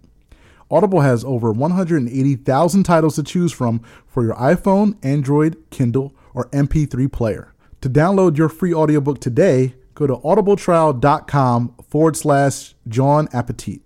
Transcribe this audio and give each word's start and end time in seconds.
Audible 0.70 1.00
has 1.00 1.24
over 1.24 1.50
180,000 1.50 2.82
titles 2.84 3.16
to 3.16 3.24
choose 3.24 3.50
from 3.50 3.80
for 4.06 4.22
your 4.22 4.36
iPhone, 4.36 5.04
Android, 5.04 5.56
Kindle, 5.70 6.14
or 6.32 6.48
MP3 6.50 7.10
player. 7.10 7.52
To 7.80 7.90
download 7.90 8.38
your 8.38 8.48
free 8.48 8.72
audiobook 8.72 9.20
today, 9.20 9.74
go 9.96 10.06
to 10.06 10.14
audibletrial.com 10.14 11.74
forward 11.88 12.16
slash 12.16 12.76
John 12.86 13.26
Appetit. 13.32 13.80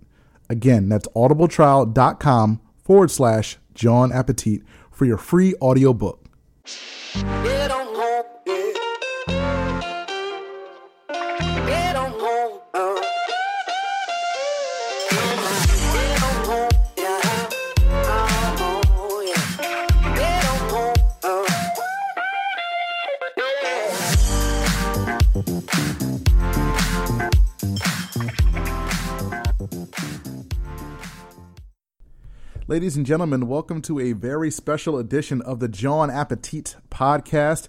Again, 0.47 0.89
that's 0.89 1.07
audibletrial.com 1.07 2.61
forward 2.83 3.09
slash 3.09 3.57
John 3.73 4.11
Appetit 4.11 4.61
for 4.93 5.05
your 5.05 5.17
free 5.17 5.55
audiobook. 5.61 6.19
Ladies 32.73 32.97
and 32.97 33.05
gentlemen, 33.05 33.47
welcome 33.47 33.83
to 33.83 33.99
a 33.99 34.13
very 34.13 34.49
special 34.49 34.97
edition 34.97 35.43
of 35.43 35.59
the 35.59 35.67
John 35.67 36.09
Appetit 36.09 36.75
podcast. 36.89 37.67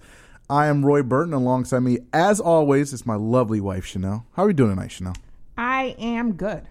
I 0.48 0.68
am 0.68 0.82
Roy 0.82 1.02
Burton. 1.02 1.34
Alongside 1.34 1.80
me, 1.80 1.98
as 2.14 2.40
always, 2.40 2.94
is 2.94 3.04
my 3.04 3.14
lovely 3.14 3.60
wife, 3.60 3.84
Chanel. 3.84 4.24
How 4.32 4.44
are 4.44 4.48
you 4.48 4.54
doing 4.54 4.70
tonight, 4.70 4.92
Chanel? 4.92 5.12
I 5.58 5.94
am 5.98 6.32
good. 6.32 6.68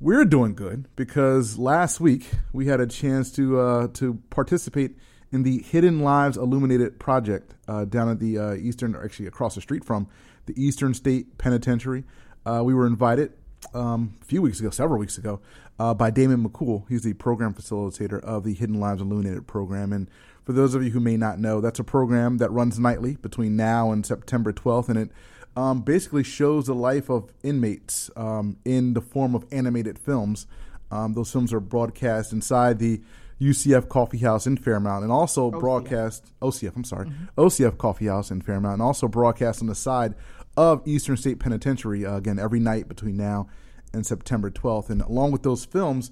We're 0.00 0.24
doing 0.24 0.54
good 0.54 0.88
because 0.96 1.58
last 1.58 2.00
week 2.00 2.30
we 2.54 2.64
had 2.64 2.80
a 2.80 2.86
chance 2.86 3.30
to 3.32 3.60
uh, 3.60 3.88
to 3.88 4.14
participate 4.30 4.96
in 5.30 5.42
the 5.42 5.58
Hidden 5.58 6.00
Lives 6.00 6.38
Illuminated 6.38 6.98
project 6.98 7.52
uh, 7.68 7.84
down 7.84 8.08
at 8.08 8.20
the 8.20 8.38
uh, 8.38 8.54
Eastern, 8.54 8.96
or 8.96 9.04
actually 9.04 9.26
across 9.26 9.54
the 9.54 9.60
street 9.60 9.84
from 9.84 10.08
the 10.46 10.54
Eastern 10.56 10.94
State 10.94 11.36
Penitentiary. 11.36 12.04
Uh, 12.46 12.62
we 12.64 12.72
were 12.72 12.86
invited 12.86 13.34
um, 13.74 14.16
a 14.20 14.24
few 14.24 14.42
weeks 14.42 14.60
ago, 14.60 14.70
several 14.70 14.98
weeks 14.98 15.18
ago, 15.18 15.40
uh, 15.78 15.94
by 15.94 16.10
Damon 16.10 16.48
McCool. 16.48 16.88
He's 16.88 17.02
the 17.02 17.14
program 17.14 17.54
facilitator 17.54 18.22
of 18.22 18.44
the 18.44 18.54
Hidden 18.54 18.80
Lives 18.80 19.00
Illuminated 19.00 19.46
program. 19.46 19.92
And 19.92 20.08
for 20.44 20.52
those 20.52 20.74
of 20.74 20.82
you 20.82 20.90
who 20.90 21.00
may 21.00 21.16
not 21.16 21.38
know, 21.38 21.60
that's 21.60 21.78
a 21.78 21.84
program 21.84 22.38
that 22.38 22.50
runs 22.50 22.78
nightly 22.78 23.16
between 23.16 23.56
now 23.56 23.90
and 23.90 24.04
September 24.04 24.52
12th, 24.52 24.88
and 24.88 24.98
it 24.98 25.10
um, 25.56 25.82
basically 25.82 26.24
shows 26.24 26.66
the 26.66 26.74
life 26.74 27.10
of 27.10 27.32
inmates 27.42 28.10
um, 28.16 28.56
in 28.64 28.94
the 28.94 29.00
form 29.00 29.34
of 29.34 29.44
animated 29.50 29.98
films. 29.98 30.46
Um, 30.90 31.14
those 31.14 31.30
films 31.30 31.52
are 31.52 31.60
broadcast 31.60 32.32
inside 32.32 32.78
the 32.78 33.00
UCF 33.40 33.88
Coffee 33.88 34.18
House 34.18 34.46
in 34.46 34.56
Fairmount, 34.56 35.02
and 35.02 35.10
also 35.10 35.50
broadcast 35.50 36.30
OCF. 36.42 36.76
I'm 36.76 36.84
sorry, 36.84 37.10
OCF 37.38 37.78
Coffee 37.78 38.06
House 38.06 38.30
in 38.30 38.42
Fairmount, 38.42 38.74
and 38.74 38.82
also 38.82 39.08
broadcast 39.08 39.62
on 39.62 39.68
the 39.68 39.74
side 39.74 40.14
of 40.56 40.86
Eastern 40.86 41.16
State 41.16 41.38
Penitentiary 41.38 42.04
uh, 42.04 42.16
again 42.16 42.38
every 42.38 42.60
night 42.60 42.88
between 42.88 43.16
now 43.16 43.48
and 43.92 44.06
September 44.06 44.50
12th. 44.50 44.90
And 44.90 45.02
along 45.02 45.32
with 45.32 45.42
those 45.42 45.64
films, 45.64 46.10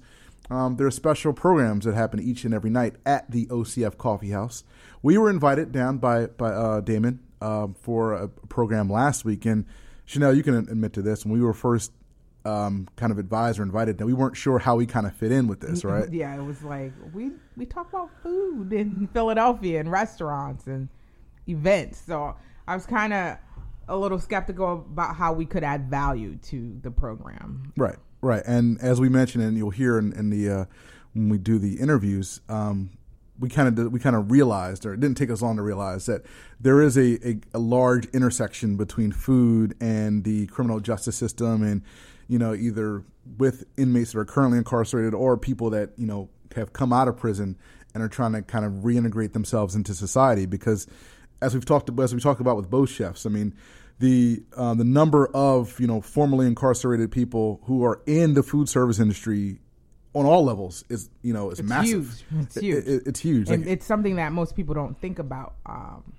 um, 0.49 0.77
there 0.77 0.87
are 0.87 0.91
special 0.91 1.33
programs 1.33 1.85
that 1.85 1.93
happen 1.93 2.19
each 2.19 2.43
and 2.43 2.53
every 2.53 2.69
night 2.69 2.95
at 3.05 3.29
the 3.29 3.45
OCF 3.47 3.97
Coffee 3.97 4.31
House. 4.31 4.63
We 5.01 5.17
were 5.17 5.29
invited 5.29 5.71
down 5.71 5.97
by 5.97 6.27
by 6.27 6.49
uh, 6.49 6.81
Damon 6.81 7.19
uh, 7.41 7.67
for 7.81 8.13
a 8.13 8.27
program 8.27 8.89
last 8.89 9.23
week, 9.25 9.45
and 9.45 9.65
Chanel, 10.05 10.33
you 10.33 10.43
can 10.43 10.55
admit 10.55 10.93
to 10.93 11.01
this. 11.01 11.23
When 11.23 11.33
we 11.33 11.41
were 11.41 11.53
first 11.53 11.91
um, 12.45 12.87
kind 12.95 13.11
of 13.11 13.19
advised 13.19 13.59
or 13.59 13.63
invited, 13.63 13.99
that 13.99 14.07
we 14.07 14.13
weren't 14.13 14.35
sure 14.35 14.57
how 14.57 14.75
we 14.75 14.85
kind 14.87 15.05
of 15.05 15.15
fit 15.15 15.31
in 15.31 15.47
with 15.47 15.59
this, 15.59 15.83
right? 15.83 16.11
Yeah, 16.11 16.35
it 16.35 16.43
was 16.43 16.63
like 16.63 16.93
we 17.13 17.31
we 17.55 17.65
talk 17.65 17.89
about 17.89 18.09
food 18.23 18.73
in 18.73 19.07
Philadelphia 19.13 19.79
and 19.79 19.91
restaurants 19.91 20.65
and 20.65 20.89
events. 21.47 22.01
So 22.05 22.35
I 22.67 22.73
was 22.73 22.85
kind 22.85 23.13
of 23.13 23.37
a 23.89 23.97
little 23.97 24.19
skeptical 24.19 24.73
about 24.73 25.15
how 25.15 25.33
we 25.33 25.45
could 25.45 25.63
add 25.63 25.89
value 25.89 26.37
to 26.37 26.77
the 26.81 26.91
program. 26.91 27.73
Right, 27.75 27.97
right. 28.21 28.43
And 28.45 28.79
as 28.81 29.01
we 29.01 29.09
mentioned, 29.09 29.43
and 29.43 29.57
you'll 29.57 29.71
hear 29.71 29.97
in, 29.97 30.13
in 30.13 30.29
the 30.29 30.49
uh, 30.49 30.65
when 31.13 31.29
we 31.29 31.37
do 31.37 31.57
the 31.57 31.79
interviews, 31.79 32.39
um, 32.47 32.91
we 33.39 33.49
kind 33.49 33.79
of 33.79 33.91
we 33.91 33.99
kind 33.99 34.15
of 34.15 34.31
realized, 34.31 34.85
or 34.85 34.93
it 34.93 34.99
didn't 34.99 35.17
take 35.17 35.31
us 35.31 35.41
long 35.41 35.57
to 35.57 35.63
realize 35.63 36.05
that 36.05 36.23
there 36.59 36.81
is 36.81 36.97
a, 36.97 37.27
a, 37.27 37.39
a 37.55 37.59
large 37.59 38.05
intersection 38.07 38.77
between 38.77 39.11
food 39.11 39.75
and 39.81 40.23
the 40.23 40.45
criminal 40.47 40.79
justice 40.79 41.15
system, 41.15 41.63
and 41.63 41.81
you 42.27 42.37
know 42.37 42.53
either 42.53 43.03
with 43.37 43.65
inmates 43.77 44.11
that 44.11 44.19
are 44.19 44.25
currently 44.25 44.57
incarcerated 44.57 45.13
or 45.13 45.35
people 45.35 45.69
that 45.71 45.91
you 45.97 46.05
know 46.05 46.29
have 46.55 46.73
come 46.73 46.93
out 46.93 47.07
of 47.07 47.17
prison 47.17 47.57
and 47.93 48.03
are 48.03 48.09
trying 48.09 48.33
to 48.33 48.41
kind 48.41 48.65
of 48.65 48.71
reintegrate 48.83 49.33
themselves 49.33 49.75
into 49.75 49.93
society 49.93 50.45
because 50.45 50.87
as 51.41 51.53
we've 51.53 51.65
talked 51.65 51.89
as 51.99 52.13
we 52.13 52.19
talked 52.19 52.41
about 52.41 52.57
with 52.57 52.69
both 52.69 52.89
chefs, 52.89 53.25
I 53.25 53.29
mean, 53.29 53.53
the 53.99 54.41
uh, 54.55 54.73
the 54.73 54.83
number 54.83 55.27
of 55.33 55.79
you 55.79 55.87
know 55.87 56.01
formerly 56.01 56.47
incarcerated 56.47 57.11
people 57.11 57.59
who 57.65 57.83
are 57.85 58.01
in 58.05 58.33
the 58.33 58.43
food 58.43 58.67
service 58.69 58.99
industry 58.99 59.59
on 60.13 60.25
all 60.25 60.43
levels 60.43 60.83
is 60.89 61.09
you 61.21 61.33
know 61.33 61.51
is 61.51 61.59
It's 61.59 61.69
massive. 61.69 62.23
huge. 62.29 62.41
It's 62.43 62.55
huge. 62.59 62.85
it- 62.87 63.03
it's 63.05 63.19
huge. 63.19 63.49
and 63.49 63.63
Like, 63.65 63.71
it's 63.73 63.85
something 63.85 64.15
that 64.15 64.31
most 64.31 64.55
people 64.55 64.73
don't 64.73 64.99
think 64.99 65.19
about. 65.19 65.55
Um, 65.65 66.13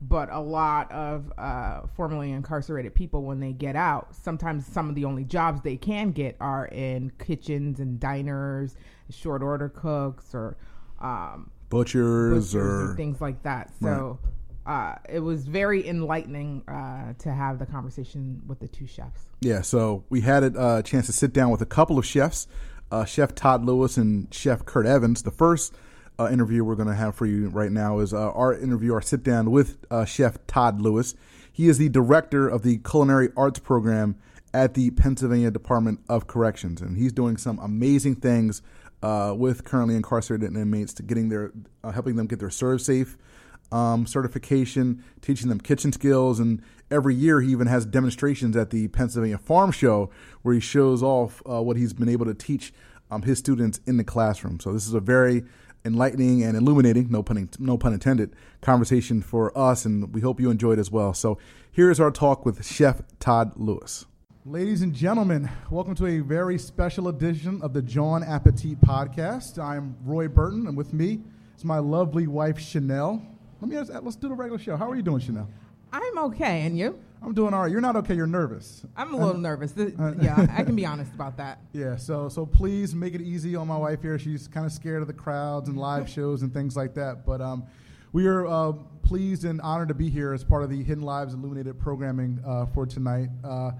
but 0.00 0.28
a 0.30 0.38
lot 0.38 0.92
of 0.92 1.32
uh, 1.36 1.80
formerly 1.96 2.30
incarcerated 2.30 2.94
people, 2.94 3.24
when 3.24 3.40
they 3.40 3.52
get 3.52 3.74
out, 3.74 4.14
sometimes 4.14 4.64
some 4.64 4.88
of 4.88 4.94
the 4.94 5.04
only 5.04 5.24
jobs 5.24 5.60
they 5.62 5.76
can 5.76 6.12
get 6.12 6.36
are 6.40 6.66
in 6.66 7.10
kitchens 7.18 7.80
and 7.80 7.98
diners, 7.98 8.76
short 9.10 9.42
order 9.42 9.68
cooks, 9.68 10.32
or 10.36 10.56
um, 11.00 11.50
butchers 11.68 12.52
butchers 12.52 12.54
or 12.54 12.94
things 12.96 13.20
like 13.20 13.42
that. 13.42 13.72
So 13.82 14.20
uh, 14.68 14.96
it 15.08 15.20
was 15.20 15.46
very 15.46 15.88
enlightening 15.88 16.62
uh, 16.68 17.14
to 17.18 17.32
have 17.32 17.58
the 17.58 17.64
conversation 17.64 18.42
with 18.46 18.60
the 18.60 18.68
two 18.68 18.86
chefs. 18.86 19.22
Yeah, 19.40 19.62
so 19.62 20.04
we 20.10 20.20
had 20.20 20.44
a 20.44 20.60
uh, 20.60 20.82
chance 20.82 21.06
to 21.06 21.12
sit 21.12 21.32
down 21.32 21.50
with 21.50 21.62
a 21.62 21.66
couple 21.66 21.98
of 21.98 22.04
chefs, 22.04 22.46
uh, 22.92 23.06
Chef 23.06 23.34
Todd 23.34 23.64
Lewis 23.64 23.96
and 23.96 24.32
Chef 24.32 24.66
Kurt 24.66 24.84
Evans. 24.84 25.22
The 25.22 25.30
first 25.30 25.74
uh, 26.18 26.28
interview 26.30 26.64
we're 26.64 26.74
going 26.74 26.88
to 26.88 26.94
have 26.94 27.14
for 27.14 27.24
you 27.24 27.48
right 27.48 27.72
now 27.72 28.00
is 28.00 28.12
our 28.12 28.54
interview, 28.54 28.92
our 28.92 29.00
sit 29.00 29.22
down 29.22 29.50
with 29.50 29.78
Chef 30.06 30.36
Todd 30.46 30.82
Lewis. 30.82 31.14
He 31.50 31.68
is 31.68 31.78
the 31.78 31.88
director 31.88 32.46
of 32.46 32.62
the 32.62 32.76
Culinary 32.78 33.30
Arts 33.36 33.58
Program 33.58 34.16
at 34.52 34.74
the 34.74 34.90
Pennsylvania 34.90 35.50
Department 35.50 36.00
of 36.10 36.26
Corrections, 36.26 36.82
and 36.82 36.98
he's 36.98 37.12
doing 37.12 37.38
some 37.38 37.58
amazing 37.60 38.16
things 38.16 38.60
uh, 39.02 39.32
with 39.36 39.64
currently 39.64 39.96
incarcerated 39.96 40.54
inmates 40.54 40.92
to 40.94 41.02
getting 41.02 41.30
their, 41.30 41.52
uh, 41.84 41.92
helping 41.92 42.16
them 42.16 42.26
get 42.26 42.38
their 42.38 42.48
ServSafe 42.48 43.16
um, 43.72 44.06
certification, 44.06 45.02
teaching 45.20 45.48
them 45.48 45.60
kitchen 45.60 45.92
skills, 45.92 46.40
and 46.40 46.62
every 46.90 47.14
year 47.14 47.40
he 47.40 47.52
even 47.52 47.66
has 47.66 47.84
demonstrations 47.84 48.56
at 48.56 48.70
the 48.70 48.88
Pennsylvania 48.88 49.38
Farm 49.38 49.70
Show 49.70 50.10
where 50.42 50.54
he 50.54 50.60
shows 50.60 51.02
off 51.02 51.42
uh, 51.48 51.62
what 51.62 51.76
he's 51.76 51.92
been 51.92 52.08
able 52.08 52.26
to 52.26 52.34
teach 52.34 52.72
um, 53.10 53.22
his 53.22 53.38
students 53.38 53.80
in 53.86 53.96
the 53.96 54.04
classroom. 54.04 54.60
So 54.60 54.72
this 54.72 54.86
is 54.86 54.94
a 54.94 55.00
very 55.00 55.44
enlightening 55.84 56.42
and 56.42 56.56
illuminating, 56.56 57.10
no 57.10 57.22
pun, 57.22 57.48
no 57.58 57.78
pun 57.78 57.92
intended, 57.92 58.34
conversation 58.60 59.22
for 59.22 59.56
us, 59.56 59.84
and 59.84 60.12
we 60.14 60.20
hope 60.20 60.40
you 60.40 60.50
enjoyed 60.50 60.78
as 60.78 60.90
well. 60.90 61.14
So 61.14 61.38
here's 61.70 62.00
our 62.00 62.10
talk 62.10 62.44
with 62.44 62.64
Chef 62.64 63.02
Todd 63.20 63.52
Lewis. 63.56 64.06
Ladies 64.44 64.82
and 64.82 64.94
gentlemen, 64.94 65.50
welcome 65.70 65.94
to 65.96 66.06
a 66.06 66.20
very 66.20 66.58
special 66.58 67.08
edition 67.08 67.60
of 67.62 67.74
the 67.74 67.82
John 67.82 68.22
Appetit 68.22 68.80
podcast. 68.80 69.62
I'm 69.62 69.96
Roy 70.04 70.26
Burton, 70.26 70.66
and 70.66 70.76
with 70.76 70.92
me 70.92 71.20
is 71.56 71.64
my 71.64 71.78
lovely 71.78 72.26
wife 72.26 72.58
Chanel. 72.58 73.22
Let 73.60 73.70
me 73.70 73.76
ask, 73.76 73.92
let's 74.02 74.16
do 74.16 74.28
the 74.28 74.34
regular 74.34 74.58
show. 74.58 74.76
How 74.76 74.90
are 74.90 74.94
you 74.96 75.02
doing, 75.02 75.20
Chanel? 75.20 75.48
I'm 75.92 76.18
okay, 76.18 76.62
and 76.62 76.78
you? 76.78 76.98
I'm 77.22 77.34
doing 77.34 77.52
all 77.52 77.62
right. 77.62 77.70
You're 77.72 77.80
not 77.80 77.96
okay. 77.96 78.14
You're 78.14 78.26
nervous. 78.26 78.84
I'm 78.96 79.12
a 79.14 79.16
little 79.16 79.40
nervous. 79.40 79.72
Th- 79.72 79.94
yeah, 80.20 80.46
I 80.56 80.62
can 80.62 80.76
be 80.76 80.86
honest 80.92 81.12
about 81.12 81.36
that. 81.38 81.58
Yeah. 81.72 81.96
So 81.96 82.28
so 82.28 82.46
please 82.46 82.94
make 82.94 83.14
it 83.14 83.20
easy 83.20 83.56
on 83.56 83.66
my 83.66 83.76
wife 83.76 84.02
here. 84.02 84.18
She's 84.18 84.46
kind 84.46 84.64
of 84.64 84.70
scared 84.70 85.02
of 85.02 85.08
the 85.08 85.14
crowds 85.14 85.68
and 85.68 85.76
live 85.76 86.08
shows 86.16 86.42
and 86.42 86.52
things 86.54 86.76
like 86.76 86.94
that. 86.94 87.26
But 87.26 87.40
um, 87.40 87.64
we 88.12 88.26
are 88.26 88.46
uh, 88.46 88.72
pleased 89.02 89.44
and 89.44 89.60
honored 89.62 89.88
to 89.88 89.94
be 89.94 90.08
here 90.08 90.32
as 90.32 90.44
part 90.44 90.62
of 90.62 90.70
the 90.70 90.82
Hidden 90.82 91.02
Lives 91.02 91.34
Illuminated 91.34 91.78
programming 91.80 92.38
uh, 92.46 92.66
for 92.66 92.86
tonight. 92.86 93.30
Uh, 93.42 93.72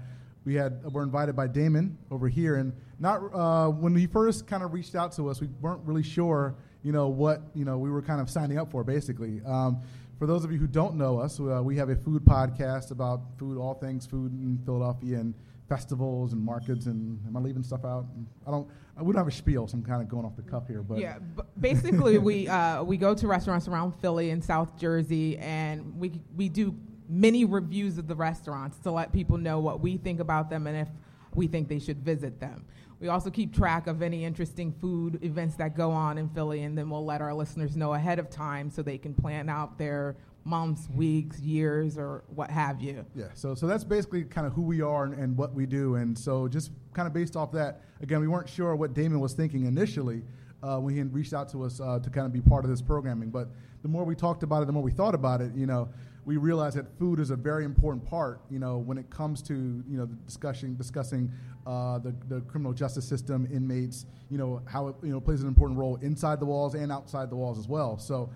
we 0.43 0.55
had 0.55 0.83
were 0.91 1.03
invited 1.03 1.35
by 1.35 1.47
Damon 1.47 1.97
over 2.11 2.27
here, 2.27 2.55
and 2.55 2.73
not 2.99 3.21
uh, 3.33 3.69
when 3.69 3.95
he 3.95 4.07
first 4.07 4.47
kind 4.47 4.63
of 4.63 4.73
reached 4.73 4.95
out 4.95 5.13
to 5.13 5.29
us, 5.29 5.39
we 5.39 5.47
weren't 5.61 5.81
really 5.85 6.03
sure, 6.03 6.55
you 6.83 6.91
know, 6.91 7.07
what 7.07 7.41
you 7.53 7.65
know 7.65 7.77
we 7.77 7.89
were 7.89 8.01
kind 8.01 8.21
of 8.21 8.29
signing 8.29 8.57
up 8.57 8.71
for, 8.71 8.83
basically. 8.83 9.41
Um, 9.45 9.81
for 10.17 10.27
those 10.27 10.43
of 10.43 10.51
you 10.51 10.57
who 10.57 10.67
don't 10.67 10.95
know 10.95 11.19
us, 11.19 11.39
uh, 11.39 11.61
we 11.63 11.77
have 11.77 11.89
a 11.89 11.95
food 11.95 12.25
podcast 12.25 12.91
about 12.91 13.21
food, 13.37 13.57
all 13.57 13.73
things 13.73 14.05
food 14.05 14.33
in 14.33 14.59
Philadelphia 14.65 15.17
and 15.17 15.33
festivals 15.69 16.33
and 16.33 16.43
markets. 16.43 16.87
And 16.87 17.19
am 17.25 17.37
I 17.37 17.39
leaving 17.39 17.63
stuff 17.63 17.85
out? 17.85 18.05
I 18.45 18.51
don't. 18.51 18.67
We 18.97 19.13
don't 19.13 19.19
have 19.19 19.27
a 19.27 19.31
spiel, 19.31 19.65
so 19.65 19.77
I'm 19.77 19.83
kind 19.83 20.01
of 20.01 20.09
going 20.09 20.25
off 20.25 20.35
the 20.35 20.41
cuff 20.41 20.67
here. 20.67 20.81
But 20.81 20.99
yeah, 20.99 21.19
b- 21.19 21.43
basically 21.59 22.17
we 22.17 22.47
uh, 22.49 22.83
we 22.83 22.97
go 22.97 23.13
to 23.13 23.27
restaurants 23.27 23.67
around 23.67 23.93
Philly 24.01 24.31
and 24.31 24.43
South 24.43 24.77
Jersey, 24.77 25.37
and 25.37 25.97
we 25.97 26.19
we 26.35 26.49
do 26.49 26.75
many 27.07 27.45
reviews 27.45 27.97
of 27.97 28.07
the 28.07 28.15
restaurants 28.15 28.77
to 28.79 28.91
let 28.91 29.11
people 29.13 29.37
know 29.37 29.59
what 29.59 29.79
we 29.79 29.97
think 29.97 30.19
about 30.19 30.49
them 30.49 30.67
and 30.67 30.77
if 30.77 30.87
we 31.33 31.47
think 31.47 31.67
they 31.67 31.79
should 31.79 31.99
visit 31.99 32.39
them. 32.39 32.65
We 32.99 33.07
also 33.07 33.29
keep 33.29 33.55
track 33.55 33.87
of 33.87 34.01
any 34.01 34.25
interesting 34.25 34.73
food 34.73 35.23
events 35.23 35.55
that 35.55 35.75
go 35.75 35.91
on 35.91 36.17
in 36.17 36.27
Philly, 36.29 36.63
and 36.63 36.77
then 36.77 36.89
we'll 36.89 37.05
let 37.05 37.21
our 37.21 37.33
listeners 37.33 37.77
know 37.77 37.93
ahead 37.93 38.19
of 38.19 38.29
time 38.29 38.69
so 38.69 38.81
they 38.81 38.97
can 38.97 39.13
plan 39.13 39.47
out 39.47 39.77
their 39.77 40.17
months, 40.43 40.89
weeks, 40.89 41.39
years, 41.39 41.97
or 41.97 42.23
what 42.27 42.49
have 42.49 42.81
you. 42.81 43.05
Yeah, 43.15 43.27
so 43.33 43.55
so 43.55 43.67
that's 43.67 43.83
basically 43.83 44.23
kind 44.23 44.45
of 44.45 44.53
who 44.53 44.63
we 44.63 44.81
are 44.81 45.05
and, 45.05 45.13
and 45.13 45.37
what 45.37 45.53
we 45.53 45.65
do, 45.65 45.95
and 45.95 46.17
so 46.17 46.47
just 46.47 46.71
kind 46.93 47.07
of 47.07 47.13
based 47.13 47.35
off 47.37 47.51
that, 47.53 47.81
again, 48.01 48.19
we 48.19 48.27
weren't 48.27 48.49
sure 48.49 48.75
what 48.75 48.93
Damon 48.93 49.19
was 49.19 49.33
thinking 49.33 49.65
initially 49.65 50.23
uh, 50.61 50.77
when 50.77 50.93
he 50.93 51.01
reached 51.03 51.33
out 51.33 51.49
to 51.49 51.63
us 51.63 51.79
uh, 51.79 51.99
to 51.99 52.09
kind 52.09 52.25
of 52.25 52.33
be 52.33 52.41
part 52.41 52.65
of 52.65 52.69
this 52.69 52.81
programming. 52.81 53.29
But 53.29 53.49
the 53.81 53.87
more 53.87 54.03
we 54.03 54.15
talked 54.15 54.43
about 54.43 54.61
it, 54.61 54.65
the 54.65 54.73
more 54.73 54.83
we 54.83 54.91
thought 54.91 55.15
about 55.15 55.39
it, 55.39 55.53
you 55.55 55.65
know, 55.65 55.87
we 56.29 56.37
realize 56.37 56.75
that 56.75 56.85
food 56.99 57.19
is 57.19 57.31
a 57.31 57.35
very 57.35 57.65
important 57.65 58.05
part, 58.05 58.41
you 58.51 58.59
know, 58.59 58.77
when 58.77 58.99
it 58.99 59.09
comes 59.09 59.41
to 59.41 59.55
you 59.89 59.97
know 59.97 60.05
the 60.05 60.13
discussion 60.27 60.75
discussing 60.75 61.31
uh, 61.65 61.97
the 61.97 62.15
the 62.27 62.41
criminal 62.41 62.71
justice 62.71 63.03
system, 63.03 63.47
inmates, 63.51 64.05
you 64.29 64.37
know, 64.37 64.61
how 64.65 64.89
it 64.89 64.95
you 65.01 65.09
know 65.09 65.19
plays 65.19 65.41
an 65.41 65.47
important 65.47 65.79
role 65.79 65.95
inside 66.03 66.39
the 66.39 66.45
walls 66.45 66.75
and 66.75 66.91
outside 66.91 67.31
the 67.31 67.35
walls 67.35 67.57
as 67.57 67.67
well. 67.67 67.97
So 67.97 68.29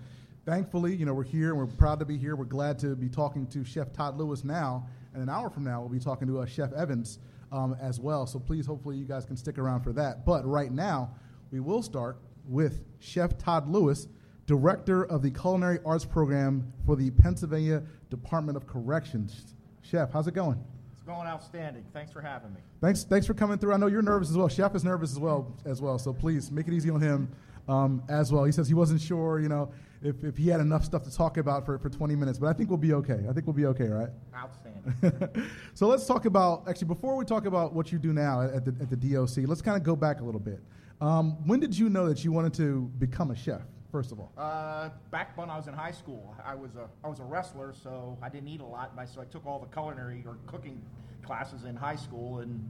thankfully, 0.44 0.92
you 0.96 1.06
know, 1.06 1.14
we're 1.14 1.22
here 1.22 1.50
and 1.50 1.56
we're 1.56 1.68
proud 1.76 2.00
to 2.00 2.04
be 2.04 2.18
here. 2.18 2.34
We're 2.34 2.46
glad 2.46 2.80
to 2.80 2.96
be 2.96 3.08
talking 3.08 3.46
to 3.46 3.64
Chef 3.64 3.92
Todd 3.92 4.18
Lewis 4.18 4.42
now, 4.42 4.88
and 5.12 5.22
an 5.22 5.28
hour 5.28 5.48
from 5.48 5.62
now, 5.62 5.78
we'll 5.78 5.88
be 5.88 6.00
talking 6.00 6.26
to 6.26 6.40
uh, 6.40 6.46
Chef 6.46 6.72
Evans 6.72 7.20
um, 7.52 7.76
as 7.80 8.00
well. 8.00 8.26
So 8.26 8.40
please, 8.40 8.66
hopefully, 8.66 8.96
you 8.96 9.04
guys 9.04 9.24
can 9.24 9.36
stick 9.36 9.56
around 9.56 9.82
for 9.84 9.92
that. 9.92 10.26
But 10.26 10.44
right 10.44 10.72
now, 10.72 11.14
we 11.52 11.60
will 11.60 11.80
start 11.80 12.18
with 12.44 12.82
Chef 12.98 13.38
Todd 13.38 13.68
Lewis, 13.68 14.08
Director 14.46 15.04
of 15.06 15.22
the 15.22 15.30
Culinary 15.30 15.78
Arts 15.86 16.04
Program 16.04 16.70
for 16.84 16.96
the 16.96 17.10
Pennsylvania 17.10 17.82
Department 18.10 18.56
of 18.56 18.66
Corrections. 18.66 19.54
Chef, 19.80 20.12
how's 20.12 20.26
it 20.26 20.34
going? 20.34 20.62
It's 20.92 21.02
going 21.02 21.26
outstanding. 21.26 21.84
Thanks 21.94 22.12
for 22.12 22.20
having 22.20 22.52
me. 22.52 22.60
Thanks, 22.80 23.04
thanks 23.04 23.26
for 23.26 23.32
coming 23.32 23.56
through. 23.56 23.72
I 23.72 23.78
know 23.78 23.86
you're 23.86 24.02
nervous 24.02 24.30
as 24.30 24.36
well. 24.36 24.48
Chef 24.48 24.74
is 24.74 24.84
nervous 24.84 25.12
as 25.12 25.18
well, 25.18 25.56
as 25.64 25.80
well. 25.80 25.98
So 25.98 26.12
please 26.12 26.50
make 26.50 26.68
it 26.68 26.74
easy 26.74 26.90
on 26.90 27.00
him 27.00 27.30
um, 27.68 28.02
as 28.10 28.32
well. 28.32 28.44
He 28.44 28.52
says 28.52 28.68
he 28.68 28.74
wasn't 28.74 29.00
sure, 29.00 29.40
you 29.40 29.48
know, 29.48 29.72
if, 30.02 30.22
if 30.22 30.36
he 30.36 30.48
had 30.48 30.60
enough 30.60 30.84
stuff 30.84 31.04
to 31.04 31.14
talk 31.14 31.38
about 31.38 31.64
for, 31.64 31.78
for 31.78 31.88
20 31.88 32.14
minutes, 32.14 32.38
but 32.38 32.48
I 32.48 32.52
think 32.52 32.68
we'll 32.68 32.76
be 32.76 32.92
okay. 32.92 33.24
I 33.28 33.32
think 33.32 33.46
we'll 33.46 33.54
be 33.54 33.66
okay, 33.66 33.88
right? 33.88 34.10
Outstanding. 34.36 35.50
so 35.74 35.88
let's 35.88 36.06
talk 36.06 36.26
about 36.26 36.68
actually 36.68 36.88
before 36.88 37.16
we 37.16 37.24
talk 37.24 37.46
about 37.46 37.72
what 37.72 37.90
you 37.90 37.98
do 37.98 38.12
now 38.12 38.42
at 38.42 38.66
the, 38.66 38.74
at 38.78 38.90
the 38.90 38.96
DOC. 38.96 39.48
Let's 39.48 39.62
kind 39.62 39.78
of 39.78 39.82
go 39.82 39.96
back 39.96 40.20
a 40.20 40.24
little 40.24 40.40
bit. 40.40 40.60
Um, 41.00 41.32
when 41.46 41.60
did 41.60 41.76
you 41.76 41.88
know 41.88 42.06
that 42.08 42.24
you 42.24 42.32
wanted 42.32 42.52
to 42.54 42.90
become 42.98 43.30
a 43.30 43.36
chef? 43.36 43.62
First 43.94 44.10
of 44.10 44.18
all, 44.18 44.32
uh, 44.36 44.88
back 45.12 45.38
when 45.38 45.48
I 45.48 45.56
was 45.56 45.68
in 45.68 45.72
high 45.72 45.92
school, 45.92 46.34
I 46.44 46.56
was 46.56 46.74
a 46.74 46.88
I 47.04 47.08
was 47.08 47.20
a 47.20 47.22
wrestler, 47.22 47.72
so 47.72 48.18
I 48.20 48.28
didn't 48.28 48.48
eat 48.48 48.60
a 48.60 48.64
lot. 48.64 48.90
So 49.14 49.20
I 49.20 49.24
took 49.24 49.46
all 49.46 49.60
the 49.60 49.68
culinary 49.72 50.24
or 50.26 50.36
cooking 50.48 50.82
classes 51.22 51.62
in 51.64 51.76
high 51.76 51.94
school, 51.94 52.40
and 52.40 52.60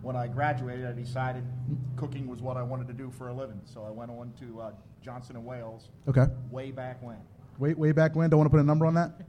when 0.00 0.16
I 0.16 0.26
graduated, 0.26 0.86
I 0.86 0.92
decided 0.92 1.44
cooking 1.96 2.26
was 2.26 2.40
what 2.40 2.56
I 2.56 2.62
wanted 2.62 2.88
to 2.88 2.94
do 2.94 3.10
for 3.10 3.28
a 3.28 3.34
living. 3.34 3.60
So 3.66 3.84
I 3.84 3.90
went 3.90 4.10
on 4.10 4.32
to 4.40 4.58
uh, 4.58 4.70
Johnson 5.02 5.36
and 5.36 5.44
Wales 5.44 5.90
okay, 6.08 6.24
way 6.50 6.70
back 6.70 7.02
when. 7.02 7.18
way 7.58 7.74
way 7.74 7.92
back 7.92 8.16
when. 8.16 8.30
Don't 8.30 8.38
want 8.38 8.46
to 8.46 8.50
put 8.50 8.60
a 8.60 8.64
number 8.64 8.86
on 8.86 8.94
that. 8.94 9.20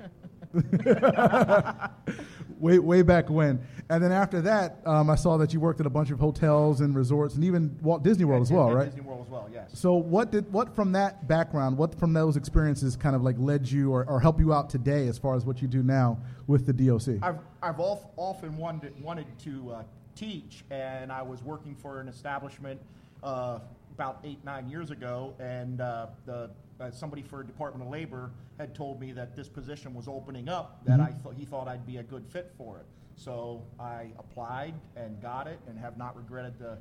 way 2.61 2.79
way 2.79 3.01
back 3.01 3.29
when, 3.29 3.59
and 3.89 4.03
then 4.03 4.11
after 4.11 4.41
that, 4.41 4.77
um, 4.85 5.09
I 5.09 5.15
saw 5.15 5.37
that 5.37 5.53
you 5.53 5.59
worked 5.59 5.79
at 5.79 5.85
a 5.85 5.89
bunch 5.89 6.11
of 6.11 6.19
hotels 6.19 6.81
and 6.81 6.95
resorts, 6.95 7.35
and 7.35 7.43
even 7.43 7.77
Walt 7.81 8.03
Disney 8.03 8.25
World 8.25 8.41
as 8.41 8.51
well, 8.51 8.69
at 8.69 8.75
right? 8.75 8.85
Disney 8.85 9.01
World 9.01 9.21
as 9.25 9.29
well, 9.29 9.49
yes. 9.51 9.71
So 9.73 9.95
what 9.95 10.31
did 10.31 10.51
what 10.53 10.75
from 10.75 10.91
that 10.93 11.27
background, 11.27 11.77
what 11.77 11.97
from 11.99 12.13
those 12.13 12.37
experiences 12.37 12.95
kind 12.95 13.15
of 13.15 13.23
like 13.23 13.35
led 13.39 13.69
you 13.69 13.91
or, 13.91 14.05
or 14.07 14.19
help 14.19 14.39
you 14.39 14.53
out 14.53 14.69
today 14.69 15.07
as 15.07 15.17
far 15.17 15.35
as 15.35 15.45
what 15.45 15.61
you 15.61 15.67
do 15.67 15.83
now 15.83 16.19
with 16.47 16.65
the 16.65 16.73
DOC? 16.73 17.21
I've, 17.21 17.39
I've 17.61 17.79
of, 17.79 18.05
often 18.17 18.57
wanted, 18.57 19.01
wanted 19.01 19.25
to 19.39 19.71
uh, 19.71 19.83
teach, 20.15 20.63
and 20.69 21.11
I 21.11 21.21
was 21.21 21.41
working 21.43 21.75
for 21.75 21.99
an 21.99 22.07
establishment 22.07 22.79
uh, 23.23 23.59
about 23.93 24.19
eight, 24.23 24.43
nine 24.43 24.69
years 24.69 24.91
ago, 24.91 25.33
and 25.39 25.81
uh, 25.81 26.07
the, 26.25 26.49
uh, 26.81 26.91
somebody 26.91 27.21
for 27.21 27.43
Department 27.43 27.85
of 27.85 27.91
Labor 27.91 28.31
had 28.57 28.73
told 28.73 28.99
me 28.99 29.11
that 29.11 29.35
this 29.35 29.47
position 29.47 29.93
was 29.93 30.07
opening 30.07 30.49
up, 30.49 30.83
that 30.85 30.99
I 30.99 31.07
thought 31.07 31.35
he 31.35 31.45
thought 31.45 31.67
I'd 31.67 31.85
be 31.85 31.97
a 31.97 32.03
good 32.03 32.25
fit 32.27 32.51
for 32.57 32.77
it. 32.77 32.85
So 33.15 33.63
I 33.79 34.07
applied 34.17 34.73
and 34.95 35.21
got 35.21 35.47
it, 35.47 35.59
and 35.67 35.77
have 35.77 35.97
not 35.97 36.17
regretted 36.17 36.57
the 36.57 36.77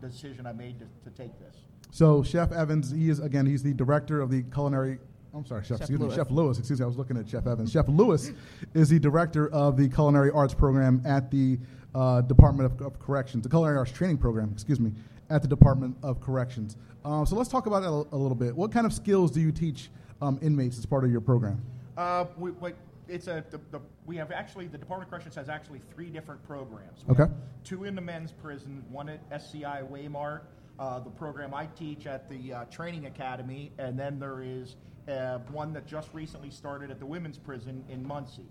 decision 0.00 0.46
I 0.46 0.52
made 0.52 0.78
to, 0.80 0.86
to 1.10 1.16
take 1.16 1.38
this. 1.38 1.56
So 1.90 2.22
Chef 2.22 2.52
Evans, 2.52 2.90
he 2.90 3.08
is 3.08 3.18
again, 3.18 3.46
he's 3.46 3.62
the 3.62 3.72
director 3.74 4.20
of 4.20 4.30
the 4.30 4.42
culinary. 4.42 4.98
I'm 5.34 5.46
sorry, 5.46 5.62
Chef. 5.62 5.78
Chef 5.78 5.80
excuse 5.82 6.00
Lewis. 6.00 6.12
me, 6.12 6.16
Chef 6.16 6.30
Lewis. 6.30 6.58
Excuse 6.58 6.80
me, 6.80 6.84
I 6.84 6.86
was 6.86 6.96
looking 6.96 7.16
at 7.16 7.28
Chef 7.28 7.46
Evans. 7.46 7.72
Chef 7.72 7.88
Lewis 7.88 8.32
is 8.74 8.88
the 8.88 8.98
director 8.98 9.48
of 9.50 9.76
the 9.76 9.88
culinary 9.88 10.30
arts 10.30 10.54
program 10.54 11.02
at 11.04 11.30
the 11.30 11.58
uh, 11.94 12.20
Department 12.22 12.72
of, 12.72 12.86
of 12.86 12.98
Corrections, 12.98 13.42
the 13.42 13.48
culinary 13.48 13.76
arts 13.76 13.92
training 13.92 14.18
program. 14.18 14.50
Excuse 14.52 14.80
me, 14.80 14.92
at 15.30 15.42
the 15.42 15.48
Department 15.48 15.96
of 16.02 16.20
Corrections. 16.20 16.76
Um, 17.04 17.26
so 17.26 17.36
let's 17.36 17.50
talk 17.50 17.66
about 17.66 17.80
that 17.82 17.88
a, 17.88 18.16
a 18.16 18.18
little 18.18 18.34
bit. 18.34 18.54
What 18.54 18.72
kind 18.72 18.86
of 18.86 18.92
skills 18.92 19.30
do 19.30 19.40
you 19.40 19.52
teach 19.52 19.90
um, 20.20 20.38
inmates 20.42 20.78
as 20.78 20.86
part 20.86 21.04
of 21.04 21.10
your 21.10 21.20
program? 21.20 21.62
Uh, 21.96 22.26
we, 22.36 22.50
we, 22.52 22.72
it's 23.08 23.26
a, 23.26 23.44
the, 23.50 23.60
the, 23.70 23.80
we 24.06 24.16
have 24.16 24.30
actually, 24.32 24.66
the 24.66 24.78
Department 24.78 25.08
of 25.08 25.10
Corrections 25.10 25.34
has 25.34 25.48
actually 25.48 25.80
three 25.94 26.10
different 26.10 26.42
programs. 26.46 27.04
We 27.06 27.14
Okay. 27.14 27.32
Two 27.64 27.84
in 27.84 27.94
the 27.94 28.00
men's 28.00 28.32
prison, 28.32 28.84
one 28.90 29.08
at 29.08 29.20
SCI 29.30 29.82
Waymart, 29.90 30.42
uh, 30.78 31.00
the 31.00 31.10
program 31.10 31.54
I 31.54 31.66
teach 31.66 32.06
at 32.06 32.28
the 32.28 32.52
uh, 32.52 32.64
Training 32.66 33.06
Academy, 33.06 33.72
and 33.78 33.98
then 33.98 34.18
there 34.18 34.42
is 34.42 34.76
uh, 35.08 35.38
one 35.50 35.72
that 35.72 35.86
just 35.86 36.12
recently 36.12 36.50
started 36.50 36.90
at 36.90 36.98
the 36.98 37.06
women's 37.06 37.38
prison 37.38 37.84
in 37.88 38.04
Muncy. 38.04 38.46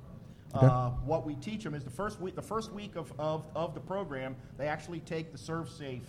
Okay. 0.56 0.66
Uh, 0.66 0.90
what 1.06 1.26
we 1.26 1.36
teach 1.36 1.64
them 1.64 1.74
is 1.74 1.84
the 1.84 1.90
first 1.90 2.22
week, 2.22 2.36
the 2.36 2.42
first 2.42 2.72
week 2.72 2.96
of, 2.96 3.12
of, 3.20 3.46
of 3.56 3.74
the 3.74 3.80
program, 3.80 4.36
they 4.58 4.68
actually 4.68 5.02
take 5.02 5.32
the 5.32 5.38
ServSafe 5.38 6.02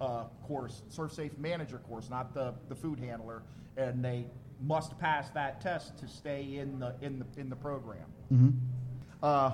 uh, 0.00 0.24
course, 0.46 0.82
ServSafe 0.90 1.38
Manager 1.38 1.78
course, 1.78 2.10
not 2.10 2.34
the, 2.34 2.54
the 2.68 2.74
food 2.74 2.98
handler, 3.00 3.42
and 3.76 4.04
they 4.04 4.26
must 4.60 4.98
pass 4.98 5.28
that 5.30 5.60
test 5.60 5.98
to 5.98 6.08
stay 6.08 6.56
in 6.56 6.78
the 6.78 6.94
in 7.02 7.18
the 7.18 7.40
in 7.40 7.50
the 7.50 7.56
program. 7.56 8.06
Uh, 9.22 9.52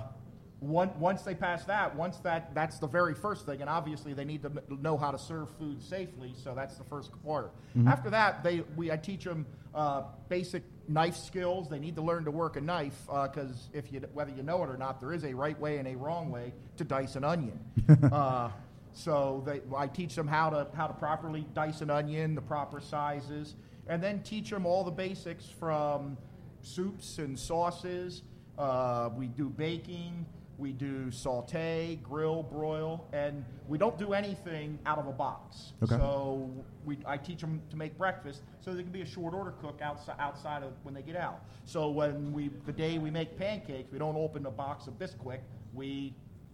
one, 0.59 0.97
once 0.97 1.23
they 1.23 1.35
pass 1.35 1.65
that, 1.65 1.93
once 1.95 2.17
that 2.19 2.55
that's 2.55 2.79
the 2.79 2.87
very 2.87 3.13
first 3.13 3.45
thing, 3.45 3.59
and 3.59 3.69
obviously 3.69 4.13
they 4.13 4.23
need 4.23 4.43
to 4.43 4.49
kn- 4.49 4.81
know 4.81 4.95
how 4.97 5.11
to 5.11 5.17
serve 5.17 5.49
food 5.59 5.81
safely. 5.81 6.33
So 6.41 6.53
that's 6.55 6.77
the 6.77 6.85
first 6.85 7.11
part. 7.25 7.51
After 7.85 8.09
that, 8.11 8.43
they 8.43 8.61
we 8.77 8.91
I 8.91 8.95
teach 8.97 9.25
them 9.25 9.45
uh, 9.75 10.03
basic 10.29 10.63
knife 10.87 11.17
skills. 11.17 11.69
They 11.69 11.79
need 11.79 11.95
to 11.95 12.01
learn 12.01 12.23
to 12.25 12.31
work 12.31 12.55
a 12.55 12.61
knife 12.61 12.97
because 13.07 13.69
if 13.73 13.91
you 13.91 13.99
whether 14.13 14.31
you 14.31 14.43
know 14.43 14.63
it 14.63 14.69
or 14.69 14.77
not, 14.77 15.01
there 15.01 15.11
is 15.11 15.25
a 15.25 15.33
right 15.33 15.59
way 15.59 15.79
and 15.79 15.87
a 15.87 15.95
wrong 15.97 16.31
way 16.31 16.53
to 16.77 16.83
dice 16.85 17.15
an 17.15 17.25
onion. 17.25 17.59
uh, 18.11 18.49
so 18.93 19.43
they, 19.45 19.61
I 19.75 19.87
teach 19.87 20.15
them 20.15 20.27
how 20.27 20.49
to 20.49 20.67
how 20.75 20.87
to 20.87 20.93
properly 20.93 21.45
dice 21.53 21.81
an 21.81 21.89
onion, 21.89 22.35
the 22.35 22.41
proper 22.41 22.79
sizes, 22.79 23.55
and 23.87 24.01
then 24.01 24.21
teach 24.23 24.49
them 24.49 24.65
all 24.65 24.83
the 24.83 24.91
basics 24.91 25.45
from 25.45 26.17
soups 26.61 27.17
and 27.17 27.37
sauces. 27.37 28.23
Uh, 28.57 29.09
we 29.15 29.27
do 29.27 29.49
baking. 29.49 30.25
We 30.59 30.71
do 30.71 31.09
saute, 31.09 31.99
grill, 32.03 32.43
broil, 32.43 33.07
and 33.11 33.43
we 33.67 33.79
don't 33.79 33.97
do 33.97 34.13
anything 34.13 34.77
out 34.85 34.99
of 34.99 35.07
a 35.07 35.11
box. 35.11 35.73
Okay. 35.81 35.95
So 35.95 36.49
we, 36.85 36.99
I 37.07 37.17
teach 37.17 37.41
them 37.41 37.59
to 37.71 37.75
make 37.75 37.97
breakfast 37.97 38.43
so 38.61 38.71
they 38.71 38.83
can 38.83 38.91
be 38.91 39.01
a 39.01 39.05
short 39.05 39.33
order 39.33 39.51
cook 39.59 39.79
outside, 39.81 40.15
outside 40.19 40.61
of 40.61 40.73
when 40.83 40.93
they 40.93 41.01
get 41.01 41.15
out. 41.15 41.41
So 41.65 41.89
when 41.89 42.31
we, 42.31 42.51
the 42.67 42.71
day 42.71 42.99
we 42.99 43.09
make 43.09 43.35
pancakes, 43.35 43.91
we 43.91 43.97
don't 43.97 44.15
open 44.15 44.45
a 44.45 44.51
box 44.51 44.85
of 44.85 44.93
Bisquick. 44.99 45.39
We 45.73 46.13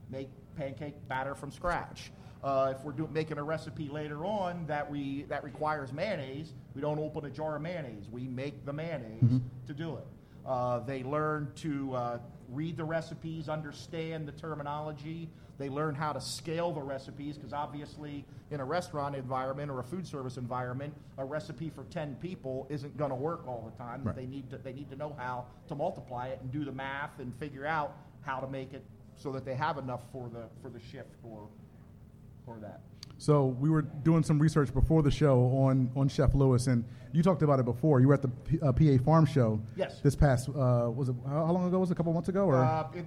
make 0.10 0.30
pancake 0.60 0.96
batter 1.08 1.34
from 1.34 1.52
scratch. 1.52 2.12
Uh, 2.44 2.74
if 2.76 2.84
we're 2.84 2.92
do, 2.92 3.08
making 3.12 3.38
a 3.38 3.44
recipe 3.44 3.90
later 3.90 4.26
on 4.26 4.66
that 4.68 4.90
we 4.90 5.24
that 5.24 5.44
requires 5.44 5.92
mayonnaise, 5.92 6.54
we 6.76 6.82
don't 6.82 7.00
open 7.00 7.26
a 7.26 7.30
jar 7.30 7.56
of 7.56 7.62
mayonnaise. 7.62 8.08
We 8.12 8.28
make 8.28 8.66
the 8.66 8.74
mayonnaise 8.74 9.42
to 9.68 9.74
do 9.74 9.98
it. 9.98 10.08
Uh, 10.46 10.80
they 10.80 11.04
learn 11.04 11.52
to 11.56 11.94
uh, 11.94 12.20
read 12.50 12.78
the 12.78 12.84
recipes, 12.84 13.50
understand 13.50 14.28
the 14.28 14.32
terminology. 14.32 15.30
They 15.58 15.68
learn 15.68 15.96
how 15.96 16.14
to 16.14 16.22
scale 16.22 16.72
the 16.72 16.82
recipes 16.82 17.38
because 17.38 17.52
obviously, 17.52 18.26
in 18.52 18.62
a 18.62 18.66
restaurant 18.66 19.16
environment 19.16 19.70
or 19.70 19.82
a 19.82 19.84
food 19.84 20.08
service 20.08 20.38
environment, 20.38 20.94
a 21.18 21.26
recipe 21.26 21.70
for 21.70 21.84
ten 21.86 22.16
people 22.16 22.68
isn't 22.70 22.96
going 22.98 23.10
to 23.10 23.16
work 23.16 23.46
all 23.48 23.70
the 23.70 23.84
time. 23.84 24.04
Right. 24.04 24.16
They 24.16 24.26
need 24.26 24.50
to 24.52 24.58
they 24.58 24.72
need 24.72 24.90
to 24.92 24.96
know 24.96 25.14
how 25.18 25.46
to 25.68 25.76
multiply 25.76 26.28
it 26.28 26.40
and 26.42 26.52
do 26.52 26.64
the 26.64 26.72
math 26.72 27.20
and 27.20 27.36
figure 27.36 27.66
out 27.66 27.98
how 28.22 28.40
to 28.40 28.48
make 28.48 28.74
it 28.74 28.84
so 29.20 29.32
that 29.34 29.46
they 29.46 29.54
have 29.54 29.78
enough 29.78 30.02
for 30.12 30.30
the 30.30 30.46
for 30.62 30.70
the 30.70 30.80
shift 30.80 31.16
or 31.24 31.48
or 32.48 32.58
that. 32.62 32.82
So 33.18 33.48
we 33.60 33.70
were 33.70 33.82
doing 33.82 34.24
some 34.24 34.40
research 34.40 34.74
before 34.74 35.04
the 35.04 35.12
show 35.12 35.42
on, 35.42 35.92
on 35.94 36.08
Chef 36.08 36.34
Lewis, 36.34 36.68
and 36.68 36.86
you 37.12 37.22
talked 37.22 37.42
about 37.42 37.60
it 37.60 37.66
before. 37.66 38.00
You 38.00 38.08
were 38.08 38.14
at 38.14 38.22
the 38.22 38.30
P, 38.30 38.60
uh, 38.62 38.72
PA 38.72 39.04
Farm 39.04 39.26
Show. 39.26 39.60
Yes. 39.76 40.00
This 40.02 40.16
past 40.16 40.48
uh, 40.48 40.90
was 40.90 41.10
it 41.10 41.16
how, 41.28 41.52
long 41.52 41.68
ago 41.68 41.80
was 41.80 41.90
it? 41.90 41.94
A 41.94 41.96
couple 41.96 42.14
months 42.14 42.30
ago, 42.30 42.46
or 42.46 42.56
Uh, 42.56 42.88
it, 42.96 43.06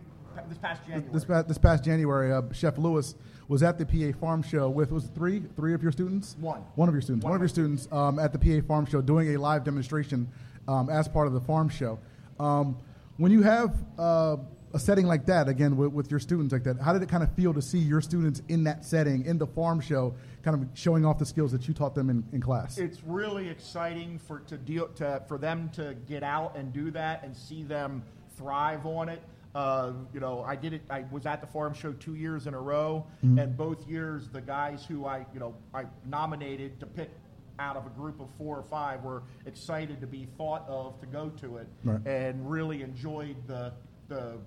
this 0.48 0.58
past 0.58 0.82
January. 0.86 1.12
This 1.12 1.24
past, 1.24 1.48
this 1.48 1.58
past 1.58 1.84
January, 1.84 2.30
uh, 2.32 2.42
Chef 2.52 2.76
Lewis 2.76 3.14
was 3.48 3.62
at 3.62 3.78
the 3.78 3.86
PA 3.86 4.18
Farm 4.18 4.42
Show 4.42 4.68
with 4.68 4.92
was 4.92 5.06
it 5.06 5.14
three 5.14 5.42
three 5.56 5.72
of 5.72 5.82
your 5.82 5.92
students. 5.92 6.36
One. 6.40 6.60
One 6.74 6.88
of 6.88 6.94
your 6.94 7.02
students. 7.02 7.24
One 7.24 7.30
One, 7.30 7.36
of 7.36 7.40
of 7.40 7.44
your 7.44 7.48
students 7.48 7.88
um, 7.90 8.18
at 8.18 8.32
the 8.32 8.38
PA 8.38 8.66
Farm 8.66 8.84
Show 8.84 9.00
doing 9.00 9.34
a 9.34 9.38
live 9.38 9.64
demonstration 9.64 10.28
um, 10.68 10.90
as 10.90 11.08
part 11.08 11.26
of 11.26 11.32
the 11.32 11.40
farm 11.40 11.70
show. 11.70 11.98
Um, 12.38 12.76
when 13.16 13.32
you 13.32 13.42
have 13.42 13.74
uh, 13.98 14.36
a 14.74 14.78
setting 14.78 15.06
like 15.06 15.26
that, 15.26 15.48
again 15.48 15.76
with, 15.76 15.92
with 15.92 16.10
your 16.10 16.20
students 16.20 16.52
like 16.52 16.64
that, 16.64 16.78
how 16.80 16.92
did 16.92 17.02
it 17.02 17.08
kind 17.08 17.22
of 17.22 17.32
feel 17.34 17.52
to 17.54 17.62
see 17.62 17.78
your 17.78 18.00
students 18.00 18.42
in 18.48 18.64
that 18.64 18.84
setting 18.84 19.24
in 19.26 19.38
the 19.38 19.46
farm 19.46 19.80
show, 19.80 20.14
kind 20.42 20.60
of 20.62 20.68
showing 20.74 21.04
off 21.04 21.18
the 21.18 21.26
skills 21.26 21.52
that 21.52 21.68
you 21.68 21.74
taught 21.74 21.94
them 21.94 22.08
in, 22.10 22.24
in 22.32 22.40
class? 22.40 22.78
it's 22.78 23.02
really 23.04 23.48
exciting 23.48 24.18
for 24.18 24.40
to 24.40 24.56
deal 24.56 24.88
to 24.88 25.22
for 25.28 25.38
them 25.38 25.68
to 25.74 25.94
get 26.08 26.22
out 26.22 26.56
and 26.56 26.72
do 26.72 26.90
that 26.90 27.22
and 27.24 27.36
see 27.36 27.62
them 27.62 28.02
thrive 28.36 28.86
on 28.86 29.08
it. 29.08 29.22
Uh, 29.54 29.92
you 30.14 30.20
know, 30.20 30.42
I 30.42 30.56
did 30.56 30.72
it. 30.72 30.80
I 30.88 31.04
was 31.10 31.26
at 31.26 31.42
the 31.42 31.46
farm 31.46 31.74
show 31.74 31.92
two 31.92 32.14
years 32.14 32.46
in 32.46 32.54
a 32.54 32.60
row, 32.60 33.06
and 33.22 33.54
both 33.54 33.86
years 33.86 34.28
the 34.28 34.40
guys 34.40 34.84
who 34.86 35.04
I 35.04 35.26
you 35.34 35.40
know 35.40 35.54
I 35.74 35.84
nominated 36.06 36.80
to 36.80 36.86
pick 36.86 37.10
out 37.58 37.76
of 37.76 37.84
a 37.86 37.90
group 37.90 38.18
of 38.18 38.28
four 38.38 38.56
or 38.56 38.62
five 38.62 39.02
were 39.04 39.22
excited 39.44 40.00
to 40.00 40.06
be 40.06 40.26
thought 40.38 40.64
of 40.68 40.98
to 41.00 41.06
go 41.06 41.28
to 41.42 41.58
it, 41.58 41.68
Right. 41.84 42.00
and 42.06 42.50
really 42.50 42.80
enjoyed 42.80 43.36
the 43.46 43.74
the 44.08 44.38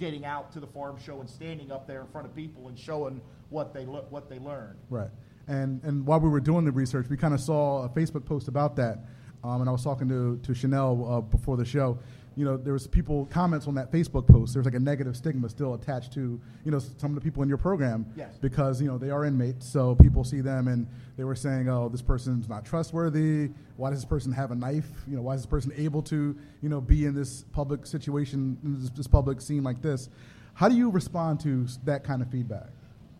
getting 0.00 0.24
out 0.24 0.50
to 0.52 0.60
the 0.60 0.66
farm 0.66 0.96
show 0.98 1.20
and 1.20 1.30
standing 1.30 1.70
up 1.70 1.86
there 1.86 2.00
in 2.00 2.06
front 2.08 2.26
of 2.26 2.34
people 2.34 2.68
and 2.68 2.76
showing 2.76 3.20
what 3.50 3.72
they 3.72 3.84
lo- 3.84 4.06
what 4.10 4.28
they 4.28 4.38
learned. 4.38 4.78
Right. 4.88 5.10
And 5.46 5.82
and 5.84 6.04
while 6.06 6.18
we 6.18 6.28
were 6.28 6.40
doing 6.40 6.64
the 6.64 6.72
research, 6.72 7.06
we 7.08 7.16
kind 7.16 7.34
of 7.34 7.40
saw 7.40 7.84
a 7.84 7.88
Facebook 7.88 8.24
post 8.24 8.48
about 8.48 8.74
that. 8.76 9.04
Um, 9.44 9.60
and 9.60 9.68
I 9.68 9.72
was 9.72 9.84
talking 9.84 10.08
to 10.08 10.38
to 10.38 10.54
Chanel 10.54 11.06
uh, 11.08 11.20
before 11.20 11.56
the 11.56 11.64
show. 11.64 11.98
You 12.40 12.46
know, 12.46 12.56
there 12.56 12.72
was 12.72 12.86
people 12.86 13.26
comments 13.26 13.66
on 13.66 13.74
that 13.74 13.92
Facebook 13.92 14.26
post. 14.26 14.54
There's 14.54 14.64
like 14.64 14.74
a 14.74 14.80
negative 14.80 15.14
stigma 15.14 15.46
still 15.50 15.74
attached 15.74 16.14
to 16.14 16.40
you 16.64 16.70
know 16.70 16.78
some 16.78 17.10
of 17.10 17.14
the 17.14 17.20
people 17.20 17.42
in 17.42 17.50
your 17.50 17.58
program 17.58 18.06
Yes. 18.16 18.38
because 18.40 18.80
you 18.80 18.88
know 18.88 18.96
they 18.96 19.10
are 19.10 19.26
inmates. 19.26 19.66
So 19.68 19.94
people 19.94 20.24
see 20.24 20.40
them 20.40 20.66
and 20.66 20.86
they 21.18 21.24
were 21.24 21.34
saying, 21.34 21.68
"Oh, 21.68 21.90
this 21.90 22.00
person's 22.00 22.48
not 22.48 22.64
trustworthy. 22.64 23.50
Why 23.76 23.90
does 23.90 23.98
this 23.98 24.06
person 24.08 24.32
have 24.32 24.52
a 24.52 24.54
knife? 24.54 24.88
You 25.06 25.16
know, 25.16 25.22
why 25.22 25.34
is 25.34 25.42
this 25.42 25.50
person 25.50 25.70
able 25.76 26.00
to 26.04 26.34
you 26.62 26.68
know 26.70 26.80
be 26.80 27.04
in 27.04 27.14
this 27.14 27.44
public 27.52 27.84
situation, 27.84 28.56
in 28.64 28.80
this, 28.80 28.88
this 28.88 29.06
public 29.06 29.42
scene 29.42 29.62
like 29.62 29.82
this?" 29.82 30.08
How 30.54 30.70
do 30.70 30.74
you 30.74 30.88
respond 30.90 31.40
to 31.40 31.66
that 31.84 32.04
kind 32.04 32.22
of 32.22 32.30
feedback? 32.30 32.68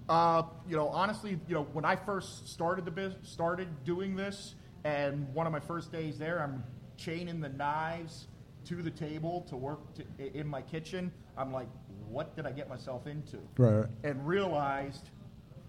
Uh, 0.08 0.44
you 0.66 0.76
know, 0.76 0.88
honestly, 0.88 1.38
you 1.46 1.54
know, 1.54 1.64
when 1.74 1.84
I 1.84 1.94
first 1.94 2.48
started 2.48 2.86
the 2.86 2.90
business, 2.90 3.28
started 3.28 3.68
doing 3.84 4.16
this, 4.16 4.54
and 4.84 5.28
one 5.34 5.46
of 5.46 5.52
my 5.52 5.60
first 5.60 5.92
days 5.92 6.16
there, 6.16 6.42
I'm 6.42 6.64
chaining 6.96 7.40
the 7.40 7.50
knives 7.50 8.28
to 8.66 8.82
the 8.82 8.90
table 8.90 9.46
to 9.48 9.56
work 9.56 9.80
to, 9.94 10.04
in 10.38 10.46
my 10.46 10.62
kitchen. 10.62 11.12
I'm 11.36 11.52
like, 11.52 11.68
what 12.08 12.34
did 12.36 12.46
I 12.46 12.52
get 12.52 12.68
myself 12.68 13.06
into? 13.06 13.38
Right. 13.56 13.86
And 14.04 14.26
realized 14.26 15.10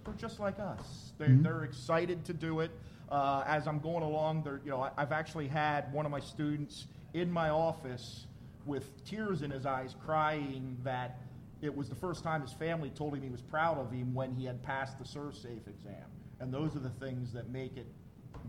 they're 0.06 0.14
just 0.16 0.40
like 0.40 0.60
us. 0.60 1.14
They're, 1.18 1.28
Mm-hmm. 1.30 1.44
they're 1.44 1.64
excited 1.64 2.26
to 2.26 2.34
do 2.34 2.62
it. 2.62 2.72
Uh, 3.10 3.44
as 3.46 3.68
I'm 3.68 3.80
going 3.80 4.04
along, 4.04 4.44
they're, 4.44 4.62
you 4.64 4.72
know, 4.72 4.82
I, 4.82 4.92
I've 4.98 5.12
actually 5.12 5.48
had 5.48 5.92
one 5.94 6.06
of 6.06 6.12
my 6.12 6.20
students 6.22 6.88
in 7.14 7.30
my 7.32 7.50
office 7.50 8.26
with 8.66 9.04
tears 9.06 9.42
in 9.42 9.52
his 9.52 9.66
eyes, 9.66 9.96
crying 10.06 10.78
that 10.84 11.20
it 11.62 11.76
was 11.76 11.90
the 11.90 11.96
first 11.96 12.24
time 12.24 12.42
his 12.42 12.54
family 12.54 12.90
told 12.90 13.14
him 13.16 13.22
he 13.22 13.30
was 13.30 13.42
proud 13.42 13.78
of 13.78 13.92
him 13.92 14.14
when 14.14 14.32
he 14.34 14.46
had 14.46 14.64
passed 14.64 14.98
the 14.98 15.04
ServSafe 15.04 15.68
exam. 15.68 16.06
And 16.40 16.52
those 16.54 16.76
are 16.76 16.80
the 16.80 16.90
things 16.90 17.32
that 17.34 17.50
make 17.50 17.78
it 17.78 17.86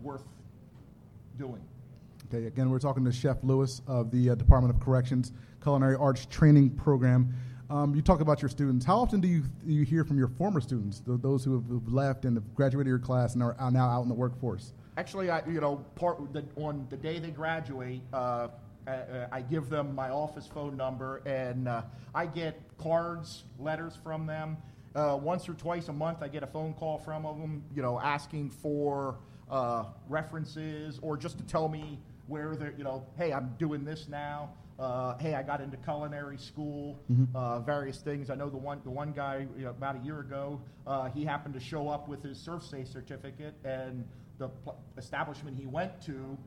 worth 0.01 0.23
doing. 1.37 1.61
Okay, 2.33 2.47
again, 2.47 2.71
we're 2.71 2.79
talking 2.79 3.05
to 3.05 3.11
Chef 3.11 3.37
Lewis 3.43 3.83
of 3.85 4.09
the 4.09 4.31
uh, 4.31 4.35
Department 4.35 4.73
of 4.73 4.81
Corrections 4.81 5.33
Culinary 5.61 5.95
Arts 5.95 6.25
Training 6.25 6.71
Program. 6.71 7.31
Um, 7.69 7.93
you 7.93 8.01
talk 8.01 8.21
about 8.21 8.41
your 8.41 8.49
students. 8.49 8.83
How 8.83 8.97
often 8.97 9.21
do 9.21 9.27
you 9.27 9.41
do 9.63 9.71
you 9.71 9.85
hear 9.85 10.03
from 10.03 10.17
your 10.17 10.29
former 10.29 10.59
students, 10.59 10.99
th- 10.99 11.19
those 11.21 11.43
who 11.43 11.53
have 11.53 11.93
left 11.93 12.25
and 12.25 12.35
have 12.35 12.55
graduated 12.55 12.87
your 12.87 12.97
class 12.97 13.35
and 13.35 13.43
are, 13.43 13.55
are 13.59 13.69
now 13.69 13.87
out 13.87 14.01
in 14.01 14.09
the 14.09 14.15
workforce? 14.15 14.73
Actually, 14.97 15.29
I, 15.29 15.45
you 15.45 15.61
know, 15.61 15.85
part 15.93 16.33
the, 16.33 16.43
on 16.55 16.87
the 16.89 16.97
day 16.97 17.19
they 17.19 17.29
graduate, 17.29 18.01
uh, 18.11 18.47
uh, 18.87 19.27
I 19.31 19.41
give 19.41 19.69
them 19.69 19.93
my 19.93 20.09
office 20.09 20.47
phone 20.47 20.75
number, 20.75 21.17
and 21.27 21.67
uh, 21.67 21.83
I 22.15 22.25
get 22.25 22.59
cards, 22.79 23.43
letters 23.59 23.95
from 24.03 24.25
them. 24.25 24.57
Uh, 24.95 25.19
once 25.21 25.47
or 25.47 25.53
twice 25.53 25.87
a 25.87 25.93
month, 25.93 26.23
I 26.23 26.29
get 26.29 26.41
a 26.41 26.47
phone 26.47 26.73
call 26.73 26.97
from 26.97 27.21
them, 27.21 27.63
you 27.75 27.83
know, 27.83 27.99
asking 27.99 28.49
for 28.49 29.19
uh, 29.51 29.83
references 30.09 30.97
or 31.03 31.15
just 31.15 31.37
to 31.37 31.43
tell 31.43 31.69
me 31.69 31.99
where 32.27 32.55
they're, 32.55 32.73
you 32.77 32.83
know, 32.83 33.05
hey, 33.17 33.33
I'm 33.33 33.55
doing 33.59 33.83
this 33.83 34.07
now. 34.09 34.51
Uh, 34.79 35.15
hey, 35.19 35.35
I 35.35 35.43
got 35.43 35.61
into 35.61 35.77
culinary 35.77 36.37
school, 36.37 36.99
uh, 37.35 37.59
various 37.59 37.99
things. 37.99 38.29
I 38.31 38.35
know 38.35 38.49
the 38.49 38.57
one 38.57 38.81
the 38.83 38.89
one 38.89 39.11
guy 39.11 39.45
you 39.55 39.65
know, 39.65 39.69
about 39.69 39.97
a 39.97 39.99
year 39.99 40.19
ago, 40.21 40.59
uh, 40.87 41.09
he 41.09 41.23
happened 41.23 41.53
to 41.53 41.59
show 41.59 41.89
up 41.89 42.07
with 42.07 42.23
his 42.23 42.37
ServSafe 42.39 42.91
certificate, 42.91 43.53
and 43.63 44.03
the 44.39 44.47
pl- 44.49 44.79
establishment 44.97 45.55
he 45.57 45.67
went 45.67 46.01
to 46.05 46.37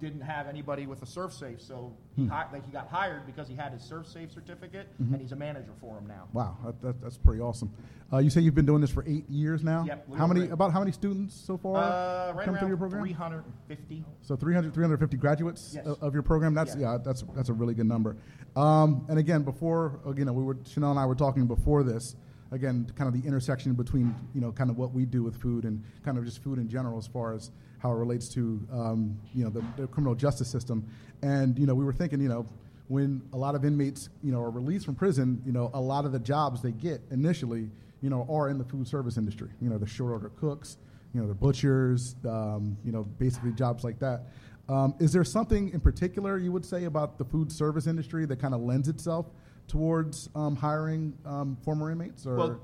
didn't 0.00 0.20
have 0.22 0.46
anybody 0.46 0.86
with 0.86 1.02
a 1.02 1.06
ServSafe, 1.06 1.60
so 1.60 1.92
he, 2.16 2.26
hi- 2.26 2.46
like 2.52 2.64
he 2.64 2.72
got 2.72 2.88
hired 2.88 3.26
because 3.26 3.46
he 3.48 3.54
had 3.54 3.72
his 3.72 3.82
ServSafe 3.82 4.32
certificate, 4.32 4.88
and 4.98 5.20
he's 5.20 5.32
a 5.32 5.36
manager 5.36 5.72
for 5.80 5.98
him 5.98 6.06
now. 6.06 6.26
Wow, 6.32 6.56
that, 6.64 6.80
that, 6.82 7.02
that's 7.02 7.16
pretty 7.16 7.40
awesome. 7.40 7.70
Uh, 8.12 8.18
you 8.18 8.30
say 8.30 8.40
you've 8.40 8.54
been 8.54 8.66
doing 8.66 8.80
this 8.80 8.90
for 8.90 9.04
eight 9.06 9.28
years 9.30 9.62
now. 9.62 9.84
Yep, 9.86 10.14
How 10.16 10.26
many? 10.26 10.40
break. 10.40 10.52
About 10.52 10.72
how 10.72 10.80
many 10.80 10.90
students 10.92 11.34
so 11.34 11.56
far 11.56 11.76
Uh, 11.76 12.32
right 12.34 12.44
come 12.44 12.56
through 12.58 12.68
your 12.68 12.76
program? 12.76 13.02
350. 13.04 14.04
So 14.22 14.34
300, 14.36 14.72
350 14.74 15.16
graduates 15.16 15.72
Yes. 15.74 15.86
of, 15.86 16.02
of 16.02 16.14
your 16.14 16.22
program. 16.22 16.54
That's 16.54 16.74
Yeah. 16.74 16.92
yeah, 16.92 16.98
that's 17.04 17.22
that's 17.36 17.48
a 17.50 17.52
really 17.52 17.74
good 17.74 17.86
number. 17.86 18.16
Um, 18.56 19.06
and 19.08 19.18
again, 19.18 19.42
before 19.42 20.00
you 20.16 20.24
know, 20.24 20.32
we 20.32 20.42
were 20.42 20.56
Chanel 20.64 20.90
and 20.90 20.98
I 20.98 21.06
were 21.06 21.14
talking 21.14 21.46
before 21.46 21.82
this. 21.82 22.16
Again, 22.52 22.90
kind 22.96 23.06
of 23.06 23.20
the 23.20 23.26
intersection 23.28 23.74
between 23.74 24.12
you 24.34 24.40
know, 24.40 24.50
kind 24.50 24.70
of 24.70 24.76
what 24.76 24.92
we 24.92 25.04
do 25.06 25.22
with 25.22 25.36
food 25.40 25.64
and 25.64 25.84
kind 26.04 26.18
of 26.18 26.24
just 26.24 26.42
food 26.42 26.58
in 26.58 26.68
general, 26.68 26.98
as 26.98 27.06
far 27.06 27.32
as 27.32 27.52
how 27.80 27.90
it 27.90 27.96
relates 27.96 28.28
to 28.28 28.60
um, 28.72 29.18
you 29.34 29.44
know 29.44 29.50
the, 29.50 29.64
the 29.76 29.86
criminal 29.88 30.14
justice 30.14 30.48
system. 30.48 30.86
And 31.22 31.58
you 31.58 31.66
know, 31.66 31.74
we 31.74 31.84
were 31.84 31.92
thinking, 31.92 32.20
you 32.20 32.28
know, 32.28 32.46
when 32.88 33.22
a 33.32 33.36
lot 33.36 33.54
of 33.54 33.64
inmates 33.64 34.08
you 34.22 34.32
know 34.32 34.40
are 34.40 34.50
released 34.50 34.84
from 34.84 34.94
prison, 34.94 35.42
you 35.44 35.52
know, 35.52 35.70
a 35.74 35.80
lot 35.80 36.04
of 36.04 36.12
the 36.12 36.18
jobs 36.18 36.62
they 36.62 36.72
get 36.72 37.00
initially, 37.10 37.70
you 38.02 38.10
know, 38.10 38.26
are 38.30 38.48
in 38.48 38.58
the 38.58 38.64
food 38.64 38.86
service 38.86 39.16
industry. 39.16 39.48
You 39.60 39.70
know, 39.70 39.78
the 39.78 39.86
short 39.86 40.12
order 40.12 40.30
cooks, 40.40 40.76
you 41.14 41.20
know, 41.20 41.26
the 41.26 41.34
butchers, 41.34 42.14
um, 42.28 42.76
you 42.84 42.92
know, 42.92 43.04
basically 43.18 43.52
jobs 43.52 43.82
like 43.84 43.98
that. 44.00 44.22
Um, 44.68 44.94
is 45.00 45.12
there 45.12 45.24
something 45.24 45.70
in 45.70 45.80
particular 45.80 46.38
you 46.38 46.52
would 46.52 46.64
say 46.64 46.84
about 46.84 47.18
the 47.18 47.24
food 47.24 47.50
service 47.50 47.88
industry 47.88 48.24
that 48.26 48.40
kind 48.40 48.54
of 48.54 48.60
lends 48.60 48.88
itself 48.88 49.26
towards 49.66 50.28
um, 50.36 50.54
hiring 50.54 51.12
um, 51.26 51.56
former 51.64 51.90
inmates? 51.90 52.24
Or 52.24 52.36
Well, 52.36 52.60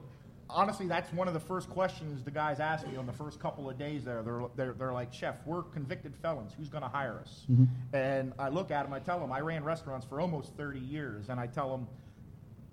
honestly, 0.48 0.86
that's 0.86 1.12
one 1.12 1.28
of 1.28 1.34
the 1.34 1.40
first 1.40 1.68
questions 1.70 2.22
the 2.22 2.30
guys 2.30 2.60
asked 2.60 2.86
me 2.86 2.96
on 2.96 3.06
the 3.06 3.12
first 3.12 3.40
couple 3.40 3.68
of 3.68 3.78
days 3.78 4.04
there. 4.04 4.22
They're, 4.22 4.42
they're, 4.54 4.72
they're 4.74 4.92
like, 4.92 5.12
Chef, 5.12 5.36
we're 5.46 5.62
convicted 5.62 6.14
felons. 6.16 6.52
Who's 6.56 6.68
going 6.68 6.82
to 6.82 6.88
hire 6.88 7.18
us? 7.20 7.44
And 7.92 8.32
I 8.38 8.48
look 8.48 8.70
at 8.70 8.84
them, 8.84 8.92
I 8.92 9.00
tell 9.00 9.18
them, 9.18 9.32
I 9.32 9.40
ran 9.40 9.64
restaurants 9.64 10.06
for 10.06 10.20
almost 10.20 10.56
30 10.56 10.80
years, 10.80 11.28
and 11.28 11.40
I 11.40 11.46
tell 11.46 11.70
them, 11.70 11.88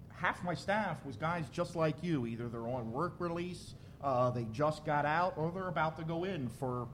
half 0.10 0.44
my 0.44 0.54
staff 0.54 1.04
was 1.06 1.16
guys 1.16 1.46
just 1.52 1.76
like 1.76 1.96
you. 2.02 2.26
Either 2.26 2.48
they're 2.48 2.68
on 2.68 2.92
work 2.92 3.16
release, 3.20 3.76
uh, 4.04 4.30
they 4.30 4.46
just 4.52 4.86
got 4.86 5.06
out, 5.06 5.34
or 5.38 5.52
they're 5.52 5.68
about 5.68 5.98
to 5.98 6.04
go 6.04 6.24
in 6.24 6.48
for 6.48 6.88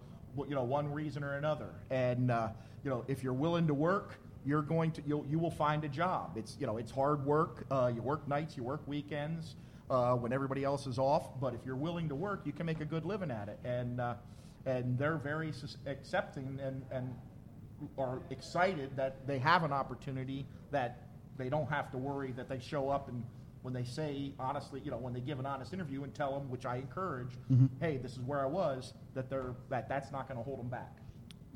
you 0.47 0.55
know 0.55 0.63
one 0.63 0.91
reason 0.91 1.23
or 1.23 1.35
another. 1.35 1.69
And 1.89 2.31
uh, 2.31 2.49
you 2.83 2.89
know, 2.89 3.03
if 3.07 3.23
you're 3.23 3.33
willing 3.33 3.67
to 3.67 3.73
work, 3.73 4.19
you're 4.45 4.61
going 4.61 4.91
to 4.93 5.03
you'll, 5.05 5.25
you 5.29 5.37
will 5.37 5.51
find 5.51 5.83
a 5.83 5.89
job. 5.89 6.37
It's 6.37 6.57
you 6.59 6.65
know 6.65 6.77
it's 6.77 6.91
hard 6.91 7.25
work. 7.25 7.65
Uh, 7.69 7.91
you 7.93 8.01
work 8.01 8.27
nights, 8.27 8.55
you 8.57 8.63
work 8.63 8.81
weekends 8.87 9.55
uh, 9.89 10.13
when 10.15 10.31
everybody 10.33 10.63
else 10.63 10.87
is 10.87 10.97
off. 10.99 11.39
But 11.39 11.53
if 11.53 11.61
you're 11.65 11.75
willing 11.75 12.09
to 12.09 12.15
work, 12.15 12.41
you 12.45 12.51
can 12.53 12.65
make 12.65 12.81
a 12.81 12.85
good 12.85 13.05
living 13.05 13.31
at 13.31 13.49
it. 13.49 13.59
And 13.63 13.99
uh, 13.99 14.15
and 14.65 14.97
they're 14.97 15.17
very 15.17 15.53
accepting 15.85 16.59
and 16.61 16.83
and 16.91 17.13
are 17.97 18.21
excited 18.29 18.95
that 18.97 19.25
they 19.25 19.39
have 19.39 19.63
an 19.63 19.71
opportunity 19.71 20.45
that 20.71 21.07
they 21.37 21.47
don't 21.49 21.69
have 21.69 21.89
to 21.91 21.97
worry 21.97 22.33
that 22.33 22.49
they 22.49 22.59
show 22.59 22.89
up 22.89 23.07
and 23.07 23.23
when 23.61 23.73
they 23.73 23.83
say 23.83 24.31
honestly, 24.39 24.81
you 24.85 24.91
know, 24.91 24.97
when 24.97 25.13
they 25.13 25.19
give 25.19 25.39
an 25.39 25.45
honest 25.45 25.73
interview 25.73 26.03
and 26.03 26.13
tell 26.13 26.31
them, 26.37 26.49
which 26.49 26.65
I 26.65 26.77
encourage, 26.77 27.31
hey, 27.81 27.97
this 27.97 28.13
is 28.13 28.19
where 28.19 28.41
I 28.41 28.45
was, 28.45 28.93
that 29.15 29.29
they're 29.29 29.53
that 29.69 29.89
that's 29.89 30.11
not 30.11 30.27
going 30.27 30.37
to 30.37 30.43
hold 30.43 30.59
them 30.59 30.69
back. 30.69 30.97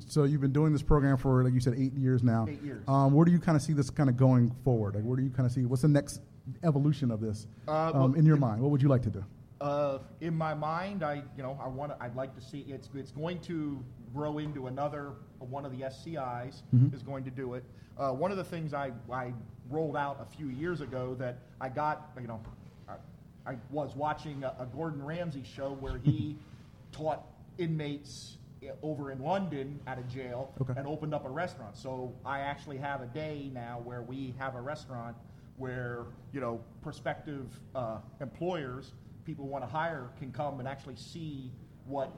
so 0.06 0.24
you've 0.24 0.42
been 0.42 0.52
doing 0.52 0.72
this 0.72 0.82
program 0.82 1.16
for, 1.16 1.42
like 1.44 1.54
you 1.54 1.60
said, 1.60 1.74
eight 1.78 1.94
years 1.94 2.22
now. 2.22 2.46
Eight 2.48 2.62
years. 2.62 2.84
Um, 2.88 3.14
where 3.14 3.24
do 3.24 3.32
you 3.32 3.38
kind 3.38 3.56
of 3.56 3.62
see 3.62 3.72
this 3.72 3.88
kind 3.90 4.10
of 4.10 4.16
going 4.18 4.54
forward? 4.64 4.96
Like, 4.96 5.04
where 5.04 5.16
do 5.16 5.22
you 5.22 5.30
kind 5.30 5.46
of 5.46 5.52
see 5.52 5.64
what's 5.64 5.82
the 5.82 5.88
next 5.88 6.20
evolution 6.62 7.10
of 7.10 7.20
this 7.20 7.46
Uh, 7.68 7.72
um, 7.86 7.92
well, 7.94 8.14
in 8.14 8.26
your 8.26 8.36
mind? 8.36 8.60
What 8.60 8.70
would 8.70 8.82
you 8.82 8.88
like 8.88 9.02
to 9.02 9.10
do? 9.10 9.24
Uh, 9.60 9.98
in 10.20 10.34
my 10.36 10.52
mind, 10.54 11.02
I 11.02 11.22
you 11.36 11.42
know 11.42 11.58
I 11.62 11.68
want 11.68 11.92
I'd 12.00 12.16
like 12.16 12.34
to 12.34 12.40
see 12.40 12.60
it's 12.68 12.88
it's 12.94 13.12
going 13.12 13.40
to 13.42 13.82
grow 14.12 14.38
into 14.38 14.66
another 14.66 15.12
one 15.38 15.64
of 15.64 15.72
the 15.72 15.84
SCIs 15.84 16.62
is 16.92 17.02
going 17.02 17.24
to 17.24 17.30
do 17.30 17.54
it. 17.54 17.64
Uh, 17.96 18.10
one 18.12 18.30
of 18.30 18.36
the 18.36 18.44
things 18.44 18.74
I 18.74 18.92
I 19.10 19.32
rolled 19.70 19.96
out 19.96 20.18
a 20.20 20.36
few 20.36 20.48
years 20.48 20.80
ago 20.80 21.14
that 21.18 21.38
I 21.60 21.68
got 21.68 22.10
you 22.20 22.26
know 22.26 22.40
I, 22.88 23.52
I 23.52 23.56
was 23.70 23.94
watching 23.96 24.42
a, 24.44 24.54
a 24.58 24.66
Gordon 24.66 25.02
Ramsay 25.04 25.44
show 25.44 25.72
where 25.80 25.98
he 25.98 26.36
taught 26.92 27.24
inmates 27.56 28.36
over 28.82 29.10
in 29.12 29.20
London 29.22 29.78
at 29.86 29.98
a 29.98 30.02
jail 30.02 30.50
Okay. 30.60 30.72
and 30.76 30.86
opened 30.86 31.14
up 31.14 31.26
a 31.26 31.30
restaurant. 31.30 31.76
So 31.76 32.12
I 32.24 32.40
actually 32.40 32.78
have 32.78 33.02
a 33.02 33.06
day 33.06 33.50
now 33.52 33.80
where 33.84 34.00
we 34.02 34.34
have 34.38 34.54
a 34.56 34.60
restaurant 34.60 35.14
where 35.56 36.06
you 36.32 36.40
know 36.40 36.60
prospective 36.82 37.46
uh, 37.74 37.98
employers, 38.20 38.92
people 39.24 39.46
want 39.46 39.64
to 39.64 39.70
hire, 39.70 40.10
can 40.18 40.32
come 40.32 40.58
and 40.58 40.68
actually 40.68 40.96
see 40.96 41.50
what 41.86 42.10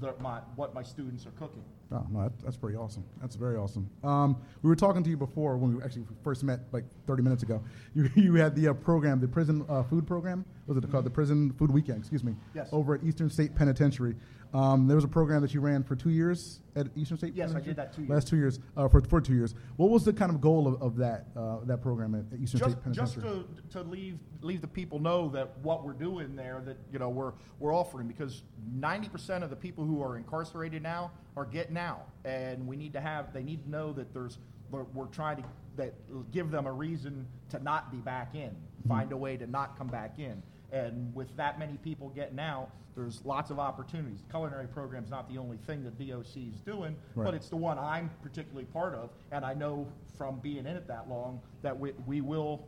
the, 0.00 0.14
my 0.20 0.40
what 0.56 0.74
my 0.74 0.82
students 0.82 1.26
are 1.26 1.32
cooking. 1.32 1.64
Oh, 1.92 2.06
no, 2.08 2.22
that, 2.22 2.32
that's 2.44 2.56
pretty 2.56 2.76
awesome. 2.76 3.04
That's 3.20 3.34
very 3.34 3.56
awesome. 3.56 3.90
Um, 4.04 4.40
we 4.62 4.68
were 4.68 4.76
talking 4.76 5.02
to 5.02 5.10
you 5.10 5.16
before 5.16 5.56
when 5.56 5.76
we 5.76 5.82
actually 5.82 6.04
first 6.22 6.44
met, 6.44 6.60
like 6.70 6.84
30 7.06 7.22
minutes 7.22 7.42
ago. 7.42 7.62
You, 7.92 8.08
you 8.14 8.34
had 8.34 8.54
the 8.54 8.68
uh, 8.68 8.74
program, 8.74 9.18
the 9.18 9.26
prison 9.26 9.64
uh, 9.68 9.82
food 9.82 10.06
program. 10.06 10.44
Was 10.68 10.76
it 10.76 10.88
called 10.92 11.04
the 11.04 11.10
Prison 11.10 11.52
Food 11.58 11.72
Weekend? 11.72 11.98
Excuse 11.98 12.22
me. 12.22 12.36
Yes. 12.54 12.68
Over 12.70 12.94
at 12.94 13.02
Eastern 13.02 13.28
State 13.28 13.56
Penitentiary. 13.56 14.14
Um, 14.52 14.88
there 14.88 14.96
was 14.96 15.04
a 15.04 15.08
program 15.08 15.42
that 15.42 15.54
you 15.54 15.60
ran 15.60 15.84
for 15.84 15.94
two 15.94 16.10
years 16.10 16.60
at 16.74 16.88
Eastern 16.96 17.18
State. 17.18 17.34
Yes, 17.34 17.54
I 17.54 17.60
did 17.60 17.76
that 17.76 17.94
two 17.94 18.06
Last 18.06 18.28
two 18.28 18.36
years. 18.36 18.58
Uh, 18.76 18.88
for 18.88 19.00
for 19.02 19.20
two 19.20 19.34
years. 19.34 19.54
What 19.76 19.90
was 19.90 20.04
the 20.04 20.12
kind 20.12 20.30
of 20.30 20.40
goal 20.40 20.66
of, 20.66 20.82
of 20.82 20.96
that 20.96 21.26
uh, 21.36 21.58
that 21.64 21.82
program 21.82 22.14
at, 22.14 22.38
Eastern 22.40 22.58
just, 22.58 22.70
State 22.72 22.82
Penitentiary? 22.82 23.22
just 23.22 23.70
to, 23.70 23.82
to 23.82 23.88
leave 23.88 24.18
leave 24.42 24.60
the 24.60 24.66
people 24.66 24.98
know 24.98 25.28
that 25.28 25.56
what 25.58 25.84
we're 25.84 25.92
doing 25.92 26.34
there 26.34 26.62
that 26.64 26.78
you 26.92 26.98
know 26.98 27.08
we're 27.08 27.32
we're 27.58 27.74
offering 27.74 28.08
because 28.08 28.42
90% 28.78 29.42
of 29.42 29.50
the 29.50 29.56
people 29.56 29.84
who 29.84 30.02
are 30.02 30.16
incarcerated 30.16 30.82
now 30.82 31.12
are 31.36 31.44
getting 31.44 31.76
out 31.76 32.08
and 32.24 32.66
we 32.66 32.76
need 32.76 32.92
to 32.94 33.00
have 33.00 33.32
they 33.32 33.42
need 33.42 33.62
to 33.64 33.70
know 33.70 33.92
that 33.92 34.12
there's 34.12 34.38
we're, 34.70 34.84
we're 34.94 35.06
trying 35.06 35.36
to 35.36 35.44
that 35.76 35.94
give 36.32 36.50
them 36.50 36.66
a 36.66 36.72
reason 36.72 37.26
to 37.50 37.62
not 37.62 37.92
be 37.92 37.98
back 37.98 38.34
in 38.34 38.56
Mm-hmm. 38.80 38.88
find 38.88 39.12
a 39.12 39.16
way 39.16 39.36
to 39.36 39.46
not 39.46 39.76
come 39.76 39.88
back 39.88 40.18
in 40.18 40.42
and 40.72 41.14
with 41.14 41.34
that 41.36 41.58
many 41.58 41.76
people 41.78 42.08
getting 42.10 42.38
out 42.38 42.70
there's 42.96 43.24
lots 43.24 43.50
of 43.50 43.58
opportunities 43.58 44.20
the 44.26 44.30
culinary 44.30 44.66
program 44.66 45.04
is 45.04 45.10
not 45.10 45.28
the 45.28 45.38
only 45.38 45.56
thing 45.66 45.82
that 45.84 45.98
doc 45.98 46.24
is 46.36 46.60
doing 46.60 46.96
Right. 47.14 47.24
but 47.24 47.34
it's 47.34 47.48
the 47.48 47.56
one 47.56 47.78
i'm 47.78 48.10
particularly 48.22 48.66
part 48.66 48.94
of 48.94 49.10
and 49.32 49.44
i 49.44 49.54
know 49.54 49.86
from 50.16 50.38
being 50.40 50.58
in 50.58 50.66
it 50.66 50.86
that 50.88 51.08
long 51.08 51.40
that 51.62 51.78
we, 51.78 51.92
we 52.06 52.20
will 52.20 52.64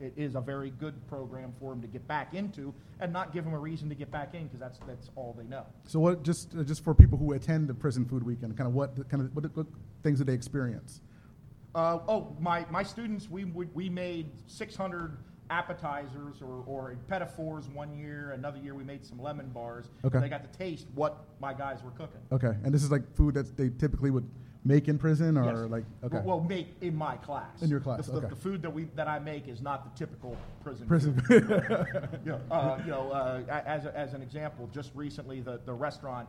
it 0.00 0.12
is 0.16 0.36
a 0.36 0.40
very 0.40 0.70
good 0.70 0.94
program 1.08 1.52
for 1.58 1.72
them 1.72 1.82
to 1.82 1.88
get 1.88 2.06
back 2.06 2.32
into 2.32 2.72
and 3.00 3.12
not 3.12 3.32
give 3.32 3.44
them 3.44 3.52
a 3.52 3.58
reason 3.58 3.88
to 3.88 3.96
get 3.96 4.10
back 4.12 4.32
in 4.34 4.44
because 4.44 4.60
that's 4.60 4.78
that's 4.86 5.10
all 5.16 5.34
they 5.36 5.44
know. 5.44 5.66
so 5.86 5.98
what? 5.98 6.22
Just 6.22 6.54
uh, 6.56 6.62
just 6.62 6.84
for 6.84 6.94
people 6.94 7.18
who 7.18 7.32
attend 7.32 7.66
the 7.68 7.74
Prison 7.74 8.04
Food 8.04 8.22
Weekend, 8.22 8.56
kind 8.56 8.68
of 8.68 8.74
what 8.74 8.94
kind 9.08 9.24
of 9.24 9.34
what, 9.34 9.56
what 9.56 9.66
things 10.04 10.18
did 10.18 10.28
they 10.28 10.34
experience? 10.34 11.00
Uh, 11.74 11.98
oh, 12.08 12.34
my, 12.40 12.64
my 12.70 12.82
students, 12.82 13.28
we, 13.28 13.44
we, 13.44 13.66
we 13.74 13.88
made 13.88 14.30
600 14.46 15.16
appetizers 15.50 16.42
or, 16.42 16.62
or 16.66 16.96
petit 17.08 17.26
fours 17.36 17.68
one 17.68 17.92
year. 17.96 18.32
Another 18.32 18.58
year 18.58 18.74
we 18.74 18.84
made 18.84 19.04
some 19.04 19.20
lemon 19.20 19.48
bars. 19.48 19.86
Okay. 20.04 20.20
They 20.20 20.28
got 20.28 20.50
to 20.50 20.58
taste 20.58 20.86
what 20.94 21.24
my 21.40 21.52
guys 21.54 21.82
were 21.82 21.90
cooking. 21.92 22.20
Okay, 22.32 22.54
and 22.64 22.72
this 22.72 22.82
is 22.82 22.90
like 22.90 23.02
food 23.16 23.34
that 23.34 23.56
they 23.56 23.70
typically 23.70 24.10
would 24.10 24.28
make 24.64 24.88
in 24.88 24.98
prison, 24.98 25.38
or 25.38 25.44
Yes. 25.62 25.70
like 25.70 25.84
okay, 26.04 26.20
Well, 26.24 26.40
make 26.40 26.76
in 26.80 26.94
my 26.94 27.16
class. 27.16 27.62
In 27.62 27.70
your 27.70 27.80
class, 27.80 28.06
The, 28.06 28.12
the- 28.12 28.18
okay. 28.18 28.28
the 28.28 28.36
food 28.36 28.62
that 28.62 28.70
we 28.72 28.84
that 28.96 29.08
I 29.08 29.18
make 29.18 29.48
is 29.48 29.62
not 29.62 29.84
the 29.84 29.98
typical 29.98 30.36
prison. 30.62 30.86
prison. 30.86 31.22
you 32.24 32.32
know, 32.32 32.40
uh, 32.50 32.78
you 32.84 32.90
know 32.90 33.10
uh, 33.10 33.42
as, 33.66 33.86
a, 33.86 33.96
as 33.96 34.14
an 34.14 34.22
example, 34.22 34.68
just 34.72 34.90
recently 34.94 35.40
the, 35.40 35.60
the 35.64 35.72
restaurant 35.72 36.28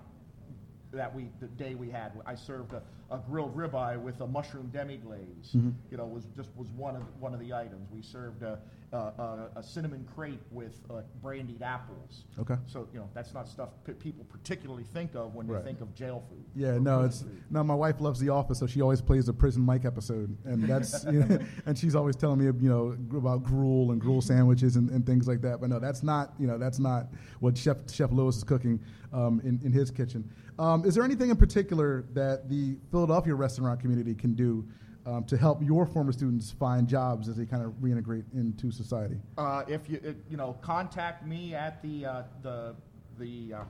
that 0.92 1.14
we 1.14 1.30
the 1.40 1.48
day 1.48 1.76
we 1.76 1.90
had, 1.90 2.12
I 2.26 2.36
served 2.36 2.74
a, 2.74 2.82
a 3.12 3.18
grilled 3.18 3.56
ribeye 3.56 4.00
with 4.00 4.22
a 4.22 4.28
mushroom 4.28 4.70
demi-glace. 4.74 5.54
Mm-hmm. 5.56 5.72
You 5.92 5.98
know, 5.98 6.06
was 6.06 6.26
just 6.36 6.50
was 6.56 6.70
one 6.72 6.96
of 6.96 7.02
the, 7.02 7.12
one 7.20 7.34
of 7.34 7.40
the 7.40 7.54
items. 7.54 7.90
We 7.92 8.02
served 8.02 8.42
a, 8.44 8.60
a, 8.92 8.98
a, 8.98 9.50
a 9.58 9.64
cinnamon 9.64 10.08
crepe 10.16 10.42
with 10.52 10.80
uh, 10.90 11.02
brandied 11.22 11.62
apples. 11.62 12.24
Okay. 12.40 12.56
So 12.66 12.88
you 12.94 13.00
know 13.00 13.10
that's 13.14 13.34
not 13.34 13.48
stuff 13.48 13.70
p- 13.86 13.94
people 13.94 14.26
particularly 14.30 14.84
think 14.84 15.16
of 15.16 15.36
when 15.36 15.48
Right. 15.48 15.64
they 15.64 15.70
think 15.70 15.82
of 15.82 15.94
jail 15.94 16.24
food. 16.30 16.44
Yeah, 16.56 16.78
no, 16.80 17.04
it's 17.04 17.22
food. 17.22 17.44
no. 17.52 17.64
My 17.64 17.76
wife 17.76 18.00
loves 18.02 18.20
The 18.20 18.30
Office, 18.30 18.58
so 18.60 18.68
she 18.68 18.82
always 18.82 19.02
plays 19.02 19.30
a 19.30 19.34
Prison 19.34 19.62
Mike 19.62 19.86
episode, 19.86 20.36
and 20.46 20.64
that's 20.64 21.04
you 21.12 21.24
know, 21.24 21.40
and 21.66 21.78
she's 21.78 21.96
always 21.96 22.16
telling 22.16 22.40
me 22.40 22.46
you 22.46 22.70
know 22.70 22.98
about 23.18 23.44
gruel 23.44 23.92
and 23.92 24.02
gruel 24.02 24.22
sandwiches 24.22 24.76
and, 24.76 24.90
and 24.90 25.06
things 25.06 25.28
like 25.28 25.42
that. 25.42 25.62
But 25.62 25.70
no, 25.70 25.80
that's 25.80 26.02
not 26.04 26.34
you 26.40 26.48
know 26.48 26.58
that's 26.58 26.80
not 26.80 27.08
what 27.40 27.58
Chef 27.58 27.78
Chef 27.92 28.12
Lewis 28.12 28.38
is 28.38 28.44
cooking 28.44 28.80
um, 29.14 29.40
in 29.44 29.60
in 29.64 29.72
his 29.72 29.92
kitchen. 29.92 30.30
Um, 30.58 30.84
is 30.84 30.94
there 30.96 31.04
anything 31.06 31.30
in 31.30 31.38
particular 31.38 32.06
that 32.14 32.50
the 32.50 32.78
Philadelphia 32.92 33.34
restaurant 33.34 33.80
community 33.80 34.14
can 34.14 34.34
do 34.34 34.68
um, 35.10 35.24
to 35.26 35.38
help 35.38 35.62
your 35.64 35.86
former 35.86 36.12
students 36.12 36.52
find 36.52 36.88
jobs 36.88 37.28
as 37.28 37.36
they 37.38 37.46
kind 37.46 37.64
of 37.64 37.72
reintegrate 37.82 38.24
into 38.34 38.72
society? 38.72 39.18
Uh, 39.38 39.64
if 39.68 39.90
you, 39.90 40.00
it, 40.04 40.18
you 40.30 40.38
know, 40.38 40.56
contact 40.62 41.26
me 41.26 41.56
at 41.56 41.82
the, 41.82 42.06
uh, 42.06 42.24
the, 42.44 42.76
the, 43.18 43.54
uh, 43.54 43.64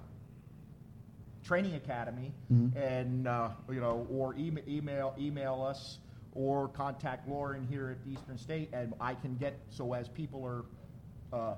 training 1.44 1.76
academy 1.76 2.32
and, 2.76 3.28
uh, 3.28 3.50
you 3.72 3.80
know, 3.80 4.06
or 4.12 4.36
email, 4.36 4.64
email, 4.68 5.16
email 5.18 5.64
us 5.64 6.00
or 6.36 6.68
contact 6.68 7.28
Lauren 7.28 7.66
here 7.68 7.90
at 7.90 8.12
Eastern 8.12 8.38
State 8.38 8.70
and 8.74 8.94
I 9.00 9.16
can 9.16 9.36
get, 9.38 9.58
so 9.70 9.94
as 9.94 10.10
people 10.10 10.46
are, 10.46 10.66
uh, 11.36 11.56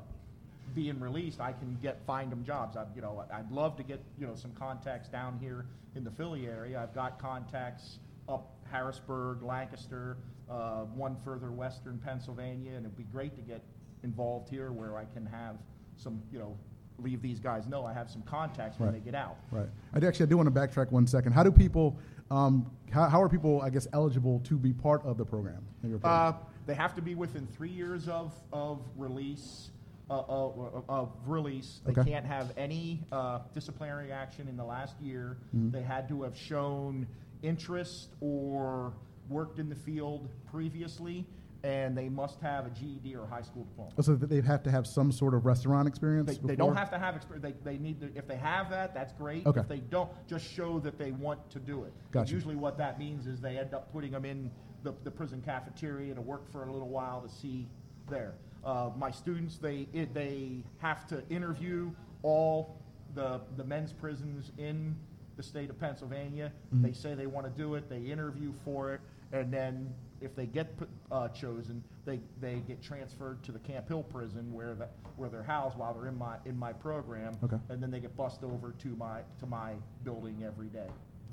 being 0.76 1.00
released, 1.00 1.42
I 1.42 1.52
can 1.52 1.78
get, 1.82 2.00
find 2.06 2.32
them 2.32 2.46
jobs. 2.46 2.78
I, 2.78 2.86
you 2.96 3.02
know, 3.02 3.26
I'd 3.34 3.52
love 3.52 3.76
to 3.78 3.84
get, 3.84 4.00
you 4.18 4.28
know, 4.28 4.36
some 4.36 4.52
contacts 4.54 5.10
down 5.10 5.38
here 5.42 5.66
in 5.96 6.06
the 6.06 6.12
Philly 6.12 6.48
area. 6.48 6.82
I've 6.82 6.96
got 6.96 7.20
contacts 7.20 7.98
up 8.30 8.61
Harrisburg, 8.72 9.44
Lancaster, 9.44 10.18
uh, 10.50 10.82
one 10.96 11.16
further 11.24 11.52
western 11.52 12.00
Pennsylvania, 12.00 12.72
and 12.76 12.86
it'd 12.86 12.98
be 12.98 13.04
great 13.04 13.36
to 13.36 13.42
get 13.42 13.62
involved 14.04 14.50
here 14.50 14.72
where 14.72 14.98
I 14.98 15.06
can 15.06 15.26
have 15.26 15.58
some, 15.98 16.22
you 16.32 16.40
know, 16.40 16.58
leave 16.98 17.22
these 17.22 17.40
guys 17.40 17.68
know 17.68 17.86
I 17.86 17.94
have 17.94 18.10
some 18.10 18.22
contacts 18.24 18.80
when 18.80 18.90
Right. 18.90 19.04
they 19.04 19.12
get 19.12 19.16
out. 19.16 19.38
Right. 19.52 19.68
I 19.94 20.06
actually 20.06 20.26
I 20.28 20.30
do 20.30 20.38
want 20.38 20.54
to 20.54 20.60
backtrack 20.60 20.92
one 20.92 21.08
second. 21.08 21.34
How 21.34 21.44
do 21.44 21.52
people? 21.52 21.98
Um, 22.30 22.70
how, 22.92 23.10
how 23.10 23.22
are 23.22 23.30
people? 23.30 23.62
I 23.62 23.70
guess 23.70 23.88
eligible 23.94 24.40
to 24.42 24.58
be 24.58 24.72
part 24.74 25.04
of 25.06 25.18
the 25.18 25.26
program? 25.26 25.66
your 25.84 26.00
program? 26.00 26.34
Uh, 26.34 26.34
they 26.66 26.76
have 26.76 26.94
to 26.96 27.02
be 27.02 27.16
within 27.16 27.48
three 27.48 27.70
years 27.72 28.08
of, 28.08 28.34
of 28.54 28.80
release. 28.96 29.72
Uh, 30.10 30.24
of, 30.28 30.84
of 30.90 31.10
release, 31.26 31.80
they 31.86 31.94
Okay. 31.94 32.12
can't 32.12 32.26
have 32.26 32.52
any 32.58 33.02
uh, 33.14 33.40
disciplinary 33.54 34.12
action 34.12 34.50
in 34.50 34.58
the 34.58 34.64
last 34.64 35.00
year. 35.00 35.38
Mm-hmm. 35.56 35.72
They 35.72 35.84
had 35.84 36.10
to 36.10 36.24
have 36.24 36.36
shown 36.36 37.08
interest 37.44 38.10
or 38.20 38.94
worked 39.30 39.60
in 39.60 39.70
the 39.70 39.76
field 39.76 40.30
previously, 40.50 41.26
and 41.64 41.96
they 41.96 42.10
must 42.10 42.40
have 42.42 42.66
a 42.66 42.70
GED 42.72 43.16
or 43.16 43.28
high 43.28 43.42
school 43.42 43.64
diploma. 43.66 43.92
So 44.02 44.16
that 44.16 44.30
they 44.30 44.42
have 44.42 44.64
to 44.64 44.72
have 44.72 44.88
some 44.88 45.12
sort 45.12 45.34
of 45.34 45.46
restaurant 45.46 45.88
experience. 45.88 46.38
They, 46.38 46.48
they 46.48 46.56
don't 46.56 46.76
have 46.76 46.90
to 46.92 46.98
have 46.98 47.16
experience. 47.16 47.44
They, 47.44 47.72
they 47.72 47.78
need 47.78 48.02
to, 48.02 48.10
if 48.16 48.28
they 48.28 48.38
have 48.38 48.70
that, 48.72 48.94
that's 48.94 49.14
great. 49.14 49.46
Okay. 49.46 49.60
If 49.60 49.68
they 49.68 49.78
don't, 49.78 50.10
just 50.28 50.52
show 50.52 50.80
that 50.80 50.98
they 50.98 51.12
want 51.12 51.50
to 51.52 51.60
do 51.60 51.84
it. 51.84 51.94
Gotcha. 52.12 52.34
Usually, 52.34 52.56
what 52.56 52.78
that 52.80 52.98
means 52.98 53.28
is 53.28 53.40
they 53.40 53.58
end 53.58 53.74
up 53.74 53.92
putting 53.92 54.12
them 54.12 54.26
in 54.26 54.50
the, 54.84 54.94
the 55.04 55.12
prison 55.12 55.42
cafeteria 55.46 56.16
to 56.16 56.22
work 56.22 56.52
for 56.52 56.64
a 56.64 56.72
little 56.72 56.90
while 56.90 57.22
to 57.22 57.30
see 57.30 57.68
there. 58.10 58.34
Uh, 58.66 58.90
my 58.98 59.12
students, 59.12 59.58
they 59.58 59.88
it, 59.94 60.14
they 60.14 60.64
have 60.80 61.08
to 61.08 61.24
interview 61.30 61.92
all 62.24 62.78
the 63.16 63.42
the 63.58 63.64
men's 63.64 63.94
prisons 63.94 64.52
in 64.58 64.96
the 65.42 65.48
state 65.48 65.70
of 65.70 65.80
Pennsylvania. 65.80 66.52
Mm-hmm. 66.74 66.86
They 66.86 66.94
say 66.94 67.16
they 67.16 67.26
want 67.26 67.48
to 67.48 67.62
do 67.62 67.76
it. 67.76 67.90
They 67.90 68.00
interview 68.00 68.54
for 68.64 68.94
it, 68.94 69.02
and 69.32 69.52
then 69.52 69.92
if 70.22 70.36
they 70.36 70.46
get 70.46 70.72
uh, 71.12 71.30
chosen, 71.30 71.84
they, 72.06 72.20
they 72.40 72.56
get 72.68 72.82
transferred 72.82 73.42
to 73.44 73.52
the 73.52 73.60
Camp 73.60 73.88
Hill 73.88 74.04
prison 74.04 74.54
where 74.54 74.76
the, 74.76 74.88
where 75.18 75.30
they're 75.30 75.42
housed 75.42 75.78
while 75.78 75.94
they're 75.96 76.08
in 76.08 76.18
my 76.18 76.36
in 76.46 76.58
my 76.58 76.72
program, 76.74 77.36
Okay. 77.44 77.58
and 77.70 77.82
then 77.82 77.90
they 77.90 78.00
get 78.00 78.16
bussed 78.16 78.44
over 78.44 78.74
to 78.84 78.88
my 78.90 79.22
to 79.40 79.48
my 79.48 79.74
building 80.04 80.44
every 80.46 80.68
day. 80.68 80.80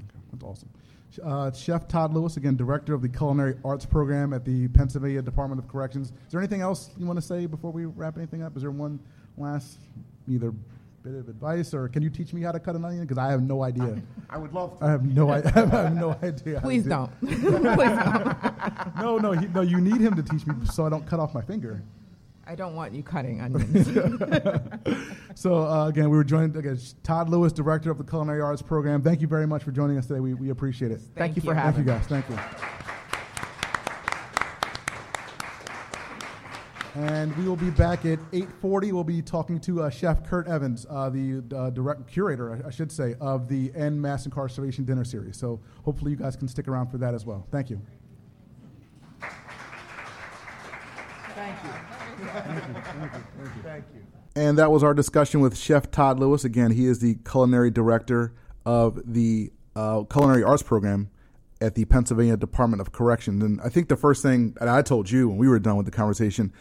Okay, 0.04 0.18
that's 0.32 0.44
awesome. 0.44 0.70
Uh, 1.22 1.50
Chef 1.52 1.86
Todd 1.88 2.14
Lewis, 2.14 2.36
again, 2.36 2.56
director 2.56 2.94
of 2.94 3.02
the 3.02 3.08
Culinary 3.08 3.56
Arts 3.64 3.84
Program 3.86 4.32
at 4.32 4.44
the 4.44 4.68
Pennsylvania 4.68 5.22
Department 5.22 5.58
of 5.58 5.68
Corrections. 5.68 6.08
Is 6.08 6.32
there 6.32 6.40
anything 6.40 6.60
else 6.60 6.90
you 6.98 7.06
want 7.06 7.18
to 7.18 7.24
say 7.24 7.46
before 7.46 7.72
we 7.72 7.86
wrap 7.86 8.16
anything 8.16 8.42
up? 8.42 8.54
Is 8.56 8.62
there 8.62 8.70
one 8.70 9.00
last 9.38 9.78
either 10.28 10.52
bit 11.02 11.14
of 11.14 11.28
advice, 11.28 11.74
or 11.74 11.88
can 11.88 12.02
you 12.02 12.10
teach 12.10 12.32
me 12.32 12.42
how 12.42 12.52
to 12.52 12.60
cut 12.60 12.76
an 12.76 12.84
onion? 12.84 13.02
Because 13.02 13.18
I 13.18 13.30
have 13.30 13.42
no 13.42 13.62
idea. 13.62 14.00
I 14.28 14.38
would 14.38 14.52
love 14.52 14.78
to. 14.78 14.84
I 14.84 14.90
have 14.90 15.04
no, 15.04 15.30
I 15.30 15.40
have 15.54 15.94
no 15.94 16.16
idea. 16.22 16.60
Please 16.60 16.84
do- 16.84 16.90
don't. 16.90 17.10
Please 17.20 17.40
don't. 17.40 18.96
No, 18.98 19.18
no, 19.18 19.32
he, 19.32 19.46
no. 19.48 19.60
You 19.60 19.80
need 19.80 20.00
him 20.00 20.14
to 20.16 20.22
teach 20.22 20.46
me 20.46 20.54
so 20.70 20.86
I 20.86 20.88
don't 20.88 21.06
cut 21.06 21.20
off 21.20 21.34
my 21.34 21.42
finger. 21.42 21.82
I 22.46 22.54
don't 22.54 22.74
want 22.74 22.94
you 22.94 23.02
cutting 23.02 23.42
onions. 23.42 23.86
So 25.34 25.66
uh, 25.66 25.86
again, 25.86 26.10
we 26.10 26.16
were 26.16 26.24
joined 26.24 26.56
again, 26.56 26.78
Todd 27.02 27.28
Lewis, 27.28 27.52
director 27.52 27.90
of 27.90 27.98
the 27.98 28.04
Culinary 28.04 28.40
Arts 28.40 28.62
Program. 28.62 29.02
Thank 29.02 29.20
you 29.20 29.28
very 29.28 29.46
much 29.46 29.62
for 29.62 29.70
joining 29.70 29.98
us 29.98 30.06
today. 30.06 30.20
We, 30.20 30.34
we 30.34 30.50
appreciate 30.50 30.90
it. 30.90 31.00
Thank 31.14 31.36
you 31.36 31.42
for 31.42 31.54
Thank 31.54 31.64
having 31.64 31.86
you 31.86 31.92
guys. 31.92 32.06
Thank 32.06 32.28
you. 32.30 32.38
And 36.98 37.36
we 37.36 37.44
will 37.48 37.54
be 37.54 37.70
back 37.70 38.04
at 38.06 38.18
8:40. 38.32 38.92
We'll 38.92 39.04
be 39.04 39.22
talking 39.22 39.60
to 39.60 39.82
uh, 39.84 39.90
Chef 39.90 40.24
Kurt 40.24 40.48
Evans, 40.48 40.84
uh, 40.90 41.08
the 41.08 41.44
uh, 41.56 41.70
direct 41.70 42.08
curator, 42.08 42.60
I, 42.66 42.70
should 42.70 42.90
say, 42.90 43.14
of 43.20 43.46
the 43.46 43.70
End 43.76 44.02
Mass 44.02 44.24
Incarceration 44.24 44.84
Dinner 44.84 45.04
Series. 45.04 45.36
So 45.36 45.60
hopefully 45.84 46.10
you 46.10 46.16
guys 46.16 46.34
can 46.34 46.48
stick 46.48 46.66
around 46.66 46.88
for 46.88 46.98
that 46.98 47.14
as 47.14 47.24
well. 47.24 47.46
Thank 47.52 47.70
you. 47.70 47.80
Thank 51.36 51.62
you. 51.62 51.70
Thank 53.62 53.84
you. 53.94 54.04
And 54.34 54.58
that 54.58 54.72
was 54.72 54.82
our 54.82 54.92
discussion 54.92 55.38
with 55.38 55.56
Chef 55.56 55.92
Todd 55.92 56.18
Lewis. 56.18 56.44
Again, 56.44 56.72
he 56.72 56.86
is 56.86 56.98
the 56.98 57.14
culinary 57.24 57.70
director 57.70 58.34
of 58.66 59.00
the 59.04 59.52
uh, 59.76 60.02
Culinary 60.02 60.42
Arts 60.42 60.64
Program 60.64 61.10
at 61.60 61.76
the 61.76 61.84
Pennsylvania 61.84 62.36
Department 62.36 62.80
of 62.80 62.90
Corrections. 62.90 63.40
And 63.44 63.60
I 63.60 63.68
think 63.68 63.88
the 63.88 63.96
first 63.96 64.20
thing 64.20 64.56
that 64.58 64.68
I 64.68 64.82
told 64.82 65.12
you 65.12 65.28
when 65.28 65.38
we 65.38 65.46
were 65.46 65.60
done 65.60 65.76
with 65.76 65.86
the 65.86 65.92
conversation, 65.92 66.52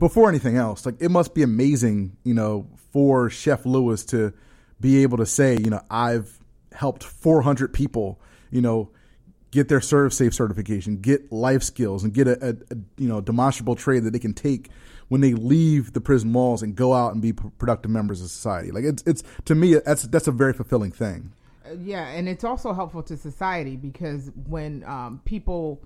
before 0.00 0.28
anything 0.28 0.56
else, 0.56 0.84
like 0.84 0.96
it 0.98 1.10
must 1.10 1.34
be 1.34 1.42
amazing, 1.42 2.16
you 2.24 2.34
know, 2.34 2.66
for 2.90 3.30
Chef 3.30 3.64
Lewis 3.64 4.04
to 4.06 4.32
be 4.80 5.02
able 5.02 5.18
to 5.18 5.26
say, 5.26 5.56
you 5.58 5.70
know, 5.70 5.82
I've 5.90 6.38
helped 6.72 7.04
400 7.04 7.72
people, 7.72 8.18
you 8.50 8.62
know, 8.62 8.90
get 9.50 9.68
their 9.68 9.80
ServSafe 9.80 10.32
certification, 10.32 10.96
get 10.96 11.30
life 11.30 11.62
skills, 11.62 12.02
and 12.02 12.14
get 12.14 12.26
a, 12.26 12.32
a, 12.44 12.50
a 12.74 12.78
you 12.96 13.08
know 13.08 13.20
demonstrable 13.20 13.76
trade 13.76 14.04
that 14.04 14.12
they 14.12 14.18
can 14.18 14.32
take 14.32 14.70
when 15.08 15.20
they 15.20 15.34
leave 15.34 15.92
the 15.92 16.00
prison 16.00 16.32
walls 16.32 16.62
and 16.62 16.74
go 16.74 16.94
out 16.94 17.12
and 17.12 17.20
be 17.20 17.34
pr- 17.34 17.48
productive 17.58 17.90
members 17.90 18.22
of 18.22 18.30
society. 18.30 18.70
Like 18.70 18.84
it's 18.84 19.02
it's 19.06 19.22
to 19.44 19.54
me 19.54 19.74
that's 19.74 20.04
that's 20.04 20.28
a 20.28 20.32
very 20.32 20.54
fulfilling 20.54 20.92
thing. 20.92 21.32
Uh, 21.68 21.74
yeah, 21.74 22.08
and 22.08 22.26
it's 22.26 22.44
also 22.44 22.72
helpful 22.72 23.02
to 23.02 23.18
society 23.18 23.76
because 23.76 24.30
when 24.48 24.82
um, 24.84 25.20
people 25.26 25.82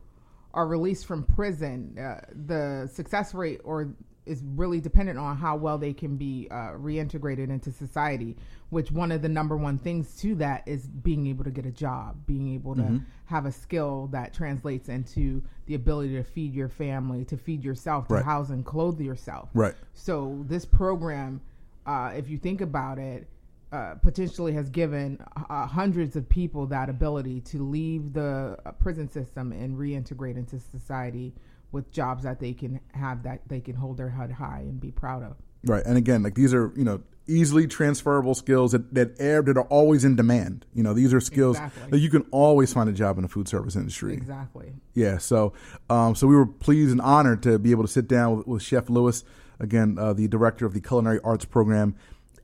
are 0.54 0.66
released 0.66 1.04
from 1.06 1.24
prison, 1.24 1.98
uh, 1.98 2.20
the 2.46 2.88
success 2.92 3.34
rate 3.34 3.60
or 3.64 3.94
is 4.24 4.42
really 4.54 4.80
dependent 4.80 5.18
on 5.18 5.36
how 5.36 5.54
well 5.54 5.76
they 5.76 5.92
can 5.92 6.16
be 6.16 6.48
uh, 6.50 6.72
reintegrated 6.78 7.50
into 7.50 7.70
society. 7.70 8.36
Which 8.70 8.90
one 8.90 9.12
of 9.12 9.20
the 9.20 9.28
number 9.28 9.56
one 9.56 9.76
things 9.78 10.16
to 10.22 10.34
that 10.36 10.66
is 10.66 10.86
being 10.86 11.26
able 11.26 11.44
to 11.44 11.50
get 11.50 11.66
a 11.66 11.70
job, 11.70 12.16
being 12.26 12.54
able 12.54 12.74
to 12.76 13.02
have 13.26 13.44
a 13.46 13.52
skill 13.52 14.08
that 14.12 14.32
translates 14.32 14.88
into 14.88 15.42
the 15.66 15.74
ability 15.74 16.14
to 16.16 16.24
feed 16.24 16.54
your 16.54 16.68
family, 16.68 17.24
to 17.26 17.36
feed 17.36 17.62
yourself, 17.62 18.08
to 18.08 18.14
Right. 18.14 18.24
house 18.24 18.48
and 18.50 18.64
clothe 18.64 19.00
yourself. 19.00 19.50
Right. 19.54 19.74
So 19.92 20.42
this 20.48 20.64
program, 20.64 21.40
uh, 21.86 22.12
if 22.16 22.28
you 22.30 22.38
think 22.38 22.62
about 22.62 22.98
it, 22.98 23.28
uh, 23.74 23.94
potentially 23.96 24.52
has 24.52 24.70
given 24.70 25.18
uh, 25.50 25.66
hundreds 25.66 26.14
of 26.14 26.28
people 26.28 26.64
that 26.66 26.88
ability 26.88 27.40
to 27.40 27.60
leave 27.68 28.12
the 28.12 28.56
uh, 28.64 28.70
prison 28.72 29.08
system 29.08 29.50
and 29.50 29.76
reintegrate 29.76 30.36
into 30.36 30.60
society 30.60 31.34
with 31.72 31.90
jobs 31.90 32.22
that 32.22 32.38
they 32.38 32.52
can 32.52 32.78
have 32.92 33.24
that 33.24 33.40
they 33.48 33.60
can 33.60 33.74
hold 33.74 33.96
their 33.96 34.10
head 34.10 34.30
high 34.30 34.60
and 34.60 34.80
be 34.80 34.92
proud 34.92 35.24
of. 35.24 35.34
Right. 35.64 35.84
And 35.84 35.98
again, 35.98 36.22
like 36.22 36.36
these 36.36 36.54
are, 36.54 36.72
you 36.76 36.84
know, 36.84 37.02
easily 37.26 37.66
transferable 37.66 38.36
skills 38.36 38.70
that, 38.72 38.94
that 38.94 39.16
air 39.18 39.42
that 39.42 39.56
are 39.56 39.64
always 39.64 40.04
in 40.04 40.14
demand. 40.14 40.66
You 40.72 40.84
know, 40.84 40.94
these 40.94 41.12
are 41.12 41.20
skills 41.20 41.56
Exactly. 41.56 41.90
that 41.90 41.98
you 41.98 42.10
can 42.10 42.24
always 42.30 42.72
find 42.72 42.88
a 42.88 42.92
job 42.92 43.16
in 43.16 43.22
the 43.22 43.28
food 43.28 43.48
service 43.48 43.74
industry. 43.74 44.12
Exactly. 44.14 44.74
Yeah. 44.92 45.18
So, 45.18 45.52
um, 45.90 46.14
so 46.14 46.28
we 46.28 46.36
were 46.36 46.46
pleased 46.46 46.92
and 46.92 47.00
honored 47.00 47.42
to 47.42 47.58
be 47.58 47.72
able 47.72 47.82
to 47.82 47.88
sit 47.88 48.06
down 48.06 48.36
with, 48.36 48.46
with 48.46 48.62
Chef 48.62 48.88
Lewis, 48.88 49.24
again, 49.58 49.98
uh, 49.98 50.12
the 50.12 50.28
director 50.28 50.64
of 50.64 50.74
the 50.74 50.80
Culinary 50.80 51.18
Arts 51.24 51.44
Program 51.44 51.96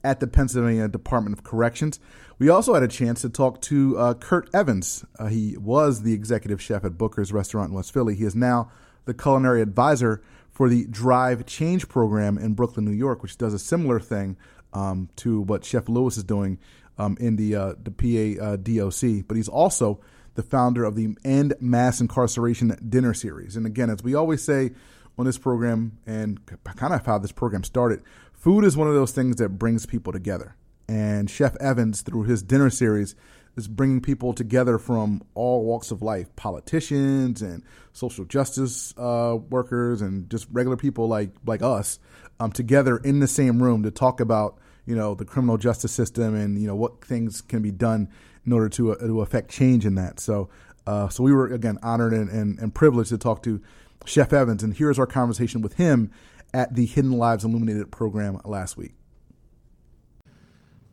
at 0.02 0.20
the 0.20 0.26
Pennsylvania 0.26 0.88
Department 0.88 1.36
of 1.36 1.44
Corrections. 1.44 2.00
We 2.38 2.48
also 2.48 2.74
had 2.74 2.82
a 2.82 2.88
chance 2.88 3.20
to 3.22 3.28
talk 3.28 3.60
to 3.62 3.98
uh, 3.98 4.14
Kurt 4.14 4.48
Evans. 4.54 5.04
Uh, 5.18 5.26
he 5.26 5.56
was 5.58 6.02
the 6.02 6.14
executive 6.14 6.60
chef 6.60 6.84
at 6.84 6.96
Booker's 6.96 7.32
Restaurant 7.32 7.68
in 7.68 7.74
West 7.74 7.92
Philly. 7.92 8.14
He 8.14 8.24
is 8.24 8.34
now 8.34 8.70
the 9.04 9.14
culinary 9.14 9.60
advisor 9.60 10.22
for 10.50 10.68
the 10.68 10.86
Drive 10.86 11.46
Change 11.46 11.88
program 11.88 12.38
in 12.38 12.54
Brooklyn, 12.54 12.84
New 12.84 12.92
York, 12.92 13.22
which 13.22 13.36
does 13.36 13.54
a 13.54 13.58
similar 13.58 14.00
thing 14.00 14.36
um, 14.72 15.08
to 15.16 15.40
what 15.42 15.64
Chef 15.64 15.88
Lewis 15.88 16.16
is 16.16 16.24
doing 16.24 16.58
um, 16.98 17.16
in 17.20 17.36
the 17.36 17.56
uh, 17.56 17.74
the 17.82 17.90
PA 17.90 18.44
uh, 18.44 18.56
DOC. 18.56 19.26
But 19.26 19.36
he's 19.36 19.48
also 19.48 20.00
the 20.34 20.42
founder 20.42 20.84
of 20.84 20.96
the 20.96 21.16
End 21.24 21.54
Mass 21.60 22.00
Incarceration 22.00 22.76
Dinner 22.88 23.14
Series. 23.14 23.56
And 23.56 23.66
again, 23.66 23.90
as 23.90 24.02
we 24.02 24.14
always 24.14 24.42
say 24.42 24.72
on 25.18 25.26
this 25.26 25.38
program, 25.38 25.98
and 26.06 26.40
kind 26.64 26.94
of 26.94 27.04
how 27.04 27.18
this 27.18 27.32
program 27.32 27.64
started, 27.64 28.02
food 28.40 28.64
is 28.64 28.76
one 28.76 28.88
of 28.88 28.94
those 28.94 29.12
things 29.12 29.36
that 29.36 29.50
brings 29.50 29.86
people 29.86 30.12
together. 30.12 30.56
And 30.88 31.30
Chef 31.30 31.54
Evans, 31.56 32.00
through 32.00 32.24
his 32.24 32.42
dinner 32.42 32.70
series, 32.70 33.14
is 33.56 33.68
bringing 33.68 34.00
people 34.00 34.32
together 34.32 34.78
from 34.78 35.22
all 35.34 35.64
walks 35.64 35.90
of 35.90 36.02
life 36.02 36.34
politicians 36.34 37.42
and 37.42 37.62
social 37.92 38.24
justice 38.24 38.94
uh, 38.96 39.36
workers 39.50 40.00
and 40.00 40.28
just 40.30 40.46
regular 40.50 40.76
people 40.76 41.08
like 41.08 41.30
like 41.44 41.62
us 41.62 41.98
um, 42.38 42.52
together 42.52 42.96
in 42.96 43.20
the 43.20 43.26
same 43.26 43.62
room 43.62 43.82
to 43.82 43.90
talk 43.90 44.20
about 44.20 44.58
you 44.86 44.94
know 44.94 45.14
the 45.14 45.24
criminal 45.24 45.58
justice 45.58 45.92
system 45.92 46.34
and 46.34 46.60
you 46.60 46.66
know 46.66 46.76
what 46.76 47.04
things 47.04 47.40
can 47.42 47.60
be 47.60 47.72
done 47.72 48.08
in 48.46 48.52
order 48.52 48.68
to 48.68 48.92
uh, 48.92 48.96
to 48.98 49.20
affect 49.20 49.50
change 49.50 49.84
in 49.84 49.96
that 49.96 50.20
so 50.20 50.48
uh, 50.86 51.08
so 51.08 51.22
we 51.22 51.32
were 51.32 51.48
again 51.48 51.78
honored 51.82 52.12
and, 52.12 52.30
and, 52.30 52.58
and 52.60 52.74
privileged 52.74 53.10
to 53.10 53.18
talk 53.18 53.42
to 53.42 53.60
chef 54.06 54.32
evans 54.32 54.62
and 54.62 54.74
here's 54.76 54.98
our 54.98 55.06
conversation 55.06 55.60
with 55.60 55.74
him 55.74 56.10
at 56.52 56.74
the 56.74 56.86
hidden 56.86 57.12
lives 57.12 57.44
illuminated 57.44 57.90
program 57.90 58.40
last 58.44 58.76
week 58.76 58.92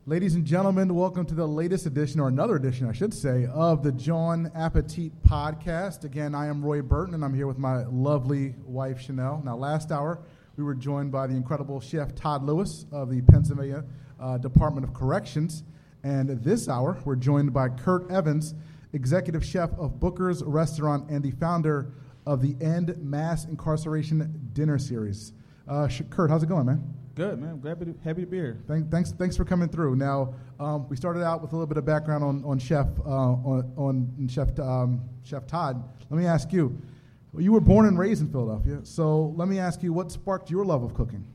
Ladies 0.08 0.36
and 0.36 0.46
gentlemen, 0.46 0.94
welcome 0.94 1.26
to 1.26 1.34
the 1.34 1.46
latest 1.46 1.84
edition, 1.84 2.18
or 2.18 2.28
another 2.28 2.56
edition, 2.56 2.88
I 2.88 2.92
should 2.92 3.12
say, 3.12 3.46
of 3.52 3.82
the 3.82 3.92
John 3.92 4.50
Appetit 4.54 5.12
podcast. 5.22 6.04
Again, 6.04 6.34
I 6.34 6.46
am 6.46 6.64
Roy 6.64 6.80
Burton, 6.80 7.12
and 7.12 7.22
I'm 7.22 7.34
here 7.34 7.46
with 7.46 7.58
my 7.58 7.84
lovely 7.84 8.54
wife, 8.64 9.02
Chanel. 9.02 9.42
Now, 9.44 9.54
last 9.58 9.92
hour, 9.92 10.20
we 10.56 10.64
were 10.64 10.74
joined 10.74 11.12
by 11.12 11.26
the 11.26 11.34
incredible 11.34 11.78
chef 11.78 12.14
Todd 12.14 12.42
Lewis 12.42 12.86
of 12.90 13.10
the 13.10 13.20
Pennsylvania 13.20 13.84
uh, 14.18 14.38
Department 14.38 14.88
of 14.88 14.94
Corrections. 14.94 15.62
And 16.02 16.30
this 16.42 16.70
hour, 16.70 16.96
we're 17.04 17.14
joined 17.14 17.52
by 17.52 17.68
Kurt 17.68 18.10
Evans, 18.10 18.54
executive 18.94 19.44
chef 19.44 19.74
of 19.74 20.00
Booker's 20.00 20.42
Restaurant 20.42 21.10
and 21.10 21.22
the 21.22 21.32
founder 21.32 21.92
of 22.24 22.40
the 22.40 22.56
End 22.64 22.96
Mass 22.96 23.44
Incarceration 23.44 24.48
Dinner 24.54 24.78
Series. 24.78 25.34
Uh, 25.68 25.88
Kurt, 26.10 26.30
how's 26.30 26.42
it 26.42 26.48
going, 26.48 26.66
man? 26.66 26.82
Good 27.14 27.40
man, 27.40 27.58
glad 27.60 27.80
to, 27.80 27.94
happy 28.04 28.20
to 28.22 28.26
be 28.28 28.36
here. 28.36 28.58
Thank, 28.68 28.90
thanks, 28.92 29.10
thanks 29.10 29.36
for 29.36 29.44
coming 29.44 29.68
through. 29.68 29.96
Now, 29.96 30.34
um, 30.60 30.88
we 30.88 30.96
started 30.96 31.24
out 31.24 31.42
with 31.42 31.52
a 31.52 31.56
little 31.56 31.66
bit 31.66 31.76
of 31.76 31.84
background 31.84 32.22
on, 32.22 32.44
on 32.44 32.58
Chef 32.60 32.86
uh, 33.04 33.08
on, 33.10 33.72
on 33.76 34.28
Chef 34.28 34.56
um, 34.60 35.00
Chef 35.24 35.46
Todd. 35.46 35.82
Let 36.10 36.16
me 36.18 36.26
ask 36.26 36.52
you. 36.52 36.80
well, 37.32 37.42
You 37.42 37.52
were 37.52 37.60
born 37.60 37.86
and 37.86 37.98
raised 37.98 38.22
in 38.22 38.30
Philadelphia, 38.30 38.80
so 38.84 39.34
let 39.36 39.48
me 39.48 39.58
ask 39.58 39.82
you, 39.82 39.92
what 39.92 40.12
sparked 40.12 40.48
your 40.48 40.64
love 40.64 40.84
of 40.84 40.94
cooking? 40.94 41.26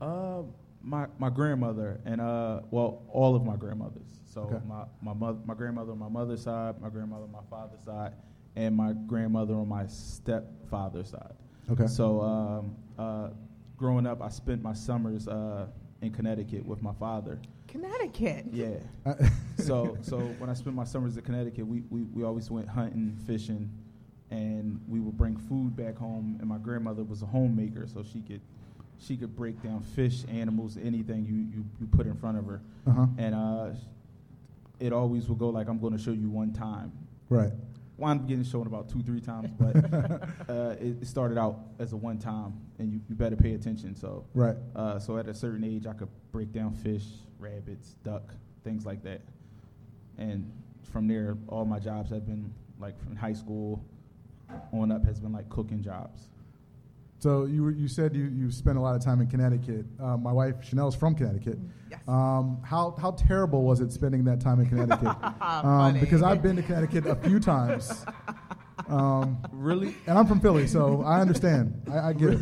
Uh, 0.00 0.42
my 0.82 1.06
my 1.18 1.30
grandmother 1.30 2.00
and 2.04 2.20
uh, 2.20 2.60
well, 2.70 3.02
all 3.08 3.34
of 3.34 3.44
my 3.44 3.56
grandmothers. 3.56 4.08
So 4.26 4.42
Okay. 4.42 4.58
my 4.68 4.84
my 5.00 5.14
mother, 5.14 5.38
my 5.46 5.54
grandmother 5.54 5.92
on 5.92 5.98
my 5.98 6.08
mother's 6.08 6.42
side, 6.42 6.80
my 6.82 6.90
grandmother 6.90 7.24
on 7.24 7.32
my 7.32 7.44
father's 7.48 7.82
side, 7.82 8.12
and 8.56 8.76
my 8.76 8.92
grandmother 9.06 9.54
on 9.54 9.68
my 9.68 9.86
stepfather's 9.86 11.10
side. 11.10 11.32
Okay. 11.70 11.86
So 11.86 12.20
um, 12.20 12.76
uh, 12.98 13.30
growing 13.76 14.06
up, 14.06 14.22
I 14.22 14.28
spent 14.28 14.62
my 14.62 14.74
summers 14.74 15.28
uh, 15.28 15.66
in 16.00 16.12
Connecticut 16.12 16.64
with 16.64 16.82
my 16.82 16.92
father. 16.94 17.38
Connecticut. 17.68 18.46
Yeah. 18.52 18.76
Uh, 19.06 19.14
so 19.58 19.96
so 20.02 20.18
when 20.38 20.50
I 20.50 20.54
spent 20.54 20.76
my 20.76 20.84
summers 20.84 21.16
in 21.16 21.22
Connecticut, 21.22 21.66
we, 21.66 21.82
we, 21.90 22.02
we 22.02 22.24
always 22.24 22.50
went 22.50 22.68
hunting, 22.68 23.16
fishing, 23.26 23.70
and 24.30 24.80
we 24.88 25.00
would 25.00 25.16
bring 25.16 25.36
food 25.36 25.74
back 25.76 25.96
home. 25.96 26.36
And 26.40 26.48
my 26.48 26.58
grandmother 26.58 27.02
was 27.02 27.22
a 27.22 27.26
homemaker, 27.26 27.86
so 27.86 28.02
she 28.02 28.20
could 28.20 28.40
she 28.98 29.16
could 29.16 29.34
break 29.34 29.60
down 29.62 29.82
fish, 29.82 30.24
animals, 30.30 30.78
anything 30.82 31.24
you, 31.24 31.58
you, 31.58 31.64
you 31.80 31.86
put 31.88 32.06
in 32.06 32.14
front 32.14 32.38
of 32.38 32.46
her. 32.46 32.62
uh-huh. 32.86 33.06
And 33.18 33.34
uh, 33.34 33.70
it 34.78 34.92
always 34.92 35.28
would 35.28 35.38
go 35.38 35.48
like, 35.48 35.68
"I'm 35.68 35.78
going 35.80 35.96
to 35.96 35.98
show 35.98 36.12
you 36.12 36.28
one 36.28 36.52
time." 36.52 36.92
Right. 37.28 37.52
Wound 38.02 38.20
up 38.22 38.26
getting 38.26 38.42
shown 38.44 38.66
about 38.66 38.88
two, 38.88 39.00
three 39.02 39.20
times, 39.20 39.50
but 39.58 39.76
uh, 40.48 40.74
it, 40.80 40.96
it 41.02 41.06
started 41.06 41.38
out 41.38 41.60
as 41.78 41.92
a 41.92 41.96
one 41.96 42.18
time, 42.18 42.52
and 42.80 42.92
you, 42.92 43.00
you 43.08 43.14
better 43.14 43.36
pay 43.36 43.54
attention. 43.54 43.94
So 43.94 44.24
Right. 44.34 44.56
uh, 44.74 44.98
so 44.98 45.18
at 45.18 45.28
a 45.28 45.34
certain 45.34 45.62
age, 45.62 45.86
I 45.86 45.92
could 45.92 46.08
break 46.32 46.52
down 46.52 46.74
fish, 46.74 47.04
rabbits, 47.38 47.94
duck, 48.02 48.34
things 48.64 48.84
like 48.84 49.04
that. 49.04 49.20
And 50.18 50.50
from 50.90 51.06
there, 51.06 51.36
all 51.46 51.64
my 51.64 51.78
jobs 51.78 52.10
have 52.10 52.26
been 52.26 52.52
like 52.80 53.00
from 53.04 53.14
high 53.14 53.32
school 53.34 53.84
on 54.72 54.90
up 54.90 55.04
has 55.04 55.20
been 55.20 55.32
like 55.32 55.48
cooking 55.48 55.80
jobs. 55.80 56.28
So 57.22 57.44
you 57.44 57.68
you 57.68 57.86
said 57.86 58.16
you, 58.16 58.24
you 58.24 58.50
spent 58.50 58.76
a 58.76 58.80
lot 58.80 58.96
of 58.96 59.04
time 59.04 59.20
in 59.20 59.28
Connecticut. 59.28 59.86
Uh, 60.02 60.16
my 60.16 60.32
wife 60.32 60.56
Chanel's 60.60 60.96
from 60.96 61.14
Connecticut. 61.14 61.56
Yes. 61.88 62.00
Um, 62.08 62.60
how 62.64 62.96
how 63.00 63.12
terrible 63.12 63.62
was 63.62 63.80
it 63.80 63.92
spending 63.92 64.24
that 64.24 64.40
time 64.40 64.58
in 64.58 64.68
Connecticut? 64.68 65.16
um, 65.40 66.00
because 66.00 66.20
I've 66.20 66.42
been 66.42 66.56
to 66.56 66.62
Connecticut 66.62 67.06
a 67.06 67.14
few 67.14 67.38
times. 67.38 68.04
Um, 68.88 69.38
Really, 69.52 69.94
and 70.06 70.18
I'm 70.18 70.26
from 70.26 70.40
Philly, 70.40 70.66
so 70.66 71.02
I 71.02 71.20
understand. 71.20 71.82
I, 71.90 72.08
I 72.08 72.12
get 72.12 72.30
it. 72.30 72.40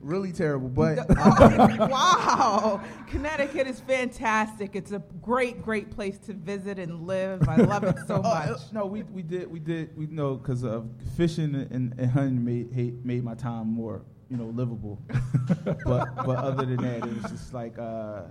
Really 0.00 0.32
terrible. 0.32 0.68
But 0.68 0.98
Oh, 1.10 1.76
wow. 1.90 2.80
Connecticut 3.08 3.66
is 3.66 3.80
fantastic. 3.80 4.74
It's 4.76 4.92
a 4.92 5.02
great, 5.22 5.62
great 5.62 5.90
place 5.90 6.18
to 6.26 6.32
visit 6.32 6.78
and 6.78 7.06
live. 7.06 7.48
I 7.48 7.56
love 7.56 7.84
it 7.84 7.96
so 8.06 8.16
Oh, 8.24 8.30
uh, 8.30 8.46
much. 8.50 8.72
no, 8.72 8.86
we 8.86 9.02
we 9.04 9.22
did 9.22 9.50
we 9.50 9.58
did 9.58 9.96
we 9.96 10.06
know 10.06 10.34
because 10.36 10.64
of 10.64 10.88
fishing 11.16 11.54
and, 11.54 11.94
and 11.98 12.10
hunting 12.10 12.44
made 12.44 13.04
made 13.04 13.24
my 13.24 13.34
time 13.34 13.68
more 13.68 14.02
you 14.28 14.36
know 14.36 14.46
livable. 14.46 15.00
but 15.64 16.14
but 16.16 16.36
other 16.36 16.64
than 16.66 16.76
that, 16.78 16.98
it 17.06 17.22
was 17.22 17.30
just 17.30 17.52
like 17.54 17.78
uh, 17.78 18.22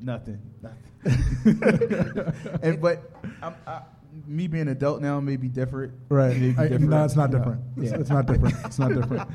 nothing. 0.00 0.40
nothing. 0.62 0.82
and 2.62 2.80
but 2.80 3.10
I'm, 3.42 3.54
I, 3.66 3.82
me 4.26 4.46
being 4.46 4.68
adult 4.68 5.00
now 5.02 5.20
may 5.20 5.36
be 5.36 5.48
different. 5.48 5.92
Right. 6.08 6.36
May 6.36 6.50
be 6.50 6.58
I- 6.74 6.78
no, 6.78 7.04
it's 7.04 7.16
not 7.16 7.30
you 7.30 7.38
know. 7.38 7.38
different. 7.44 7.62
It's, 7.76 7.90
Yeah. 7.92 7.98
it's 7.98 8.10
not 8.10 8.26
different. 8.26 8.54
It's 8.64 8.78
not 8.78 8.92
different. 8.94 9.28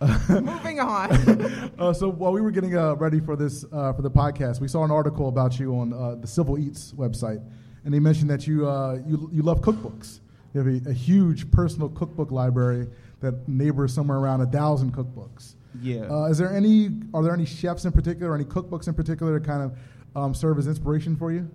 Moving 0.28 0.80
on. 0.80 1.62
Uh, 1.78 1.92
so 1.92 2.08
while 2.08 2.32
we 2.32 2.40
were 2.40 2.50
getting 2.50 2.74
uh, 2.74 2.94
ready 2.94 3.20
for 3.20 3.36
this 3.36 3.64
uh, 3.70 3.92
for 3.92 4.00
the 4.00 4.10
podcast, 4.10 4.60
we 4.60 4.68
saw 4.68 4.82
an 4.82 4.90
article 4.90 5.28
about 5.28 5.58
you 5.58 5.76
on 5.76 5.92
uh, 5.92 6.14
the 6.14 6.26
Civil 6.26 6.58
Eats 6.58 6.92
website, 6.92 7.44
and 7.84 7.92
they 7.92 7.98
mentioned 7.98 8.30
that 8.30 8.46
you 8.46 8.66
uh, 8.66 8.98
you 9.06 9.28
you 9.30 9.42
love 9.42 9.60
cookbooks. 9.60 10.20
You 10.54 10.62
have 10.62 10.86
a, 10.86 10.90
a 10.90 10.92
huge 10.92 11.50
personal 11.50 11.90
cookbook 11.90 12.30
library 12.30 12.88
that 13.20 13.46
neighbors 13.46 13.92
somewhere 13.92 14.16
around 14.16 14.40
a 14.40 14.46
thousand 14.46 14.94
cookbooks. 14.94 15.56
Yeah. 15.82 16.06
Uh, 16.10 16.24
is 16.24 16.38
there 16.38 16.50
any? 16.50 16.90
Are 17.12 17.22
there 17.22 17.34
any 17.34 17.44
chefs 17.44 17.84
in 17.84 17.92
particular, 17.92 18.32
or 18.32 18.34
any 18.34 18.44
cookbooks 18.44 18.88
in 18.88 18.94
particular, 18.94 19.38
that 19.38 19.46
kind 19.46 19.62
of 19.62 19.78
um, 20.16 20.34
serve 20.34 20.58
as 20.58 20.66
inspiration 20.66 21.14
for 21.14 21.30
you? 21.30 21.50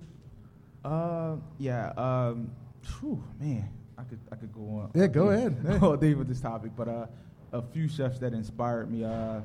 Uh, 0.85 1.37
yeah. 1.57 1.93
Um, 1.97 2.51
whew, 2.99 3.23
man, 3.39 3.69
I 3.97 4.03
could 4.03 4.19
I 4.31 4.35
could 4.35 4.53
go 4.53 4.61
on. 4.61 4.91
Yeah, 4.93 5.07
go 5.07 5.25
all 5.25 5.31
ahead. 5.31 5.57
Hey. 5.67 5.77
All 5.79 5.97
day 5.97 6.13
with 6.13 6.27
this 6.27 6.41
topic, 6.41 6.71
but 6.75 6.87
uh, 6.87 7.05
a 7.51 7.61
few 7.61 7.87
chefs 7.87 8.19
that 8.19 8.33
inspired 8.33 8.91
me. 8.91 9.03
Uh, 9.03 9.41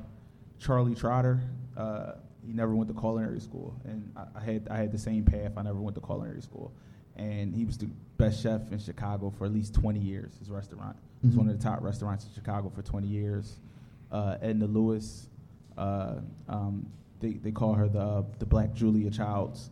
Charlie 0.59 0.95
Trotter. 0.95 1.41
Uh, 1.75 2.13
he 2.45 2.53
never 2.53 2.73
went 2.73 2.87
to 2.89 2.99
culinary 2.99 3.39
school, 3.39 3.75
and 3.83 4.11
I, 4.15 4.39
I 4.39 4.43
had 4.43 4.67
I 4.69 4.77
had 4.77 4.91
the 4.91 4.97
same 4.97 5.23
path. 5.23 5.53
I 5.57 5.61
never 5.61 5.79
went 5.79 5.95
to 5.95 6.01
culinary 6.01 6.41
school, 6.41 6.71
and 7.15 7.53
he 7.53 7.65
was 7.65 7.77
the 7.77 7.89
best 8.17 8.41
chef 8.41 8.71
in 8.71 8.79
Chicago 8.79 9.31
for 9.37 9.45
at 9.45 9.53
least 9.53 9.73
20 9.73 9.99
years. 9.99 10.33
His 10.39 10.49
restaurant 10.49 10.95
it 11.23 11.27
was 11.27 11.35
one 11.35 11.49
of 11.49 11.57
the 11.57 11.63
top 11.63 11.81
restaurants 11.81 12.25
in 12.25 12.31
Chicago 12.33 12.71
for 12.73 12.81
20 12.81 13.07
years. 13.07 13.59
Uh, 14.11 14.37
Edna 14.41 14.65
Lewis. 14.65 15.27
Uh, 15.77 16.15
um, 16.47 16.87
they, 17.19 17.33
they 17.33 17.51
call 17.51 17.73
her 17.73 17.87
the 17.87 18.25
the 18.39 18.45
Black 18.45 18.73
Julia 18.73 19.11
Childs. 19.11 19.69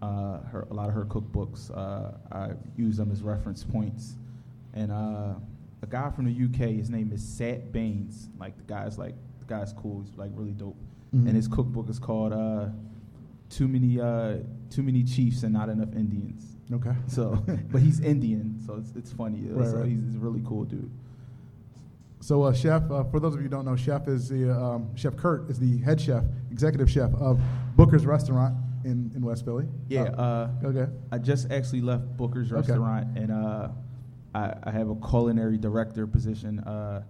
Uh, 0.00 0.40
her 0.50 0.66
a 0.70 0.74
lot 0.74 0.88
of 0.88 0.94
her 0.94 1.04
cookbooks. 1.04 1.70
Uh, 1.76 2.12
I 2.32 2.50
use 2.76 2.96
them 2.96 3.10
as 3.10 3.22
reference 3.22 3.64
points. 3.64 4.14
And 4.72 4.90
uh, 4.90 5.34
a 5.84 5.86
guy 5.86 6.10
from 6.10 6.24
the 6.24 6.32
UK, 6.46 6.70
his 6.70 6.88
name 6.90 7.12
is 7.12 7.22
Sat 7.22 7.70
Baines. 7.70 8.28
Like 8.40 8.56
the 8.56 8.62
guy's 8.64 8.98
like 8.98 9.14
the 9.38 9.44
guy's 9.46 9.72
cool. 9.74 10.02
He's 10.02 10.16
like 10.16 10.30
really 10.34 10.52
dope. 10.52 10.76
Mhm. 11.14 11.26
And 11.28 11.36
his 11.36 11.46
cookbook 11.46 11.88
is 11.90 11.98
called 11.98 12.32
uh, 12.32 12.68
Too 13.50 13.68
Many 13.68 14.00
uh, 14.00 14.38
Too 14.70 14.82
Many 14.82 15.04
Chiefs 15.04 15.42
and 15.42 15.52
Not 15.52 15.68
Enough 15.68 15.94
Indians. 15.94 16.56
Okay. 16.72 16.94
So, 17.06 17.44
but 17.70 17.82
he's 17.82 18.00
Indian, 18.00 18.58
so 18.66 18.76
it's 18.76 18.92
it's 18.96 19.12
funny. 19.12 19.42
Right, 19.50 19.68
so 19.68 19.76
right. 19.78 19.88
He's, 19.88 20.00
he's 20.02 20.16
a 20.16 20.18
really 20.18 20.42
cool 20.46 20.64
dude. 20.64 20.90
So, 22.20 22.42
uh, 22.44 22.54
chef, 22.54 22.90
uh, 22.90 23.04
for 23.04 23.20
those 23.20 23.34
of 23.34 23.40
you 23.40 23.44
who 23.44 23.48
don't 23.50 23.66
know, 23.66 23.76
chef 23.76 24.08
is 24.08 24.30
the 24.30 24.50
um, 24.50 24.96
chef 24.96 25.14
Kurt 25.14 25.50
is 25.50 25.58
the 25.58 25.76
head 25.82 26.00
chef, 26.00 26.24
executive 26.50 26.90
chef 26.90 27.12
of 27.16 27.38
Booker's 27.76 28.06
Restaurant 28.06 28.54
in, 28.86 29.12
in 29.14 29.20
West 29.20 29.44
Philly. 29.44 29.66
Yeah. 29.88 30.04
Uh, 30.04 30.48
Uh, 30.64 30.66
okay. 30.68 30.86
I 31.12 31.18
just 31.18 31.50
actually 31.50 31.82
left 31.82 32.16
Booker's 32.16 32.50
Okay. 32.50 32.56
restaurant, 32.72 33.18
and 33.18 33.30
uh, 33.30 33.68
I, 34.34 34.54
I 34.64 34.70
have 34.70 34.90
a 34.90 34.96
culinary 34.96 35.58
director 35.58 36.06
position 36.06 36.58
uh, 36.60 37.02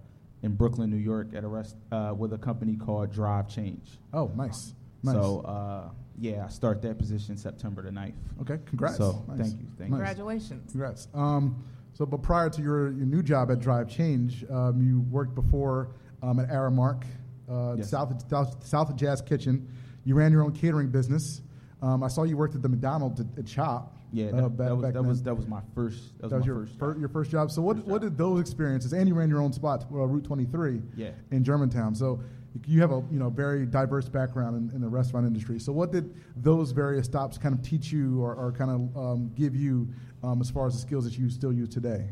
in 0.43 0.53
Brooklyn, 0.53 0.89
New 0.89 0.97
York, 0.97 1.29
at 1.35 1.43
a 1.43 1.47
rest 1.47 1.75
uh, 1.91 2.13
with 2.15 2.33
a 2.33 2.37
company 2.37 2.75
called 2.75 3.11
Drive 3.11 3.47
Change. 3.47 3.97
Oh, 4.13 4.31
nice. 4.35 4.73
Nice. 5.03 5.15
So 5.15 5.39
uh, 5.41 5.89
yeah, 6.19 6.45
I 6.45 6.49
start 6.49 6.81
that 6.83 6.97
position 6.97 7.35
September 7.37 7.81
the 7.81 7.89
9th. 7.89 8.13
okay. 8.41 8.59
Congrats. 8.65 8.97
So 8.97 9.23
Nice. 9.27 9.37
thank 9.39 9.59
you, 9.59 9.67
thank 9.77 9.79
Nice. 9.91 9.97
Congratulations. 9.99 10.71
Congrats. 10.71 11.07
Um, 11.13 11.63
so, 11.93 12.05
but 12.05 12.21
prior 12.21 12.49
to 12.49 12.61
your, 12.61 12.91
your 12.91 13.05
new 13.05 13.23
job 13.23 13.49
at 13.51 13.59
Drive 13.59 13.87
Change, 13.89 14.45
um, 14.49 14.81
you 14.81 15.01
worked 15.11 15.33
before 15.35 15.91
um, 16.21 16.39
at 16.39 16.49
Aramark, 16.49 17.03
uh, 17.49 17.75
Yes. 17.77 17.89
South, 17.89 18.13
South 18.29 18.65
South 18.65 18.89
of 18.89 18.95
Jazz 18.97 19.21
Kitchen. 19.21 19.67
You 20.03 20.15
ran 20.15 20.31
your 20.31 20.43
own 20.43 20.51
catering 20.51 20.89
business. 20.89 21.41
Um, 21.81 22.03
I 22.03 22.07
saw 22.07 22.23
you 22.23 22.37
worked 22.37 22.55
at 22.55 22.61
the 22.61 22.69
McDonald's 22.69 23.19
at, 23.21 23.27
at 23.37 23.45
CHOP. 23.45 23.94
Yeah, 24.11 24.27
uh, 24.27 24.41
that, 24.41 24.57
back- 24.57 24.67
that 24.67 24.75
was 24.75 24.93
that 24.93 25.03
was 25.03 25.23
that 25.23 25.35
was 25.35 25.47
my 25.47 25.61
first. 25.73 26.17
That 26.19 26.23
was, 26.23 26.31
That 26.31 26.37
was 26.37 26.41
my 26.41 26.45
your 26.45 26.65
first. 26.65 26.79
fir- 26.79 26.97
your 26.99 27.09
first 27.09 27.31
job. 27.31 27.51
So 27.51 27.61
what 27.61 27.77
First 27.77 27.87
what 27.87 28.01
job. 28.01 28.11
did 28.11 28.17
those 28.17 28.39
experiences? 28.39 28.93
And 28.93 29.07
you 29.07 29.15
ran 29.15 29.29
your 29.29 29.41
own 29.41 29.51
spot, 29.53 29.85
uh, 29.91 29.95
Route 29.95 30.23
23, 30.23 30.81
Yeah. 30.95 31.09
in 31.31 31.43
Germantown. 31.43 31.95
So 31.95 32.19
you 32.65 32.79
have 32.81 32.91
a 32.91 33.03
you 33.11 33.19
know 33.19 33.29
very 33.29 33.65
diverse 33.65 34.07
background 34.07 34.55
in, 34.71 34.75
in 34.75 34.81
the 34.81 34.87
restaurant 34.87 35.27
industry. 35.27 35.59
So 35.59 35.73
what 35.73 35.91
did 35.91 36.13
those 36.37 36.71
various 36.71 37.05
stops 37.05 37.37
kind 37.37 37.53
of 37.53 37.61
teach 37.61 37.91
you 37.91 38.21
or, 38.23 38.33
or 38.35 38.51
kind 38.53 38.71
of 38.71 38.97
um, 38.97 39.31
give 39.35 39.55
you 39.55 39.89
um, 40.23 40.39
as 40.39 40.49
far 40.49 40.65
as 40.67 40.73
the 40.73 40.79
skills 40.79 41.03
that 41.03 41.17
you 41.17 41.29
still 41.29 41.51
use 41.51 41.67
today? 41.69 42.07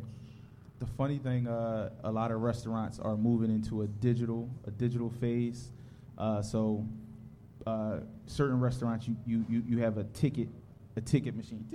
The 0.80 0.86
funny 0.98 1.18
thing, 1.18 1.48
uh, 1.48 1.92
a 2.04 2.12
lot 2.12 2.32
of 2.32 2.42
restaurants 2.42 3.00
are 3.00 3.16
moving 3.16 3.50
into 3.52 3.84
a 3.84 3.88
digital 3.88 4.50
a 4.68 4.72
digital 4.72 5.10
phase. 5.10 5.72
Uh, 6.18 6.42
so 6.42 6.86
uh, 7.66 8.00
certain 8.26 8.60
restaurants, 8.60 9.08
you, 9.08 9.16
you, 9.26 9.46
you, 9.50 9.64
you 9.70 9.78
have 9.78 9.98
a 9.98 10.04
ticket 10.06 10.50
a 10.96 11.02
ticket 11.02 11.36
machine, 11.36 11.66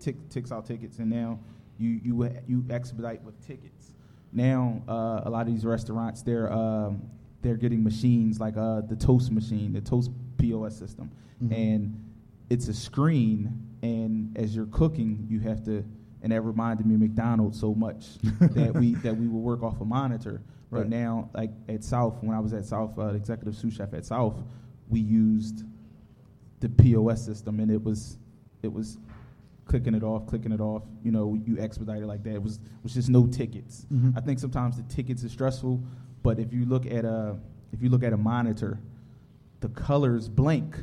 tick, 0.00 0.28
ticks 0.30 0.50
out 0.52 0.66
tickets, 0.66 0.98
and 0.98 1.08
now 1.10 1.38
you 1.78 2.00
you 2.02 2.30
you 2.46 2.64
expedite 2.70 3.22
with 3.22 3.40
tickets. 3.46 3.94
Now 4.32 4.82
uh, 4.88 5.22
a 5.24 5.30
lot 5.30 5.46
of 5.46 5.52
these 5.52 5.64
restaurants 5.64 6.22
they're 6.22 6.52
um, 6.52 7.02
they're 7.42 7.56
getting 7.56 7.82
machines 7.84 8.40
like 8.40 8.56
uh, 8.56 8.80
the 8.82 8.96
Toast 8.96 9.30
machine, 9.30 9.72
the 9.72 9.80
Toast 9.80 10.10
POS 10.38 10.76
system, 10.76 11.10
Mhm. 11.42 11.52
and 11.56 12.04
it's 12.50 12.68
a 12.68 12.74
screen. 12.74 13.60
And 13.82 14.36
as 14.38 14.56
you're 14.56 14.66
cooking, 14.66 15.26
you 15.28 15.40
have 15.40 15.62
to 15.64 15.84
and 16.22 16.32
that 16.32 16.40
reminded 16.40 16.86
me 16.86 16.94
of 16.94 17.00
McDonald's 17.00 17.60
so 17.60 17.74
much 17.74 18.06
that 18.40 18.74
we 18.74 18.94
that 18.96 19.14
we 19.16 19.28
would 19.28 19.42
work 19.42 19.62
off 19.62 19.80
a 19.80 19.84
monitor. 19.84 20.40
Right. 20.70 20.80
But 20.80 20.88
now, 20.88 21.28
like 21.34 21.50
at 21.68 21.84
South, 21.84 22.22
when 22.22 22.34
I 22.34 22.40
was 22.40 22.52
at 22.54 22.64
South, 22.64 22.98
uh, 22.98 23.08
the 23.10 23.16
executive 23.16 23.54
sous 23.54 23.74
chef 23.74 23.92
at 23.94 24.04
South, 24.06 24.42
we 24.88 24.98
used 25.00 25.64
the 26.60 26.68
POS 26.70 27.22
system, 27.24 27.60
and 27.60 27.70
it 27.70 27.82
was 27.84 28.16
it 28.64 28.72
was 28.72 28.98
clicking 29.66 29.94
it 29.94 30.02
off, 30.02 30.26
clicking 30.26 30.52
it 30.52 30.60
off. 30.60 30.82
You 31.02 31.12
know, 31.12 31.34
you 31.46 31.58
expedite 31.58 32.02
it 32.02 32.06
like 32.06 32.22
that. 32.24 32.34
It 32.34 32.42
was 32.42 32.58
was 32.82 32.94
just 32.94 33.08
no 33.08 33.26
tickets. 33.26 33.86
Mhm. 33.92 34.16
I 34.16 34.20
think 34.20 34.38
sometimes 34.38 34.76
the 34.76 34.82
tickets 34.84 35.24
are 35.24 35.28
stressful, 35.28 35.82
but 36.22 36.38
if 36.38 36.52
you 36.52 36.64
look 36.66 36.86
at 36.86 37.04
a 37.04 37.36
if 37.72 37.82
you 37.82 37.88
look 37.88 38.02
at 38.02 38.12
a 38.12 38.16
monitor, 38.16 38.78
the 39.60 39.68
colors 39.68 40.28
blink. 40.28 40.76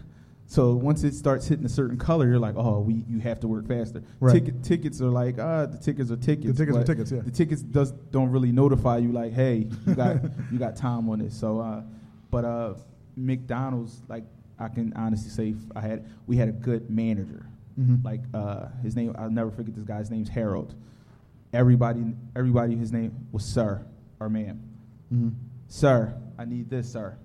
So 0.48 0.74
once 0.74 1.06
it 1.06 1.14
starts 1.14 1.48
hitting 1.48 1.66
a 1.66 1.70
certain 1.70 1.98
color, 1.98 2.28
you're 2.28 2.40
like, 2.40 2.56
oh, 2.58 2.80
we 2.82 3.06
you 3.08 3.20
have 3.20 3.40
to 3.42 3.48
work 3.48 3.68
faster. 3.68 4.04
Right. 4.20 4.34
Ticket, 4.34 4.64
tickets 4.64 5.02
are 5.02 5.10
like, 5.10 5.40
ah, 5.40 5.66
the 5.66 5.78
tickets 5.78 6.12
are 6.12 6.18
tickets. 6.18 6.58
tickets 6.58 6.78
are 6.78 6.84
tickets, 6.84 7.12
yeah. 7.12 7.22
The 7.22 7.32
tickets 7.32 7.62
does 7.62 7.92
don't 8.12 8.30
really 8.30 8.52
notify 8.52 8.98
you 8.98 9.14
like, 9.14 9.32
hey, 9.32 9.68
you 9.88 9.96
got 9.96 10.18
you 10.52 10.58
got 10.60 10.76
time 10.76 11.08
on 11.10 11.20
this. 11.20 11.38
So, 11.38 11.60
uh, 11.62 11.84
but 12.32 12.44
uh, 12.44 12.74
McDonald's, 13.16 14.02
like 14.10 14.24
I 14.60 14.68
can 14.68 14.92
honestly 14.96 15.30
say, 15.30 15.56
I 15.76 15.82
had 15.82 16.06
we 16.28 16.36
had 16.36 16.50
a 16.50 16.54
good 16.54 16.90
manager. 16.90 17.46
Mhm. 17.80 18.04
Like 18.04 18.22
uh, 18.34 18.68
his 18.84 18.96
name, 18.96 19.16
I'll 19.18 19.30
never 19.30 19.52
forget 19.52 19.76
this 19.76 19.84
guy's 19.84 20.10
name's 20.12 20.30
Harold. 20.30 20.76
Everybody, 21.54 22.16
everybody, 22.36 22.76
his 22.76 22.92
name 22.92 23.28
was 23.32 23.44
Sir 23.44 23.86
or 24.20 24.30
Ma'am. 24.30 24.62
Mhm. 25.14 25.34
Sir, 25.68 26.14
I 26.38 26.46
need 26.46 26.70
this, 26.70 26.90
sir. 26.92 27.16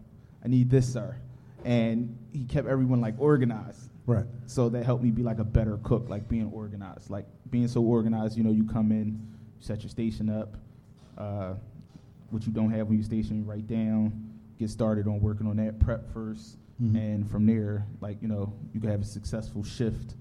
I 0.45 0.49
need 0.49 0.71
this, 0.71 0.93
sir. 0.93 1.17
And 1.65 2.17
he 2.33 2.45
kept 2.45 2.67
everyone 2.69 3.01
like 3.01 3.15
organized. 3.19 3.91
Right. 4.07 4.27
So 4.47 4.69
that 4.69 4.85
helped 4.85 5.03
me 5.03 5.11
be 5.11 5.23
like 5.23 5.39
a 5.41 5.45
better 5.45 5.79
cook, 5.83 6.09
like 6.09 6.29
being 6.29 6.51
organized. 6.53 7.11
Like 7.11 7.27
being 7.51 7.67
so 7.69 7.83
organized, 7.83 8.37
you 8.37 8.45
know, 8.45 8.53
you 8.53 8.65
come 8.65 8.93
in, 8.93 9.07
you 9.09 9.61
set 9.61 9.83
your 9.83 9.91
station 9.91 10.29
up, 10.31 10.57
uh, 11.19 11.55
what 12.31 12.47
you 12.47 12.53
don't 12.53 12.71
have 12.71 12.89
when 12.89 12.99
you 12.99 13.03
station, 13.05 13.39
you 13.39 13.43
write 13.45 13.67
down, 13.67 14.13
get 14.59 14.71
started 14.71 15.07
on 15.09 15.21
working 15.21 15.47
on 15.47 15.57
that 15.57 15.79
prep 15.81 16.09
1st 16.13 16.57
Mhm. 16.81 16.97
and 16.97 17.31
from 17.31 17.47
there, 17.47 17.87
like, 18.01 18.21
you 18.21 18.29
know, 18.29 18.53
you 18.75 18.81
can 18.81 18.91
have 18.91 19.01
a 19.01 19.05
successful 19.05 19.63
shift. 19.65 20.15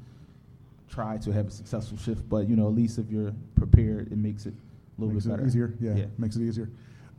Try 0.89 1.17
to 1.17 1.31
have 1.31 1.47
a 1.47 1.51
successful 1.51 1.97
shift, 1.97 2.27
but 2.29 2.47
you 2.47 2.55
know, 2.55 2.67
at 2.67 2.73
least 2.73 2.99
if 2.99 3.09
you're 3.09 3.33
prepared, 3.55 4.11
it 4.11 4.17
makes 4.17 4.45
it 4.45 4.53
a 4.53 5.01
little 5.01 5.13
makes 5.13 5.25
bit 5.25 5.31
better. 5.31 5.45
easier. 5.45 5.73
Yeah, 5.79 6.05
makes 6.17 6.35
it 6.35 6.41
easier. 6.41 6.69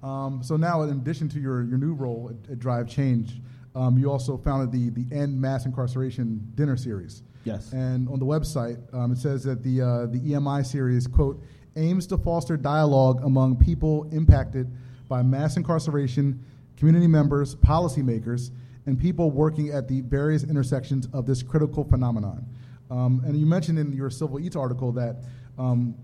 Um, 0.03 0.41
so 0.43 0.57
now, 0.57 0.83
in 0.83 0.91
addition 0.91 1.29
to 1.31 1.41
your, 1.41 1.65
your 1.65 1.79
new 1.79 1.95
role 1.95 2.31
at, 2.31 2.53
at 2.53 2.59
Drive 2.59 2.89
Change, 2.89 3.41
um, 3.75 3.99
you 3.99 4.11
also 4.11 4.37
founded 4.37 4.73
the 4.73 4.91
the 4.91 5.15
End 5.15 5.39
Mass 5.41 5.67
Incarceration 5.67 6.53
Dinner 6.55 6.77
Series. 6.77 7.23
Yes. 7.45 7.73
And 7.73 8.09
on 8.09 8.19
the 8.19 8.27
website, 8.27 8.79
um, 8.95 9.13
it 9.13 9.19
says 9.19 9.45
that 9.45 9.63
the 9.63 9.81
uh, 9.81 10.07
the 10.07 10.19
EMI 10.21 10.65
series 10.65 11.07
quote 11.07 11.43
aims 11.77 12.07
to 12.09 12.19
foster 12.19 12.57
dialogue 12.57 13.23
among 13.25 13.57
people 13.57 14.09
impacted 14.13 14.71
by 15.09 15.23
mass 15.23 15.57
incarceration, 15.57 16.43
community 16.77 17.07
members, 17.07 17.55
policymakers, 17.57 18.51
and 18.87 18.99
people 18.99 19.31
working 19.31 19.71
at 19.71 19.87
the 19.89 20.01
various 20.03 20.43
intersections 20.43 21.09
of 21.13 21.27
this 21.27 21.43
critical 21.43 21.85
phenomenon. 21.85 22.45
Um, 22.91 23.23
and 23.25 23.37
you 23.37 23.47
mentioned 23.47 23.79
in 23.79 23.93
your 23.93 24.11
Civil 24.11 24.41
Eats 24.41 24.57
article 24.57 24.93
that 24.93 25.17
um, 25.59 25.95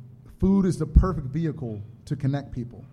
food 0.41 0.67
is 0.67 0.79
the 0.79 0.87
perfect 0.87 1.29
vehicle 1.29 1.81
to 2.07 2.17
connect 2.17 2.53
people. 2.53 2.85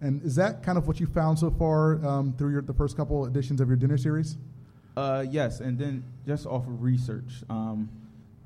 And 0.00 0.22
is 0.24 0.34
that 0.36 0.62
kind 0.62 0.78
of 0.78 0.86
what 0.86 0.98
you 1.00 1.06
found 1.06 1.38
so 1.38 1.50
far 1.50 2.04
um, 2.04 2.34
through 2.36 2.52
your, 2.52 2.62
the 2.62 2.74
first 2.74 2.96
couple 2.96 3.24
editions 3.26 3.60
of 3.60 3.68
your 3.68 3.76
dinner 3.76 3.96
series? 3.96 4.36
Uh, 4.96 5.24
yes, 5.30 5.60
and 5.60 5.78
then 5.78 6.04
just 6.26 6.44
off 6.46 6.66
of 6.66 6.82
research, 6.82 7.44
um, 7.48 7.88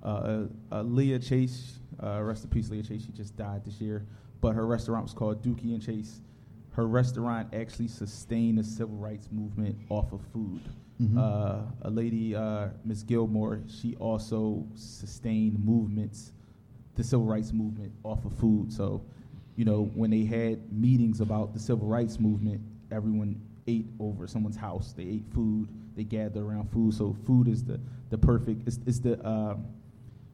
uh, 0.03 0.43
uh, 0.71 0.83
Leah 0.83 1.19
Chase, 1.19 1.81
uh, 2.03 2.23
rest 2.23 2.45
in 2.45 2.51
peace, 2.51 2.71
Leah 2.71 2.83
Chase. 2.83 3.05
She 3.05 3.13
just 3.13 3.37
died 3.37 3.65
this 3.65 3.81
year, 3.81 4.07
but 4.41 4.55
her 4.55 4.67
restaurant 4.67 5.05
was 5.05 5.13
called 5.13 5.43
Dooky 5.43 5.75
and 5.75 5.83
Chase. 5.83 6.21
Her 6.73 6.87
restaurant 6.87 7.53
actually 7.55 7.89
sustained 7.89 8.59
the 8.59 8.65
civil 8.65 8.97
rights 8.97 9.29
movement 9.33 9.79
off 9.89 10.13
of 10.13 10.21
food. 10.33 10.61
Mhm. 11.01 11.17
Uh, 11.19 11.63
a 11.83 11.91
lady, 11.91 12.35
uh, 12.35 12.69
Miss 12.85 13.03
Gilmore, 13.03 13.61
she 13.67 13.97
also 13.97 14.67
sustained 14.75 15.63
movements, 15.65 16.33
the 16.95 17.05
civil 17.05 17.27
rights 17.27 17.53
movement 17.53 17.93
off 18.03 18.25
of 18.25 18.33
food. 18.35 18.73
So, 18.73 19.03
you 19.57 19.65
know, 19.67 19.85
when 19.95 20.11
they 20.11 20.25
had 20.25 20.73
meetings 20.73 21.21
about 21.21 21.53
the 21.53 21.59
civil 21.61 21.87
rights 21.87 22.19
movement, 22.19 22.61
everyone 22.91 23.41
ate 23.67 23.87
over 24.01 24.27
someone's 24.27 24.57
house. 24.57 24.93
They 24.93 25.03
ate 25.05 25.25
food. 25.33 25.69
They 25.97 26.05
gathered 26.05 26.43
around 26.43 26.71
food. 26.71 26.95
So 26.95 27.15
food 27.27 27.49
is 27.49 27.65
the 27.65 27.79
the 28.11 28.17
perfect. 28.19 28.67
It's, 28.67 28.79
it's 28.87 29.01
the 29.01 29.27
um, 29.29 29.67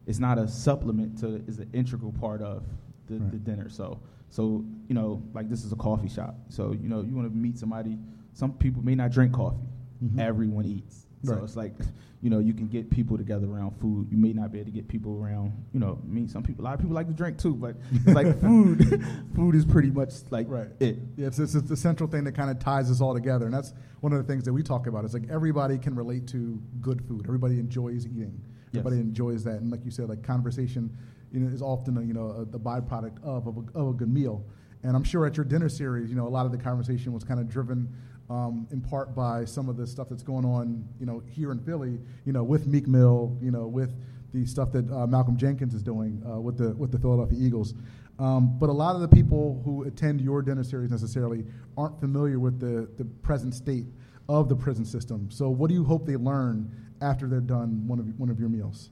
it's 0.07 0.19
not 0.19 0.39
a 0.39 0.47
supplement 0.47 1.19
to 1.21 1.37
it's 1.49 1.59
an 1.59 1.71
integral 1.73 2.13
part 2.13 2.43
of 2.43 2.63
the, 3.09 3.19
Right. 3.19 3.31
the 3.33 3.39
dinner. 3.39 3.69
So 3.69 3.99
so 4.29 4.65
you 4.89 4.95
know 4.95 5.23
like 5.35 5.49
this 5.49 5.65
is 5.65 5.73
a 5.73 5.77
coffee 5.77 6.09
shop. 6.09 6.37
So 6.51 6.73
you 6.73 6.89
know 6.89 7.01
you 7.03 7.15
want 7.15 7.29
to 7.31 7.37
meet 7.37 7.59
somebody. 7.59 7.99
Some 8.35 8.53
people 8.53 8.83
may 8.85 8.95
not 8.95 9.11
drink 9.11 9.33
coffee. 9.33 9.67
Mhm. 10.03 10.19
Everyone 10.19 10.65
eats. 10.65 11.07
So 11.25 11.35
Right. 11.35 11.45
it's 11.45 11.55
like 11.57 11.75
you 12.21 12.31
know 12.31 12.39
you 12.41 12.53
can 12.53 12.67
get 12.69 12.91
people 12.91 13.17
together 13.17 13.49
around 13.49 13.77
food. 13.77 14.09
You 14.11 14.17
may 14.17 14.33
not 14.33 14.51
be 14.53 14.59
able 14.59 14.71
to 14.71 14.75
get 14.75 14.89
people 14.89 15.23
around. 15.23 15.53
You 15.73 15.79
know, 15.81 15.99
I 16.03 16.07
mean 16.13 16.27
some 16.29 16.43
people 16.43 16.65
a 16.65 16.67
lot 16.67 16.75
of 16.75 16.81
people 16.81 16.95
like 16.97 17.07
to 17.09 17.13
drink 17.15 17.39
too, 17.39 17.55
but 17.55 17.77
it's 17.93 18.07
like 18.09 18.41
food. 18.41 19.05
food 19.37 19.55
is 19.55 19.65
pretty 19.65 19.91
much 19.91 20.15
like 20.31 20.49
Right. 20.49 20.69
it. 20.81 20.99
Yeah, 21.17 21.29
it's, 21.29 21.39
it's, 21.39 21.55
it's 21.55 21.69
the 21.69 21.77
central 21.77 22.09
thing 22.09 22.25
that 22.25 22.33
kind 22.33 22.51
of 22.51 22.59
ties 22.59 22.91
us 22.91 23.01
all 23.01 23.15
together, 23.15 23.45
and 23.47 23.55
that's 23.55 23.73
one 24.01 24.13
of 24.13 24.19
the 24.19 24.25
things 24.25 24.45
that 24.45 24.53
we 24.53 24.63
talk 24.65 24.89
about. 24.89 25.05
It's 25.05 25.15
like 25.15 25.29
everybody 25.31 25.79
can 25.79 25.95
relate 25.95 26.27
to 26.29 26.61
good 26.81 27.03
food. 27.03 27.23
Everybody 27.27 27.61
enjoys 27.61 28.05
eating. 28.07 28.41
Everybody 28.75 28.97
Yes. 28.97 29.05
enjoys 29.05 29.45
that, 29.45 29.61
and 29.61 29.71
like 29.71 29.85
you 29.85 29.91
said, 29.93 30.09
like 30.09 30.23
conversation, 30.25 30.91
you 31.31 31.39
know, 31.41 31.53
is 31.53 31.63
often 31.63 31.99
a, 31.99 32.03
you 32.03 32.15
know 32.15 32.31
a, 32.31 32.45
the 32.45 32.59
byproduct 32.59 33.23
of 33.23 33.47
of 33.47 33.59
a, 33.59 33.79
of 33.79 33.89
a 33.89 33.93
good 33.93 34.13
meal. 34.13 34.45
And 34.85 34.97
I'm 34.97 35.05
sure 35.05 35.25
at 35.27 35.37
your 35.37 35.45
dinner 35.45 35.69
series, 35.69 36.11
you 36.11 36.17
know, 36.17 36.27
a 36.27 36.31
lot 36.31 36.45
of 36.47 36.51
the 36.51 36.59
conversation 36.59 37.13
was 37.13 37.23
kind 37.23 37.39
of 37.39 37.49
driven 37.49 37.89
um, 38.33 38.67
in 38.71 38.81
part 38.81 39.15
by 39.15 39.45
some 39.45 39.69
of 39.69 39.77
the 39.77 39.87
stuff 39.87 40.09
that's 40.09 40.23
going 40.23 40.47
on, 40.47 40.89
you 40.99 41.05
know, 41.05 41.23
here 41.29 41.53
in 41.53 41.59
Philly, 41.59 42.01
you 42.25 42.33
know, 42.33 42.43
with 42.43 42.67
Meek 42.67 42.89
Mill, 42.89 43.37
you 43.43 43.51
know, 43.51 43.67
with 43.67 43.95
the 44.33 44.47
stuff 44.47 44.73
that 44.73 44.91
uh, 44.91 45.07
Malcolm 45.07 45.37
Jenkins 45.37 45.75
is 45.75 45.83
doing 45.83 46.23
uh, 46.27 46.41
with 46.41 46.57
the 46.57 46.71
with 46.71 46.91
the 46.91 46.99
Philadelphia 46.99 47.39
Eagles. 47.39 47.75
Um, 48.19 48.59
but 48.59 48.71
a 48.71 48.73
lot 48.73 48.95
of 48.95 49.03
the 49.03 49.09
people 49.09 49.61
who 49.65 49.85
attend 49.85 50.23
your 50.23 50.41
dinner 50.41 50.65
series 50.65 50.91
necessarily 50.91 51.45
aren't 51.77 52.01
familiar 52.01 52.39
with 52.39 52.59
the, 52.59 52.89
the 52.97 53.05
present 53.05 53.55
state 53.55 53.87
of 54.29 54.49
the 54.49 54.57
prison 54.57 54.85
system. 54.87 55.31
So, 55.31 55.51
what 55.51 55.69
do 55.69 55.75
you 55.75 55.85
hope 55.85 56.07
they 56.07 56.17
learn 56.17 56.71
after 57.03 57.27
they're 57.27 57.41
done 57.41 57.87
one 57.87 57.99
of 57.99 58.19
one 58.19 58.31
of 58.31 58.41
your 58.41 58.49
meals? 58.49 58.91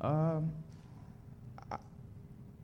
Um, 0.00 0.52
I, 1.70 1.76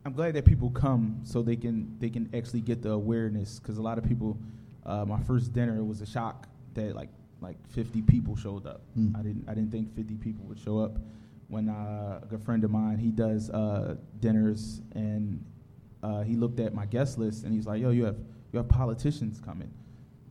I'm 0.05 0.13
glad 0.13 0.33
that 0.33 0.45
people 0.45 0.71
come 0.71 1.19
so 1.23 1.43
they 1.43 1.55
can 1.55 1.95
they 1.99 2.09
can 2.09 2.31
actually 2.33 2.61
get 2.61 2.81
the 2.81 2.91
awareness 2.91 3.59
because 3.59 3.77
a 3.77 3.81
lot 3.83 3.99
of 3.99 4.03
people. 4.03 4.39
Uh, 4.85 5.05
my 5.05 5.19
first 5.21 5.53
dinner 5.53 5.77
it 5.77 5.85
was 5.85 6.01
a 6.01 6.05
shock 6.05 6.47
that 6.73 6.95
like 6.95 7.09
like 7.41 7.57
50 7.69 8.01
people 8.03 8.35
showed 8.35 8.65
up. 8.65 8.81
Hmm. 8.95 9.15
I 9.15 9.21
didn't 9.21 9.45
I 9.49 9.53
didn't 9.53 9.71
think 9.71 9.95
50 9.95 10.15
people 10.15 10.45
would 10.47 10.59
show 10.59 10.79
up. 10.79 10.97
When 11.49 11.69
uh, 11.69 12.19
a 12.23 12.25
good 12.27 12.41
friend 12.41 12.63
of 12.63 12.71
mine 12.71 12.97
he 12.97 13.11
does 13.11 13.49
uh, 13.49 13.95
dinners 14.19 14.81
and 14.95 15.43
uh, 16.01 16.21
he 16.21 16.35
looked 16.35 16.59
at 16.59 16.73
my 16.73 16.85
guest 16.85 17.17
list 17.17 17.43
and 17.43 17.53
he's 17.53 17.65
like, 17.67 17.81
"Yo, 17.81 17.91
you 17.91 18.05
have 18.05 18.17
you 18.51 18.57
have 18.57 18.67
politicians 18.67 19.39
coming." 19.39 19.71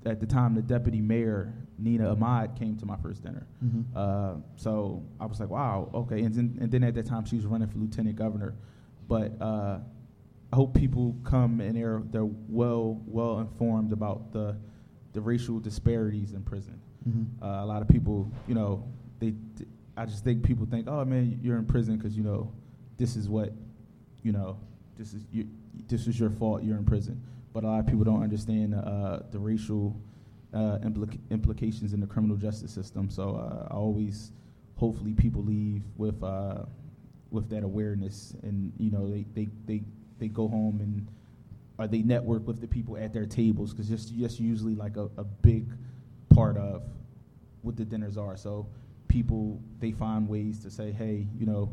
At 0.04 0.18
the 0.20 0.26
time, 0.26 0.54
the 0.54 0.62
deputy 0.62 1.00
mayor 1.00 1.54
Nina 1.78 2.10
Ahmad 2.10 2.56
came 2.58 2.76
to 2.78 2.86
my 2.86 2.96
first 2.96 3.22
dinner. 3.22 3.46
Mhm. 3.64 3.84
Uh, 3.94 4.34
so 4.56 5.02
I 5.20 5.26
was 5.26 5.38
like, 5.40 5.48
wow, 5.48 5.90
okay. 5.94 6.22
And 6.22 6.34
then, 6.34 6.58
and 6.60 6.70
then 6.72 6.82
at 6.84 6.94
that 6.94 7.06
time, 7.06 7.24
she 7.24 7.36
was 7.36 7.46
running 7.46 7.68
for 7.68 7.78
lieutenant 7.78 8.16
governor. 8.16 8.54
But 9.08 9.40
uh, 9.40 9.78
I 10.52 10.56
hope 10.56 10.74
people 10.74 11.16
come 11.24 11.60
and 11.60 11.74
they're 11.76 12.02
they're 12.10 12.28
well 12.48 13.00
well 13.06 13.38
informed 13.40 13.92
about 13.92 14.32
the 14.32 14.56
the 15.12 15.20
racial 15.20 15.58
disparities 15.60 16.32
in 16.32 16.42
prison. 16.42 16.80
Mhm. 17.08 17.26
Uh, 17.42 17.64
a 17.64 17.66
lot 17.66 17.82
of 17.82 17.88
people, 17.88 18.30
you 18.46 18.54
know, 18.54 18.84
they 19.18 19.34
I 19.96 20.06
just 20.06 20.24
think 20.24 20.42
people 20.42 20.66
think, 20.66 20.88
oh 20.88 21.04
man, 21.04 21.38
you're 21.42 21.56
in 21.58 21.64
prison 21.66 21.96
because 21.96 22.16
you 22.16 22.22
know 22.22 22.52
this 22.98 23.16
is 23.16 23.28
what 23.28 23.52
you 24.22 24.32
know 24.32 24.58
this 24.98 25.14
is 25.14 25.24
you, 25.32 25.48
this 25.88 26.06
is 26.06 26.18
your 26.20 26.30
fault. 26.30 26.62
You're 26.62 26.76
in 26.78 26.84
prison. 26.84 27.20
But 27.54 27.64
a 27.64 27.66
lot 27.66 27.80
of 27.80 27.86
people 27.86 28.04
don't 28.04 28.22
understand 28.22 28.74
uh, 28.74 29.20
the 29.30 29.38
racial 29.38 29.94
uh, 30.54 30.78
implica- 30.82 31.18
implications 31.30 31.92
in 31.92 32.00
the 32.00 32.06
criminal 32.06 32.36
justice 32.36 32.70
system. 32.70 33.10
So 33.10 33.36
uh, 33.36 33.68
I 33.70 33.74
always, 33.74 34.32
hopefully, 34.76 35.12
people 35.12 35.42
leave 35.42 35.82
with 35.96 36.22
uh, 36.22 36.64
with 37.30 37.48
that 37.50 37.62
awareness, 37.62 38.34
and 38.42 38.72
you 38.78 38.90
know, 38.90 39.10
they 39.10 39.26
they 39.34 39.48
they, 39.66 39.82
they 40.22 40.28
go 40.28 40.46
home 40.46 40.78
and 40.80 41.06
or 41.78 41.88
they 41.88 42.00
network 42.02 42.46
with 42.46 42.60
the 42.60 42.68
people 42.68 42.96
at 42.96 43.12
their 43.12 43.26
tables 43.26 43.72
because 43.72 43.88
just 43.88 44.14
just 44.16 44.38
usually 44.38 44.76
like 44.76 44.96
a, 44.96 45.08
a 45.16 45.24
big 45.24 45.66
part 46.30 46.56
of 46.56 46.84
what 47.62 47.76
the 47.76 47.84
dinners 47.84 48.16
are. 48.16 48.36
So 48.36 48.66
people 49.08 49.60
they 49.80 49.90
find 49.90 50.28
ways 50.28 50.60
to 50.60 50.70
say, 50.70 50.92
hey, 50.92 51.26
you 51.38 51.44
know, 51.46 51.72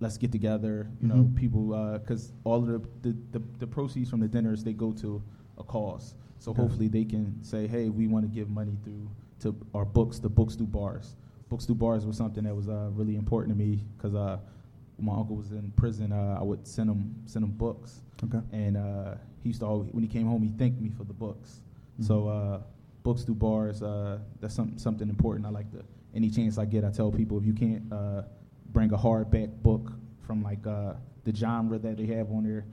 let's 0.00 0.18
get 0.18 0.30
together. 0.30 0.88
You 1.00 1.08
know, 1.08 1.14
Mhm. 1.24 1.34
people 1.36 1.98
because 1.98 2.32
all 2.44 2.58
of 2.62 2.66
the, 2.66 2.80
the, 3.02 3.16
the 3.32 3.42
the 3.60 3.66
proceeds 3.66 4.10
from 4.10 4.20
the 4.20 4.28
dinners 4.28 4.62
they 4.62 4.74
go 4.74 4.92
to 4.92 5.22
a 5.58 5.64
cause. 5.64 6.14
So 6.38 6.50
Okay. 6.50 6.60
hopefully 6.60 6.88
they 6.88 7.04
can 7.04 7.42
say, 7.42 7.66
hey, 7.66 7.88
we 7.88 8.06
want 8.08 8.24
to 8.28 8.34
give 8.34 8.50
money 8.50 8.76
through 8.84 9.08
to 9.40 9.54
our 9.74 9.86
books, 9.86 10.18
the 10.18 10.28
books 10.28 10.54
through 10.54 10.66
bars. 10.66 11.16
Books 11.48 11.64
through 11.64 11.76
bars 11.76 12.04
was 12.04 12.16
something 12.16 12.44
that 12.44 12.54
was 12.54 12.68
uh, 12.68 12.90
really 12.92 13.16
important 13.16 13.56
to 13.56 13.64
me 13.64 13.84
because 13.96 14.14
uh, 14.14 14.38
my 14.98 15.14
uncle 15.14 15.36
was 15.36 15.52
in 15.52 15.70
prison, 15.76 16.12
uh, 16.12 16.36
I 16.40 16.42
would 16.42 16.66
send 16.66 16.88
him 16.90 17.14
send 17.26 17.44
him 17.44 17.50
books, 17.52 18.00
Okay. 18.24 18.40
and 18.52 18.76
uh, 18.76 19.14
he 19.42 19.50
used 19.50 19.60
to 19.60 19.66
always, 19.66 19.88
when 19.92 20.02
he 20.02 20.08
came 20.08 20.26
home, 20.26 20.42
he 20.42 20.48
thanked 20.50 20.80
me 20.80 20.90
for 20.90 21.04
the 21.04 21.12
books. 21.12 21.60
So 22.00 22.28
uh, 22.28 22.60
books 23.02 23.22
through 23.22 23.36
bars, 23.36 23.82
uh, 23.82 24.18
that's 24.40 24.54
some, 24.54 24.76
something 24.76 25.08
important. 25.08 25.46
I 25.46 25.50
like 25.50 25.70
to 25.72 25.82
any 26.14 26.28
chance 26.28 26.58
I 26.58 26.66
get, 26.66 26.84
I 26.84 26.90
tell 26.90 27.10
people 27.10 27.38
if 27.38 27.44
you 27.46 27.54
can't 27.54 27.90
uh, 27.92 28.22
bring 28.72 28.92
a 28.92 28.98
hardback 28.98 29.50
book 29.62 29.92
from 30.26 30.42
like 30.42 30.66
uh, 30.66 30.92
the 31.24 31.34
genre 31.34 31.78
that 31.78 31.96
they 31.96 32.04
have 32.06 32.30
on 32.32 32.44
there, 32.44 32.66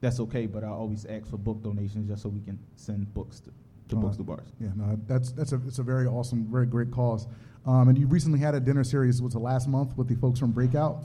that's 0.00 0.20
okay. 0.20 0.44
But 0.46 0.62
I 0.64 0.68
always 0.68 1.06
ask 1.06 1.26
for 1.28 1.38
book 1.38 1.62
donations 1.62 2.08
just 2.08 2.22
so 2.22 2.28
we 2.28 2.40
can 2.40 2.58
send 2.76 3.12
books 3.14 3.40
to, 3.40 3.50
to 3.88 3.96
Oh, 3.96 4.00
books 4.00 4.16
through 4.16 4.26
bars. 4.26 4.48
Yeah, 4.60 4.68
no, 4.76 4.98
that's 5.06 5.32
that's 5.32 5.52
a 5.52 5.60
it's 5.66 5.78
a 5.78 5.82
very 5.82 6.06
awesome, 6.06 6.46
very 6.50 6.66
great 6.66 6.90
cause. 6.90 7.26
Um, 7.64 7.88
and 7.88 7.96
you 7.98 8.06
recently 8.06 8.38
had 8.40 8.54
a 8.54 8.60
dinner 8.60 8.84
series 8.84 9.22
was 9.22 9.32
the 9.32 9.38
last 9.38 9.68
month 9.68 9.96
with 9.96 10.06
the 10.08 10.16
folks 10.16 10.38
from 10.38 10.52
Breakout, 10.52 11.02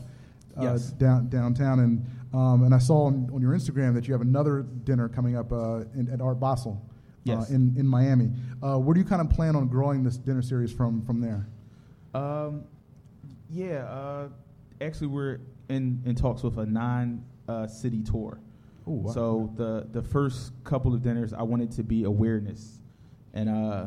uh, 0.58 0.64
Yes. 0.64 0.92
down 0.92 1.30
downtown, 1.30 1.80
and 1.80 2.06
um, 2.34 2.64
and 2.64 2.74
I 2.74 2.78
saw 2.80 3.06
on, 3.06 3.30
on 3.34 3.42
your 3.42 3.54
Instagram 3.54 3.94
that 3.96 4.08
you 4.08 4.14
have 4.14 4.22
another 4.22 4.62
dinner 4.62 5.10
coming 5.10 5.36
up 5.36 5.52
uh, 5.52 5.82
in, 5.96 6.10
at 6.12 6.22
Art 6.22 6.40
Basel, 6.40 6.82
Yes. 7.24 7.50
uh, 7.52 7.56
in 7.56 7.76
in 7.78 7.88
Miami. 7.88 8.32
Uh, 8.64 8.78
where 8.78 8.94
do 8.94 9.00
you 9.00 9.06
kind 9.06 9.22
of 9.22 9.30
plan 9.30 9.56
on 9.56 9.68
growing 9.68 10.04
this 10.04 10.18
dinner 10.18 10.42
series 10.42 10.72
from 10.72 11.02
from 11.06 11.20
there? 11.22 11.48
Um, 12.14 12.64
yeah, 13.50 13.86
uh, 13.86 14.30
actually, 14.82 15.08
we're 15.08 15.40
in, 15.70 16.02
in 16.06 16.16
talks 16.16 16.44
with 16.44 16.58
a 16.58 16.66
non 16.66 17.24
uh, 17.48 17.68
city 17.68 18.02
tour. 18.02 18.40
Ooh, 18.88 18.92
wow. 18.92 19.12
So 19.12 19.54
the 19.56 19.88
the 19.92 20.02
first 20.02 20.52
couple 20.64 20.94
of 20.94 21.02
dinners, 21.02 21.34
I 21.34 21.44
wanted 21.44 21.72
to 21.74 21.84
be 21.84 22.04
awareness, 22.06 22.80
and 23.34 23.50
uh, 23.50 23.86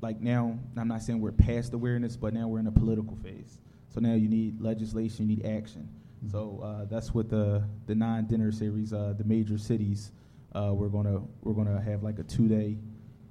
like 0.00 0.20
now, 0.20 0.58
I'm 0.76 0.88
not 0.88 1.02
saying 1.02 1.20
we're 1.20 1.32
past 1.32 1.74
awareness, 1.74 2.16
but 2.16 2.32
now 2.32 2.48
we're 2.48 2.60
in 2.60 2.66
a 2.66 2.72
political 2.72 3.16
phase. 3.16 3.58
So 3.92 4.00
now 4.00 4.14
you 4.14 4.28
need 4.28 4.60
legislation, 4.60 5.28
you 5.28 5.36
need 5.36 5.46
action. 5.46 5.88
So 6.30 6.60
uh, 6.62 6.84
that's 6.84 7.12
what 7.14 7.28
the 7.28 7.64
the 7.86 7.94
nine 7.94 8.26
dinner 8.26 8.52
series, 8.52 8.92
uh, 8.92 9.14
the 9.16 9.24
major 9.24 9.58
cities, 9.58 10.12
uh, 10.54 10.72
we're 10.74 10.88
gonna 10.88 11.20
we're 11.42 11.54
gonna 11.54 11.80
have 11.80 12.02
like 12.02 12.18
a 12.18 12.22
two 12.22 12.48
day 12.48 12.76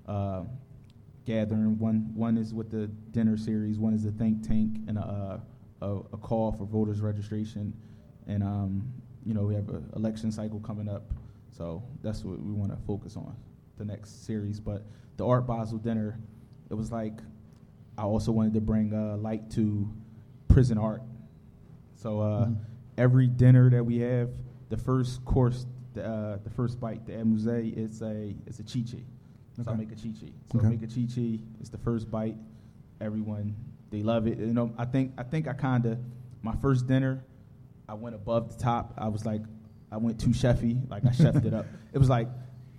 uh, 0.07 0.43
gathering. 1.25 1.77
One 1.77 2.11
one 2.15 2.37
is 2.37 2.53
with 2.53 2.71
the 2.71 2.87
dinner 3.11 3.37
series, 3.37 3.77
one 3.77 3.93
is 3.93 4.03
the 4.03 4.11
think 4.11 4.47
tank, 4.47 4.77
and 4.87 4.97
a 4.97 5.41
a, 5.81 5.95
a 6.13 6.17
call 6.17 6.51
for 6.51 6.65
voters 6.65 6.99
registration, 6.99 7.73
and 8.27 8.43
um, 8.43 8.91
you 9.25 9.33
know 9.33 9.43
we 9.43 9.55
have 9.55 9.69
an 9.69 9.89
election 9.95 10.31
cycle 10.31 10.59
coming 10.59 10.89
up, 10.89 11.13
so 11.51 11.83
that's 12.01 12.23
what 12.23 12.41
we 12.41 12.51
want 12.51 12.71
to 12.71 12.77
focus 12.85 13.15
on 13.15 13.35
the 13.77 13.85
next 13.85 14.25
series. 14.25 14.59
But 14.59 14.83
the 15.17 15.25
Art 15.25 15.45
Basel 15.47 15.77
dinner, 15.77 16.19
it 16.69 16.73
was 16.73 16.91
like 16.91 17.19
I 17.97 18.03
also 18.03 18.31
wanted 18.31 18.53
to 18.55 18.61
bring 18.61 18.93
uh, 18.93 19.17
light 19.17 19.49
to 19.51 19.89
prison 20.49 20.77
art. 20.77 21.01
So 21.95 22.19
uh, 22.21 22.45
Mhm. 22.47 22.57
every 22.97 23.27
dinner 23.27 23.69
that 23.69 23.85
we 23.85 23.99
have, 23.99 24.29
the 24.69 24.77
first 24.77 25.23
course, 25.25 25.65
the, 25.93 26.05
uh, 26.05 26.37
the 26.43 26.49
first 26.49 26.79
bite, 26.79 27.05
the 27.05 27.19
amuse, 27.19 27.45
it's 27.47 28.01
a 28.01 28.35
it's 28.45 28.59
a 28.59 28.63
chichi. 28.63 29.05
So 29.63 29.71
I 29.71 29.75
make 29.75 29.91
a 29.91 29.95
chichi. 29.95 30.33
So 30.51 30.57
Okay. 30.59 30.67
I 30.67 30.69
make 30.71 30.83
a 30.83 30.87
chichi. 30.87 31.41
It's 31.59 31.69
the 31.69 31.77
first 31.77 32.09
bite. 32.11 32.37
Everyone 33.01 33.55
they 33.91 34.03
love 34.03 34.27
it. 34.27 34.37
You 34.39 34.53
know, 34.53 34.71
I 34.77 34.85
think 34.85 35.13
I 35.17 35.23
think 35.23 35.47
I 35.47 35.53
kind 35.53 35.85
of 35.85 35.97
my 36.41 36.55
first 36.57 36.87
dinner, 36.87 37.23
I 37.87 37.93
went 37.95 38.15
above 38.15 38.55
the 38.55 38.61
top. 38.63 38.93
I 38.97 39.07
was 39.09 39.25
like, 39.25 39.41
I 39.91 39.97
went 39.97 40.19
too 40.19 40.29
chefy. 40.29 40.89
Like 40.89 41.05
I 41.05 41.09
chefed 41.09 41.45
it 41.45 41.53
up. 41.53 41.65
It 41.93 41.97
was 41.97 42.07
like 42.09 42.29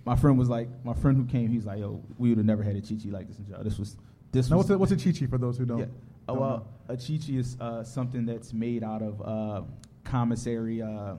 my 0.05 0.15
friend 0.15 0.37
was 0.39 0.49
like 0.49 0.69
my 0.83 0.93
friend 0.93 1.17
who 1.17 1.25
came. 1.25 1.49
He's 1.51 1.65
like, 1.65 1.79
yo, 1.79 2.01
we 2.17 2.29
would 2.29 2.37
have 2.39 2.47
never 2.47 2.63
had 2.63 2.75
a 2.75 2.81
chichi 2.81 3.11
like 3.11 3.27
this 3.27 3.37
in 3.37 3.45
jail. 3.45 3.61
This 3.63 3.77
was 3.77 3.97
this 4.31 4.49
Now, 4.49 4.57
was 4.57 4.65
what's 4.65 4.75
a, 4.75 4.77
what's 4.79 4.91
a 4.93 4.97
chichi 4.97 5.27
for 5.27 5.37
those 5.37 5.57
who 5.57 5.65
don't? 5.65 5.79
yeah. 5.79 5.85
Oh, 6.31 6.39
well, 6.39 6.67
know? 6.87 6.93
a 6.93 6.97
chichi 6.97 7.37
is 7.37 7.57
uh, 7.59 7.83
something 7.83 8.25
that's 8.25 8.53
made 8.53 8.83
out 8.83 9.01
of 9.01 9.21
uh, 9.21 9.61
commissary 10.03 10.81
uh, 10.81 11.15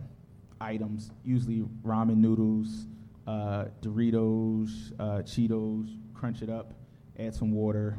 items, 0.61 1.11
usually 1.25 1.65
ramen 1.85 2.17
noodles, 2.17 2.87
uh, 3.27 3.67
Doritos, 3.81 4.93
uh, 4.99 5.23
Cheetos. 5.23 5.99
Crunch 6.15 6.43
it 6.43 6.51
up, 6.51 6.75
add 7.19 7.35
some 7.35 7.51
water, 7.53 7.99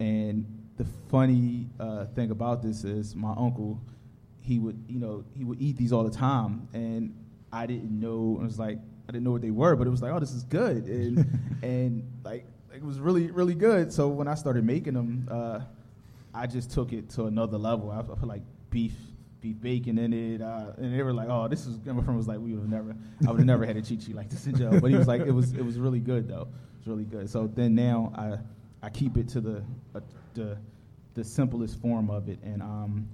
and 0.00 0.44
the 0.76 0.84
funny 1.08 1.68
uh, 1.78 2.06
thing 2.06 2.32
about 2.32 2.62
this 2.62 2.82
is 2.82 3.14
my 3.14 3.32
uncle, 3.36 3.80
he 4.40 4.58
would 4.58 4.82
you 4.88 4.98
know 4.98 5.24
he 5.36 5.44
would 5.44 5.60
eat 5.60 5.76
these 5.76 5.92
all 5.92 6.02
the 6.02 6.10
time, 6.10 6.66
and 6.72 7.14
I 7.52 7.66
didn't 7.66 7.98
know. 7.98 8.38
It 8.40 8.44
was 8.44 8.58
like 8.58 8.78
I 9.08 9.12
didn't 9.12 9.24
know 9.24 9.30
what 9.30 9.42
they 9.42 9.52
were, 9.52 9.76
but 9.76 9.86
it 9.86 9.90
was 9.90 10.02
like, 10.02 10.12
oh, 10.12 10.18
this 10.18 10.32
is 10.32 10.42
good, 10.42 10.86
and 10.86 11.40
and 11.62 12.10
like 12.24 12.44
it 12.74 12.82
was 12.82 12.98
really 12.98 13.30
really 13.30 13.54
good. 13.54 13.92
So 13.92 14.08
when 14.08 14.26
I 14.26 14.34
started 14.34 14.64
making 14.64 14.94
them, 14.94 15.28
uh, 15.30 15.60
I 16.34 16.46
just 16.46 16.70
took 16.70 16.92
it 16.92 17.08
to 17.10 17.24
another 17.24 17.58
level. 17.58 17.90
I, 17.90 18.00
I 18.00 18.02
put 18.02 18.26
like 18.26 18.42
beef 18.70 18.94
beef 19.40 19.60
bacon 19.60 19.98
in 19.98 20.12
it, 20.12 20.40
uh, 20.42 20.72
and 20.78 20.98
they 20.98 21.02
were 21.02 21.12
like, 21.12 21.28
"Oh, 21.28 21.48
this 21.48 21.66
is." 21.66 21.78
My 21.84 22.02
friend 22.02 22.16
was 22.16 22.26
like, 22.26 22.38
"We 22.38 22.52
would 22.54 22.62
have 22.62 22.70
never, 22.70 22.96
I 23.26 23.30
would 23.30 23.38
have 23.38 23.46
never 23.46 23.64
had 23.64 23.76
a 23.76 23.82
chi 23.82 23.96
chi 23.96 24.12
like 24.12 24.30
this 24.30 24.46
in 24.46 24.56
jail." 24.56 24.80
But 24.80 24.90
he 24.90 24.96
was 24.96 25.06
like, 25.06 25.22
"It 25.22 25.30
was, 25.32 25.52
it 25.52 25.64
was 25.64 25.78
really 25.78 26.00
good 26.00 26.28
though. 26.28 26.48
It's 26.78 26.86
really 26.86 27.04
good." 27.04 27.30
So 27.30 27.46
then 27.46 27.74
now 27.74 28.12
I, 28.16 28.86
I 28.86 28.90
keep 28.90 29.16
it 29.16 29.28
to 29.28 29.40
the, 29.40 29.64
uh, 29.94 30.00
the, 30.34 30.58
the 31.14 31.24
simplest 31.24 31.80
form 31.80 32.10
of 32.10 32.28
it, 32.28 32.38
and 32.42 32.62
um, 32.62 33.08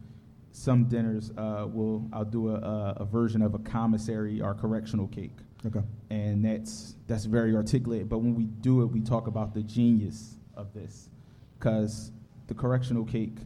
some 0.52 0.84
dinners 0.84 1.30
uh, 1.36 1.66
will 1.70 2.08
I'll 2.12 2.24
do 2.24 2.48
a, 2.50 2.54
a, 2.54 2.92
a 3.00 3.04
version 3.04 3.42
of 3.42 3.54
a 3.54 3.58
commissary 3.58 4.40
or 4.40 4.54
correctional 4.54 5.06
cake 5.08 5.36
Okay. 5.66 5.80
and 6.08 6.44
that's 6.44 6.94
that's 7.06 7.24
very 7.26 7.54
articulate. 7.54 8.08
But 8.08 8.18
when 8.18 8.34
we 8.34 8.44
do 8.44 8.82
it, 8.82 8.86
we 8.86 9.00
talk 9.00 9.26
about 9.26 9.52
the 9.52 9.62
genius 9.62 10.36
of 10.56 10.72
this, 10.72 11.10
because 11.58 12.12
the 12.50 12.54
correctional 12.54 13.04
cake, 13.04 13.36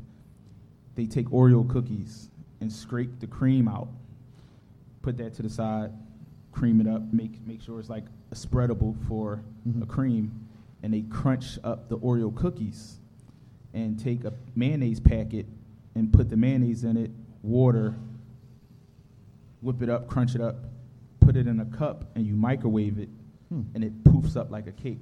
they 0.95 1.05
take 1.05 1.27
Oreo 1.29 1.69
cookies 1.69 2.31
and 2.63 2.73
scrape 2.73 3.21
the 3.21 3.27
cream 3.27 3.69
out, 3.69 3.89
put 5.03 5.19
that 5.19 5.35
to 5.35 5.43
the 5.43 5.51
side, 5.51 5.93
cream 6.53 6.81
it 6.81 6.87
up, 6.89 7.03
make 7.13 7.47
make 7.47 7.61
sure 7.61 7.79
it's 7.79 7.91
like 7.91 8.05
spreadable 8.33 8.97
for 9.07 9.43
Mhm. 9.69 9.83
a 9.83 9.87
cream, 9.87 10.33
and 10.83 10.93
they 10.95 11.03
crunch 11.03 11.59
up 11.63 11.89
the 11.91 11.99
Oreo 11.99 12.35
cookies, 12.35 12.99
and 13.75 13.99
take 13.99 14.25
a 14.25 14.33
mayonnaise 14.57 15.01
packet 15.01 15.47
and 15.95 16.11
put 16.11 16.31
the 16.31 16.37
mayonnaise 16.37 16.83
in 16.83 16.97
it, 16.97 17.11
water, 17.43 17.95
whip 19.61 19.83
it 19.83 19.91
up, 19.91 20.09
crunch 20.09 20.35
it 20.35 20.41
up, 20.41 20.57
put 21.21 21.37
it 21.37 21.47
in 21.47 21.61
a 21.61 21.67
cup, 21.67 22.07
and 22.15 22.27
you 22.27 22.35
microwave 22.35 22.99
it, 22.99 23.11
Hmm. 23.51 23.63
and 23.75 23.85
it 23.85 24.03
poofs 24.05 24.35
up 24.35 24.51
like 24.51 24.67
a 24.67 24.73
cake. 24.73 25.01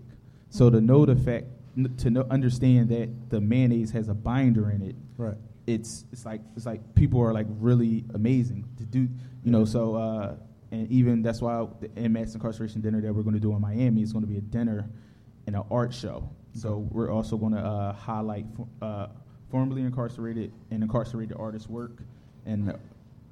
So 0.51 0.71
to 0.71 0.81
know 0.81 1.07
the 1.07 1.15
fact, 1.15 1.47
n- 1.77 1.95
to 1.99 2.11
know, 2.11 2.27
understand 2.31 2.89
that 2.91 3.09
the 3.31 3.41
mayonnaise 3.41 3.91
has 3.93 4.09
a 4.09 4.15
binder 4.15 4.71
in 4.71 4.83
it, 4.83 4.97
Right. 5.17 5.37
it's 5.67 6.05
it's 6.13 6.25
like 6.27 6.41
it's 6.57 6.67
like 6.67 6.95
people 6.95 7.21
are 7.21 7.33
like 7.33 7.47
really 7.61 8.05
amazing 8.15 8.65
to 8.79 8.85
do, 8.85 9.09
you 9.45 9.51
know. 9.51 9.65
So 9.65 9.95
uh, 9.97 10.35
and 10.71 10.91
even 10.91 11.23
that's 11.23 11.41
why 11.43 11.67
the 11.81 12.09
mass 12.09 12.35
incarceration 12.35 12.81
dinner 12.81 13.01
that 13.01 13.13
we're 13.15 13.23
going 13.23 13.35
to 13.35 13.41
do 13.41 13.53
in 13.55 13.61
Miami 13.61 14.03
is 14.03 14.13
going 14.13 14.25
to 14.25 14.31
be 14.31 14.39
a 14.39 14.43
dinner 14.43 14.89
and 15.47 15.55
an 15.57 15.63
art 15.71 15.93
show. 15.93 16.29
So 16.55 16.87
we're 16.91 17.11
also 17.11 17.37
going 17.37 17.53
to 17.53 17.59
uh, 17.61 17.93
highlight 17.95 18.47
for, 18.57 18.67
uh, 18.83 19.07
formerly 19.51 19.83
incarcerated 19.83 20.53
and 20.71 20.83
incarcerated 20.83 21.37
artists' 21.39 21.69
work, 21.69 22.03
and 22.47 22.69
the, 22.69 22.79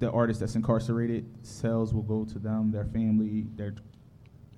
the 0.01 0.11
artist 0.11 0.41
that's 0.41 0.55
incarcerated 0.55 1.27
sales 1.43 1.93
will 1.95 2.03
go 2.03 2.25
to 2.25 2.39
them, 2.39 2.71
their 2.73 2.85
family, 2.87 3.47
their 3.57 3.75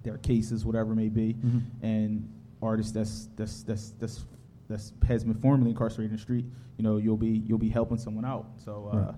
their 0.04 0.18
cases, 0.18 0.64
whatever 0.64 0.92
it 0.92 0.96
may 0.96 1.08
be, 1.08 1.34
Mhm. 1.34 1.62
and 1.82 2.28
artists 2.62 2.92
that's 2.92 3.28
that's 3.36 3.62
that's 3.64 3.90
that's 3.98 4.24
that's 4.68 4.92
has 5.06 5.24
been 5.24 5.34
formerly 5.34 5.70
incarcerated 5.70 6.10
in 6.12 6.16
the 6.16 6.22
street, 6.22 6.46
you 6.78 6.84
know, 6.84 6.96
you'll 6.96 7.16
be 7.16 7.42
you'll 7.46 7.58
be 7.58 7.68
helping 7.68 7.98
someone 7.98 8.24
out. 8.24 8.46
So 8.64 8.88
uh, 8.92 8.96
Right. 8.96 9.14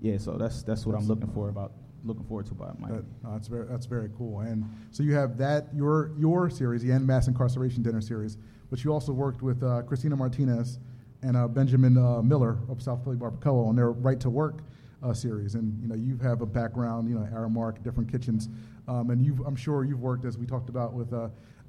yeah, 0.00 0.18
so 0.18 0.36
that's 0.38 0.62
that's 0.62 0.86
what 0.86 0.92
That's- 0.92 1.04
I'm 1.04 1.08
looking 1.08 1.32
for 1.34 1.48
about 1.48 1.72
looking 2.04 2.24
forward 2.24 2.46
to 2.46 2.52
about 2.52 2.78
Miami. 2.80 2.98
That, 2.98 3.04
that's 3.32 3.48
very 3.48 3.66
that's 3.66 3.86
very 3.86 4.10
cool. 4.16 4.40
And 4.40 4.64
so 4.90 5.02
you 5.02 5.14
have 5.14 5.36
that 5.38 5.68
your 5.74 6.12
your 6.16 6.48
series, 6.50 6.82
the 6.82 6.92
End 6.92 7.06
Mass 7.06 7.28
Incarceration 7.28 7.82
Dinner 7.82 8.00
series, 8.00 8.38
but 8.70 8.82
you 8.84 8.92
also 8.92 9.12
worked 9.12 9.42
with 9.42 9.62
uh, 9.62 9.82
Christina 9.82 10.16
Martinez 10.16 10.78
and 11.22 11.36
uh, 11.36 11.48
Benjamin 11.48 11.96
uh, 11.98 12.22
Miller 12.22 12.58
of 12.68 12.82
South 12.82 13.02
Philly 13.02 13.16
Barbacoa 13.16 13.66
on 13.68 13.74
their 13.76 13.90
Right 13.92 14.20
to 14.20 14.28
Work 14.30 14.60
uh, 15.02 15.12
series. 15.14 15.54
And 15.54 15.80
you 15.82 15.88
know 15.88 15.94
you 15.96 16.18
have 16.18 16.40
a 16.42 16.46
background, 16.46 17.08
you 17.08 17.14
know, 17.18 17.26
Aramark, 17.32 17.82
different 17.82 18.10
kitchens, 18.12 18.48
um, 18.88 19.10
and 19.10 19.24
you've 19.24 19.40
I'm 19.40 19.56
sure 19.56 19.84
you've 19.84 20.00
worked 20.00 20.24
as 20.24 20.38
we 20.38 20.46
talked 20.46 20.68
about 20.70 20.92
with. 20.94 21.12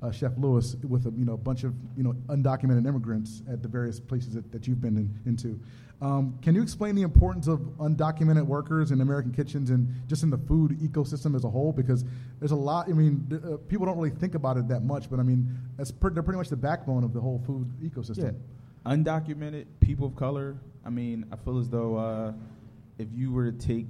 Uh, 0.01 0.11
Chef 0.11 0.33
Lewis, 0.37 0.75
with 0.87 1.07
a 1.07 1.11
you 1.11 1.25
know 1.25 1.37
bunch 1.37 1.63
of 1.63 1.73
you 1.95 2.03
know 2.03 2.13
undocumented 2.27 2.85
immigrants 2.85 3.41
at 3.49 3.63
the 3.63 3.67
various 3.67 3.99
places 3.99 4.33
that, 4.33 4.51
that 4.51 4.67
you've 4.67 4.81
been 4.81 4.97
in, 4.97 5.19
into, 5.25 5.59
um, 6.01 6.37
can 6.41 6.55
you 6.55 6.61
explain 6.61 6.95
the 6.95 7.03
importance 7.03 7.47
of 7.47 7.59
undocumented 7.79 8.45
workers 8.45 8.91
in 8.91 8.99
American 8.99 9.31
kitchens 9.31 9.69
and 9.69 9.87
just 10.07 10.23
in 10.23 10.29
the 10.29 10.37
food 10.37 10.77
ecosystem 10.79 11.35
as 11.35 11.45
a 11.45 11.49
whole? 11.49 11.71
Because 11.71 12.03
there's 12.39 12.51
a 12.51 12.55
lot. 12.55 12.89
I 12.89 12.93
mean, 12.93 13.25
th- 13.29 13.41
uh, 13.43 13.57
people 13.69 13.85
don't 13.85 13.97
really 13.97 14.15
think 14.15 14.35
about 14.35 14.57
it 14.57 14.67
that 14.67 14.83
much, 14.83 15.09
but 15.09 15.19
I 15.19 15.23
mean, 15.23 15.47
that's 15.77 15.91
pre- 15.91 16.13
they're 16.13 16.23
pretty 16.23 16.37
much 16.37 16.49
the 16.49 16.57
backbone 16.57 17.03
of 17.03 17.13
the 17.13 17.21
whole 17.21 17.41
food 17.45 17.71
ecosystem. 17.81 18.35
Yeah, 18.85 18.91
undocumented 18.91 19.67
people 19.79 20.07
of 20.07 20.15
color. 20.15 20.57
I 20.85 20.89
mean, 20.89 21.25
I 21.31 21.37
feel 21.37 21.59
as 21.59 21.69
though 21.69 21.95
uh, 21.95 22.33
if 22.99 23.07
you 23.13 23.31
were 23.31 23.51
to 23.51 23.57
take 23.57 23.87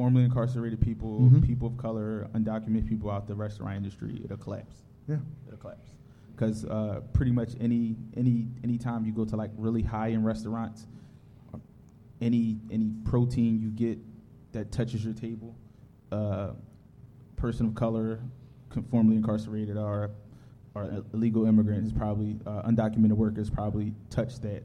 formerly 0.00 0.24
incarcerated 0.24 0.80
people, 0.80 1.20
Mhm. 1.30 1.42
people 1.42 1.68
of 1.68 1.76
color, 1.76 2.26
undocumented 2.32 2.86
people 2.86 3.10
out 3.10 3.26
the 3.26 3.34
restaurant 3.34 3.76
industry, 3.76 4.18
it'll 4.24 4.38
collapse. 4.38 4.82
Yeah. 5.06 5.18
It'll 5.46 5.58
collapse. 5.58 5.90
Because 6.30 6.64
uh, 6.64 7.02
pretty 7.12 7.32
much 7.32 7.54
any 7.60 7.96
any 8.16 8.48
any 8.64 8.78
time 8.78 9.04
you 9.04 9.12
go 9.12 9.26
to 9.26 9.36
like 9.36 9.50
really 9.58 9.82
high 9.82 10.12
end 10.12 10.24
restaurants, 10.24 10.86
any 12.22 12.58
any 12.70 12.94
protein 13.04 13.60
you 13.60 13.68
get 13.70 13.98
that 14.52 14.72
touches 14.72 15.04
your 15.04 15.12
table, 15.12 15.54
uh, 16.12 16.52
person 17.36 17.66
of 17.66 17.74
color, 17.74 18.20
formerly 18.90 19.16
incarcerated 19.16 19.76
or 19.76 20.12
or 20.74 21.04
illegal 21.12 21.44
immigrant 21.44 21.84
is 21.84 21.92
probably 21.92 22.38
uh, 22.46 22.62
undocumented 22.62 23.12
workers 23.12 23.50
probably 23.50 23.92
touch 24.08 24.40
that 24.40 24.62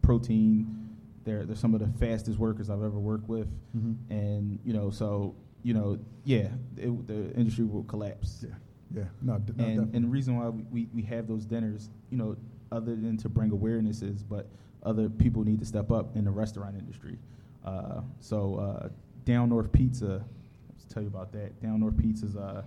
protein. 0.00 0.83
They're 1.24 1.44
they're 1.44 1.56
some 1.56 1.74
of 1.74 1.80
the 1.80 1.88
fastest 1.98 2.38
workers 2.38 2.70
I've 2.70 2.82
ever 2.82 2.98
worked 2.98 3.28
with, 3.28 3.48
Mhm. 3.76 3.96
and 4.10 4.58
you 4.64 4.72
know 4.72 4.90
so 4.90 5.34
you 5.62 5.74
know 5.74 5.98
yeah 6.24 6.48
it, 6.76 7.06
the 7.06 7.34
industry 7.34 7.64
will 7.64 7.84
collapse. 7.84 8.44
Yeah. 8.46 8.54
Yeah. 8.94 9.04
No. 9.22 9.38
d- 9.38 9.52
no 9.56 9.64
And, 9.64 9.74
definitely. 9.76 9.96
and 9.96 10.04
the 10.04 10.08
reason 10.08 10.36
why 10.36 10.48
we, 10.50 10.88
we, 10.94 11.02
have 11.02 11.26
those 11.26 11.44
dinners, 11.44 11.90
you 12.10 12.16
know, 12.18 12.36
other 12.70 12.94
than 12.94 13.16
to 13.16 13.28
bring 13.28 13.50
awareness 13.50 14.02
is, 14.02 14.22
but 14.22 14.46
other 14.84 15.08
people 15.08 15.42
need 15.42 15.58
to 15.58 15.64
step 15.64 15.90
up 15.90 16.14
in 16.16 16.22
the 16.24 16.30
restaurant 16.30 16.76
industry. 16.78 17.18
Uh, 17.64 18.02
so 18.20 18.54
uh, 18.56 18.88
Down 19.24 19.48
North 19.48 19.72
Pizza, 19.72 20.24
let's 20.70 20.84
tell 20.84 21.02
you 21.02 21.08
about 21.08 21.32
that. 21.32 21.60
Down 21.60 21.80
North 21.80 21.96
Pizza 21.96 22.26
is 22.26 22.36
uh, 22.36 22.62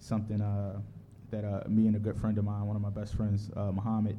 something 0.00 0.42
uh, 0.42 0.80
that 1.30 1.44
uh, 1.44 1.66
me 1.66 1.86
and 1.86 1.96
a 1.96 2.00
good 2.00 2.18
friend 2.18 2.36
of 2.36 2.44
mine, 2.44 2.66
one 2.66 2.76
of 2.76 2.82
my 2.82 2.90
best 2.90 3.14
friends, 3.14 3.50
uh, 3.56 3.72
Muhammad, 3.72 4.18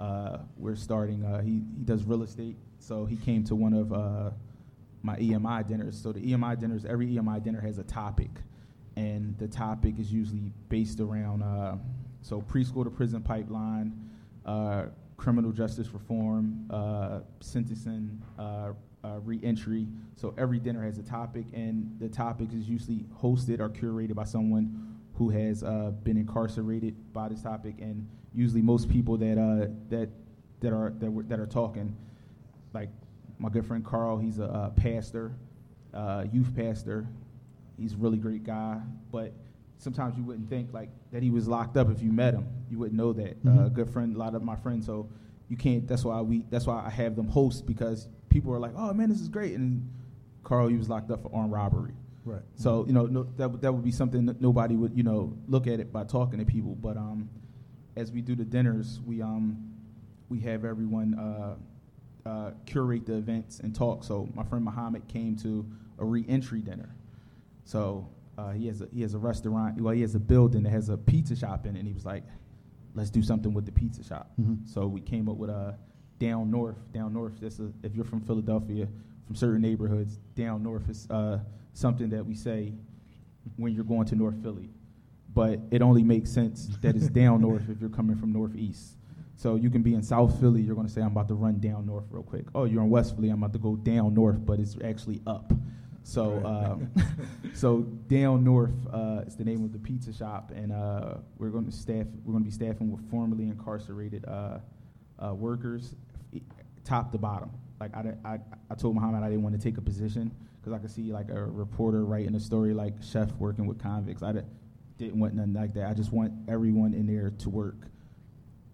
uh, 0.00 0.38
we're 0.58 0.74
starting. 0.74 1.22
Uh, 1.24 1.40
he 1.40 1.62
he 1.76 1.84
does 1.84 2.02
real 2.02 2.22
estate, 2.24 2.56
so 2.78 3.04
he 3.04 3.16
came 3.16 3.44
to 3.44 3.54
one 3.54 3.72
of 3.72 3.92
uh, 3.92 4.30
my 5.02 5.16
EMI 5.16 5.66
dinners. 5.66 6.00
So 6.00 6.12
the 6.12 6.20
EMI 6.20 6.58
dinners, 6.58 6.84
every 6.84 7.06
EMI 7.08 7.42
dinner 7.42 7.60
has 7.60 7.78
a 7.78 7.84
topic, 7.84 8.30
and 8.96 9.36
the 9.38 9.48
topic 9.48 9.98
is 9.98 10.12
usually 10.12 10.52
based 10.68 11.00
around 11.00 11.42
uh, 11.42 11.76
so 12.22 12.40
preschool 12.42 12.84
to 12.84 12.90
prison 12.90 13.22
pipeline, 13.22 13.92
uh, 14.44 14.86
criminal 15.16 15.52
justice 15.52 15.88
reform, 15.88 16.66
uh, 16.70 17.20
sentencing, 17.40 18.20
uh, 18.38 18.72
uh, 19.04 19.20
reentry. 19.20 19.86
So 20.16 20.34
every 20.36 20.58
dinner 20.58 20.82
has 20.82 20.98
a 20.98 21.02
topic, 21.02 21.46
and 21.52 21.96
the 22.00 22.08
topic 22.08 22.52
is 22.52 22.68
usually 22.68 23.04
hosted 23.22 23.60
or 23.60 23.68
curated 23.68 24.14
by 24.14 24.24
someone 24.24 24.96
who 25.14 25.30
has 25.30 25.62
been 26.02 26.16
incarcerated 26.16 27.12
by 27.12 27.28
this 27.28 27.42
topic, 27.42 27.76
and 27.80 28.08
usually 28.34 28.60
most 28.62 28.88
people 28.90 29.16
that 29.18 29.70
that 29.88 30.08
that 30.60 30.72
are 30.72 30.92
that, 30.98 31.28
that 31.28 31.38
are 31.38 31.46
talking, 31.46 31.96
like 32.76 32.90
my 33.38 33.48
good 33.48 33.64
friend 33.66 33.84
Carl, 33.84 34.18
he's 34.18 34.38
a, 34.38 34.44
uh 34.44 34.70
pastor, 34.70 35.32
uh, 35.94 36.24
youth 36.32 36.54
pastor. 36.54 37.06
He's 37.78 37.94
a 37.94 37.96
really 37.96 38.18
great 38.18 38.44
guy, 38.44 38.80
but 39.10 39.32
sometimes 39.78 40.16
you 40.16 40.24
wouldn't 40.24 40.48
think 40.48 40.72
like 40.72 40.88
that 41.12 41.22
he 41.22 41.30
was 41.30 41.46
locked 41.48 41.76
up 41.76 41.90
if 41.90 42.02
you 42.02 42.10
met 42.12 42.32
him. 42.34 42.46
You 42.70 42.78
wouldn't 42.78 42.96
know 42.98 43.12
that. 43.14 43.36
Uh, 43.44 43.48
Mhm. 43.48 43.72
good 43.74 43.90
friend, 43.90 44.14
a 44.14 44.18
lot 44.18 44.34
of 44.34 44.42
my 44.42 44.56
friends, 44.56 44.84
so 44.86 45.08
you 45.48 45.56
can't. 45.56 45.86
That's 45.88 46.04
why 46.04 46.20
we. 46.20 46.44
That's 46.50 46.66
why 46.66 46.82
I 46.84 46.90
have 46.90 47.16
them 47.16 47.28
host 47.28 47.66
because 47.66 48.08
people 48.28 48.52
are 48.54 48.58
like, 48.58 48.72
"Oh 48.76 48.92
man, 48.94 49.08
this 49.08 49.20
is 49.20 49.28
great," 49.28 49.54
and 49.56 49.88
Carl, 50.44 50.68
he 50.68 50.76
was 50.76 50.88
locked 50.88 51.10
up 51.10 51.22
for 51.22 51.30
armed 51.34 51.52
robbery. 51.52 51.92
right. 52.24 52.42
So 52.56 52.84
you 52.86 52.92
know 52.92 53.06
no, 53.06 53.22
that 53.36 53.50
would- 53.50 53.60
that 53.62 53.72
would 53.72 53.84
be 53.84 53.92
something 53.92 54.26
that 54.26 54.40
nobody 54.40 54.76
would 54.76 54.94
you 54.96 55.02
know 55.04 55.32
look 55.48 55.66
at 55.66 55.78
it 55.80 55.92
by 55.92 56.04
talking 56.04 56.38
to 56.40 56.44
people. 56.46 56.74
But 56.74 56.96
um, 56.96 57.28
as 57.96 58.10
we 58.12 58.20
do 58.22 58.34
the 58.34 58.44
dinners, 58.44 59.00
we 59.06 59.22
um, 59.22 59.44
we 60.28 60.40
have 60.40 60.64
everyone 60.64 61.14
uh, 62.26 62.28
uh, 62.28 62.50
curate 62.66 63.06
the 63.06 63.14
events 63.14 63.60
and 63.60 63.74
talk. 63.74 64.04
So 64.04 64.28
my 64.34 64.42
friend 64.44 64.64
Muhammad 64.64 65.06
came 65.08 65.36
to 65.36 65.64
a 65.98 66.04
reentry 66.04 66.60
dinner. 66.60 66.94
So 67.64 68.08
uh, 68.38 68.50
he 68.52 68.66
has 68.66 68.80
a 68.82 68.88
he 68.92 69.02
has 69.02 69.14
a 69.14 69.18
restaurant. 69.18 69.80
Well, 69.80 69.94
he 69.94 70.02
has 70.02 70.14
a 70.14 70.20
building 70.20 70.62
that 70.64 70.70
has 70.70 70.88
a 70.88 70.96
pizza 70.96 71.36
shop 71.36 71.66
in 71.66 71.76
it. 71.76 71.80
And 71.80 71.88
he 71.88 71.94
was 71.94 72.04
like, 72.04 72.24
"Let's 72.94 73.10
do 73.10 73.22
something 73.22 73.54
with 73.54 73.64
the 73.66 73.72
pizza 73.72 74.02
shop." 74.02 74.30
Mhm. 74.40 74.68
So 74.68 74.86
we 74.86 75.00
came 75.00 75.28
up 75.28 75.36
with 75.36 75.50
a 75.50 75.76
down 76.18 76.50
north. 76.50 76.76
Down 76.92 77.12
north. 77.12 77.34
That's 77.40 77.58
a, 77.58 77.72
if 77.82 77.94
you're 77.94 78.04
from 78.04 78.20
Philadelphia, 78.20 78.88
from 79.26 79.36
certain 79.36 79.62
neighborhoods, 79.62 80.18
down 80.34 80.62
north 80.62 80.88
is 80.88 81.08
uh, 81.10 81.40
something 81.72 82.10
that 82.10 82.24
we 82.26 82.34
say 82.34 82.72
when 83.56 83.72
you're 83.74 83.84
going 83.84 84.06
to 84.06 84.16
North 84.16 84.40
Philly. 84.42 84.70
But 85.34 85.60
it 85.70 85.82
only 85.82 86.02
makes 86.02 86.30
sense 86.30 86.68
that 86.80 86.96
it's 86.96 87.08
down 87.22 87.42
north 87.42 87.68
if 87.68 87.80
you're 87.80 87.90
coming 87.90 88.16
from 88.16 88.32
northeast. 88.32 88.96
So 89.36 89.56
you 89.56 89.68
can 89.68 89.82
be 89.82 89.94
in 89.94 90.02
South 90.02 90.40
Philly, 90.40 90.62
you're 90.62 90.74
going 90.74 90.86
to 90.86 90.92
say, 90.92 91.02
I'm 91.02 91.08
about 91.08 91.28
to 91.28 91.34
run 91.34 91.60
down 91.60 91.86
north 91.86 92.06
real 92.10 92.22
quick. 92.22 92.46
Oh, 92.54 92.64
you're 92.64 92.82
in 92.82 92.88
West 92.88 93.14
Philly, 93.14 93.28
I'm 93.28 93.42
about 93.42 93.52
to 93.52 93.58
go 93.58 93.76
down 93.76 94.14
north, 94.14 94.44
but 94.44 94.58
it's 94.58 94.76
actually 94.82 95.20
up. 95.26 95.52
So, 96.04 96.42
um, 96.46 96.90
so 97.54 97.80
down 97.80 98.44
north 98.44 98.74
uh, 98.92 99.24
is 99.26 99.36
the 99.36 99.44
name 99.44 99.62
of 99.62 99.72
the 99.72 99.78
pizza 99.78 100.12
shop, 100.12 100.52
and 100.54 100.72
uh, 100.72 101.16
we're 101.36 101.50
going 101.50 101.66
to 101.66 101.72
staff. 101.72 102.06
We're 102.24 102.32
going 102.32 102.44
to 102.44 102.50
be 102.50 102.54
staffing 102.54 102.90
with 102.90 103.10
formerly 103.10 103.44
incarcerated 103.44 104.24
uh, 104.24 104.58
uh, 105.18 105.34
workers, 105.34 105.96
top 106.84 107.12
to 107.12 107.18
bottom. 107.18 107.50
like 107.80 107.94
I, 107.94 108.14
I 108.24 108.38
I 108.70 108.74
told 108.76 108.94
Muhammad 108.94 109.24
I 109.24 109.28
didn't 109.28 109.42
want 109.42 109.60
to 109.60 109.60
take 109.60 109.78
a 109.78 109.82
position 109.82 110.30
because 110.60 110.72
I 110.72 110.78
could 110.78 110.90
see 110.90 111.12
like 111.12 111.28
a 111.28 111.44
reporter 111.44 112.04
writing 112.04 112.34
a 112.36 112.40
story 112.40 112.72
like 112.72 112.94
chef 113.02 113.32
working 113.32 113.66
with 113.66 113.82
convicts. 113.82 114.22
I 114.22 114.32
di- 114.32 114.44
didn't 114.98 115.18
want 115.18 115.34
nothing 115.34 115.54
like 115.54 115.74
that. 115.74 115.90
I 115.90 115.94
just 115.94 116.12
want 116.12 116.32
everyone 116.48 116.94
in 116.94 117.06
there 117.06 117.32
to 117.38 117.50
work 117.50 117.88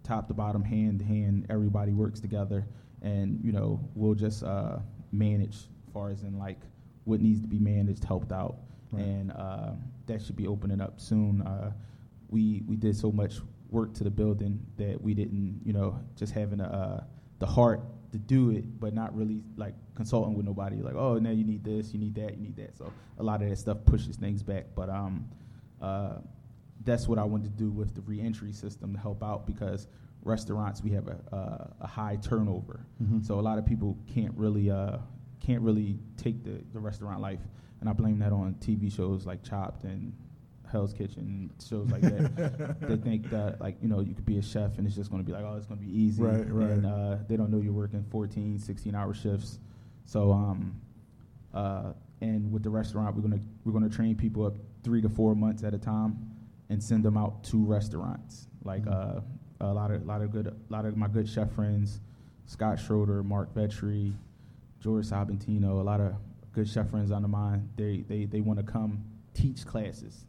top 0.03 0.27
to 0.27 0.33
bottom, 0.33 0.63
hand 0.63 0.99
to 0.99 1.05
hand. 1.05 1.45
Everybody 1.49 1.93
works 1.93 2.19
together, 2.19 2.65
and 3.01 3.39
you 3.43 3.51
know 3.51 3.79
we'll 3.95 4.15
just 4.15 4.43
uh, 4.43 4.77
manage 5.11 5.55
as 5.55 5.93
far 5.93 6.09
as 6.09 6.23
in 6.23 6.37
like 6.37 6.59
what 7.05 7.19
needs 7.21 7.41
to 7.41 7.47
be 7.47 7.59
managed, 7.59 8.03
helped 8.03 8.31
out, 8.31 8.57
Right. 8.91 9.03
and 9.03 9.31
uh, 9.31 9.71
that 10.07 10.21
should 10.21 10.35
be 10.35 10.47
opening 10.47 10.81
up 10.81 10.99
soon. 10.99 11.41
Uh, 11.41 11.71
we 12.29 12.63
we 12.67 12.75
did 12.75 12.95
so 12.95 13.11
much 13.11 13.35
work 13.69 13.93
to 13.95 14.03
the 14.03 14.11
building 14.11 14.59
that 14.77 15.01
we 15.01 15.13
didn't, 15.13 15.59
you 15.65 15.73
know, 15.73 15.99
just 16.15 16.31
having 16.31 16.59
a, 16.59 16.65
uh, 16.65 17.03
the 17.39 17.45
heart 17.47 17.81
to 18.11 18.19
do 18.19 18.51
it, 18.51 18.79
but 18.79 18.93
not 18.93 19.15
really 19.17 19.41
like 19.57 19.73
consulting 19.95 20.35
with 20.35 20.45
nobody. 20.45 20.81
Like, 20.81 20.93
oh, 20.93 21.17
now 21.17 21.31
you 21.31 21.43
need 21.43 21.63
this, 21.63 21.91
you 21.91 21.99
need 21.99 22.13
that, 22.15 22.35
you 22.37 22.41
need 22.43 22.55
that. 22.57 22.77
So 22.77 22.93
a 23.17 23.23
lot 23.23 23.41
of 23.41 23.49
that 23.49 23.57
stuff 23.57 23.79
pushes 23.85 24.15
things 24.15 24.43
back. 24.43 24.65
But 24.75 24.89
um, 24.91 25.27
uh, 25.81 26.17
that's 26.83 27.07
what 27.07 27.17
I 27.19 27.23
wanted 27.23 27.45
to 27.45 27.57
do 27.63 27.69
with 27.71 27.95
the 27.95 28.01
reentry 28.01 28.51
system 28.51 28.93
to 28.93 28.99
help 28.99 29.23
out 29.23 29.45
because 29.47 29.87
restaurants 30.23 30.81
we 30.83 30.91
have 30.91 31.07
a, 31.07 31.17
a, 31.35 31.73
a 31.81 31.87
high 31.87 32.17
turnover, 32.21 32.85
Mhm. 33.01 33.25
so 33.25 33.39
a 33.39 33.41
lot 33.41 33.57
of 33.57 33.65
people 33.65 33.97
can't 34.07 34.33
really 34.37 34.69
uh, 34.71 34.97
can't 35.39 35.61
really 35.61 35.99
take 36.17 36.43
the, 36.43 36.61
the 36.73 36.79
restaurant 36.79 37.19
life, 37.21 37.41
and 37.81 37.89
I 37.89 37.93
blame 37.93 38.19
that 38.19 38.31
on 38.31 38.55
TV 38.55 38.91
shows 38.91 39.25
like 39.25 39.43
Chopped 39.43 39.83
and 39.83 40.13
Hell's 40.71 40.93
Kitchen 40.93 41.51
shows 41.63 41.89
like 41.91 42.01
that. 42.01 42.77
they 42.81 42.95
think 42.97 43.29
that 43.29 43.59
like 43.61 43.75
you 43.81 43.87
know 43.89 43.99
you 43.99 44.13
could 44.15 44.25
be 44.25 44.37
a 44.37 44.41
chef 44.41 44.77
and 44.77 44.87
it's 44.87 44.95
just 44.95 45.11
going 45.11 45.21
to 45.21 45.25
be 45.25 45.33
like 45.33 45.43
oh 45.45 45.55
it's 45.57 45.67
going 45.67 45.79
to 45.79 45.85
be 45.85 45.91
easy, 45.93 46.23
Right, 46.23 46.49
right. 46.49 46.69
and 46.69 46.85
uh, 46.85 47.17
they 47.27 47.35
don't 47.37 47.51
know 47.51 47.59
you're 47.59 47.73
working 47.73 48.03
14, 48.09 48.59
16 48.59 48.95
hour 48.95 49.13
shifts. 49.13 49.59
So 50.05 50.31
um, 50.31 50.79
uh, 51.53 51.93
and 52.21 52.51
with 52.51 52.63
the 52.63 52.69
restaurant, 52.69 53.15
we're 53.15 53.21
gonna 53.21 53.41
we're 53.65 53.73
gonna 53.73 53.89
train 53.89 54.15
people 54.15 54.45
up 54.45 54.55
three 54.83 55.01
to 55.01 55.09
four 55.09 55.35
months 55.35 55.63
at 55.63 55.73
a 55.73 55.77
time, 55.77 56.17
and 56.73 56.83
send 56.83 57.05
them 57.05 57.15
out 57.15 57.43
to 57.45 57.63
restaurants. 57.63 58.47
Like 58.63 58.83
Mhm. 58.85 58.91
uh, 58.91 59.21
a 59.61 59.73
lot 59.73 59.91
of 59.91 60.05
lot 60.05 60.21
of 60.21 60.31
good 60.31 60.47
a 60.47 60.55
lot 60.69 60.85
of 60.85 60.97
my 60.97 61.07
good 61.07 61.27
chef 61.29 61.51
friends, 61.51 62.01
Scott 62.45 62.79
Schroeder, 62.79 63.23
Marc 63.23 63.53
Vetri, 63.53 64.13
George 64.81 65.05
Sabatino, 65.07 65.79
a 65.79 65.83
lot 65.83 66.01
of 66.01 66.15
good 66.51 66.67
chef 66.67 66.89
friends 66.89 67.11
under 67.11 67.27
mine. 67.29 67.69
They 67.77 68.01
they 68.01 68.25
they 68.25 68.41
want 68.41 68.59
to 68.59 68.63
come 68.65 69.03
teach 69.33 69.65
classes 69.65 70.25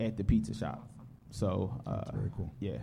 at 0.00 0.16
the 0.16 0.24
pizza 0.24 0.54
shop. 0.54 0.88
So 1.30 1.80
uh, 1.86 2.12
very 2.14 2.30
cool. 2.36 2.52
Yeah. 2.60 2.78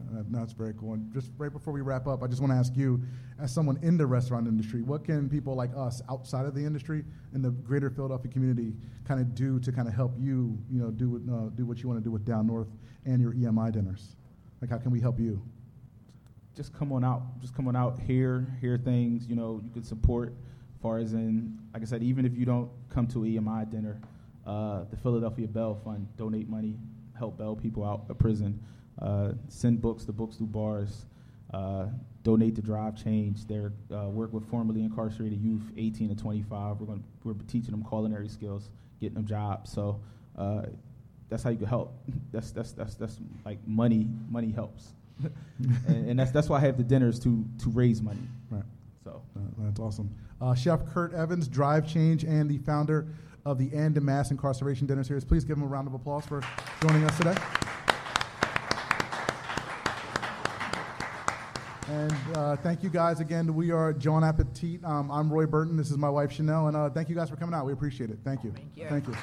Uh, 0.00 0.22
that's 0.30 0.52
very 0.52 0.74
cool. 0.74 0.94
And 0.94 1.12
just 1.12 1.30
right 1.36 1.52
before 1.52 1.72
we 1.72 1.80
wrap 1.80 2.06
up, 2.06 2.22
I 2.22 2.26
just 2.26 2.40
want 2.40 2.52
to 2.52 2.56
ask 2.56 2.76
you, 2.76 3.02
as 3.40 3.52
someone 3.52 3.78
in 3.82 3.96
the 3.96 4.06
restaurant 4.06 4.46
industry, 4.46 4.82
what 4.82 5.04
can 5.04 5.28
people 5.28 5.54
like 5.54 5.70
us 5.76 6.02
outside 6.10 6.46
of 6.46 6.54
the 6.54 6.64
industry 6.64 7.04
in 7.34 7.42
the 7.42 7.50
greater 7.50 7.90
Philadelphia 7.90 8.30
community 8.30 8.74
kind 9.04 9.20
of 9.20 9.34
do 9.34 9.58
to 9.60 9.72
kind 9.72 9.88
of 9.88 9.94
help 9.94 10.14
you, 10.18 10.58
you 10.70 10.80
know, 10.80 10.90
do 10.90 11.22
uh, 11.32 11.50
do 11.54 11.66
what 11.66 11.82
you 11.82 11.88
want 11.88 12.00
to 12.00 12.04
do 12.04 12.10
with 12.10 12.24
Down 12.24 12.46
North 12.46 12.68
and 13.04 13.20
your 13.20 13.32
EMI 13.32 13.72
dinners? 13.72 14.16
Like, 14.60 14.70
how 14.70 14.78
can 14.78 14.90
we 14.90 15.00
help 15.00 15.18
you? 15.18 15.42
just 16.54 16.74
come 16.74 16.92
on 16.92 17.04
out. 17.04 17.40
Just 17.40 17.54
come 17.54 17.68
on 17.68 17.76
out, 17.76 17.98
hear 18.00 18.46
hear 18.60 18.76
things. 18.78 19.26
You 19.26 19.36
know, 19.36 19.60
you 19.64 19.70
can 19.70 19.82
support. 19.82 20.34
As 20.74 20.82
far 20.82 20.98
as 20.98 21.12
in, 21.12 21.58
like 21.72 21.82
I 21.82 21.86
said, 21.86 22.02
even 22.02 22.24
if 22.24 22.36
you 22.36 22.44
don't 22.44 22.68
come 22.88 23.06
to 23.08 23.20
EMI 23.20 23.70
dinner, 23.70 24.00
uh, 24.44 24.84
the 24.90 24.96
Philadelphia 24.96 25.46
Bail 25.46 25.80
Fund 25.84 26.08
donate 26.16 26.48
money, 26.48 26.76
help 27.16 27.38
bail 27.38 27.54
people 27.54 27.84
out 27.84 28.06
of 28.08 28.18
prison, 28.18 28.60
uh, 29.00 29.32
send 29.48 29.80
books 29.80 30.04
to 30.04 30.12
books 30.12 30.36
through 30.36 30.48
bars, 30.48 31.06
uh, 31.52 31.86
donate 32.22 32.54
to 32.56 32.62
Drive 32.62 33.02
Change. 33.02 33.46
Their 33.46 33.72
uh, 33.94 34.08
work 34.08 34.32
with 34.32 34.48
formerly 34.48 34.82
incarcerated 34.82 35.40
youth, 35.40 35.62
18 35.76 36.08
to 36.10 36.14
25. 36.14 36.80
We're 36.80 36.86
going 36.86 37.04
we're 37.24 37.34
teaching 37.46 37.70
them 37.70 37.84
culinary 37.88 38.28
skills, 38.28 38.70
getting 39.00 39.14
them 39.14 39.26
jobs. 39.26 39.72
So. 39.72 40.00
Uh, 40.36 40.62
that's 41.32 41.42
how 41.42 41.50
you 41.50 41.56
can 41.56 41.66
help. 41.66 41.94
That's 42.32 42.50
that's 42.50 42.72
that's 42.72 42.94
that's 42.94 43.18
like 43.44 43.58
money. 43.66 44.06
Money 44.30 44.52
helps, 44.52 44.92
and, 45.86 46.10
and 46.10 46.18
that's 46.18 46.30
that's 46.30 46.48
why 46.48 46.58
I 46.58 46.60
have 46.60 46.76
the 46.76 46.82
dinners 46.82 47.18
to 47.20 47.44
to 47.60 47.70
raise 47.70 48.02
money. 48.02 48.20
Right. 48.50 48.62
So 49.02 49.22
Uh, 49.36 49.40
that's 49.58 49.80
awesome. 49.80 50.14
Uh, 50.40 50.54
Chef 50.54 50.84
Kurt 50.86 51.14
Evans, 51.14 51.48
Drive 51.48 51.86
Change, 51.86 52.24
and 52.24 52.50
the 52.50 52.58
founder 52.58 53.06
of 53.44 53.58
the 53.58 53.72
End 53.74 53.94
to 53.94 54.00
Mass 54.00 54.30
Incarceration 54.30 54.86
Dinner 54.86 55.04
Series. 55.04 55.24
Please 55.24 55.44
give 55.44 55.56
him 55.56 55.62
a 55.62 55.66
round 55.66 55.88
of 55.88 55.94
applause 55.94 56.26
for 56.26 56.42
joining 56.82 57.04
us 57.04 57.16
today. 57.16 57.34
And 61.92 62.14
uh, 62.34 62.56
thank 62.56 62.82
you 62.82 62.88
guys 62.88 63.20
again. 63.20 63.54
We 63.54 63.70
are 63.70 63.92
Jawn 63.92 64.24
Appetit. 64.24 64.82
Um, 64.82 65.10
I'm 65.10 65.30
Roy 65.30 65.44
Burton. 65.44 65.76
This 65.76 65.90
is 65.90 65.98
my 65.98 66.08
wife 66.08 66.32
Chanel. 66.32 66.68
And 66.68 66.74
uh, 66.74 66.88
thank 66.88 67.10
you 67.10 67.14
guys 67.14 67.28
for 67.28 67.36
coming 67.36 67.54
out. 67.54 67.66
We 67.66 67.74
appreciate 67.74 68.08
it. 68.08 68.18
Thank 68.24 68.44
you. 68.44 68.50
Thank 68.50 68.76
you. 68.76 68.86
Thank 68.88 69.08
you. 69.08 69.14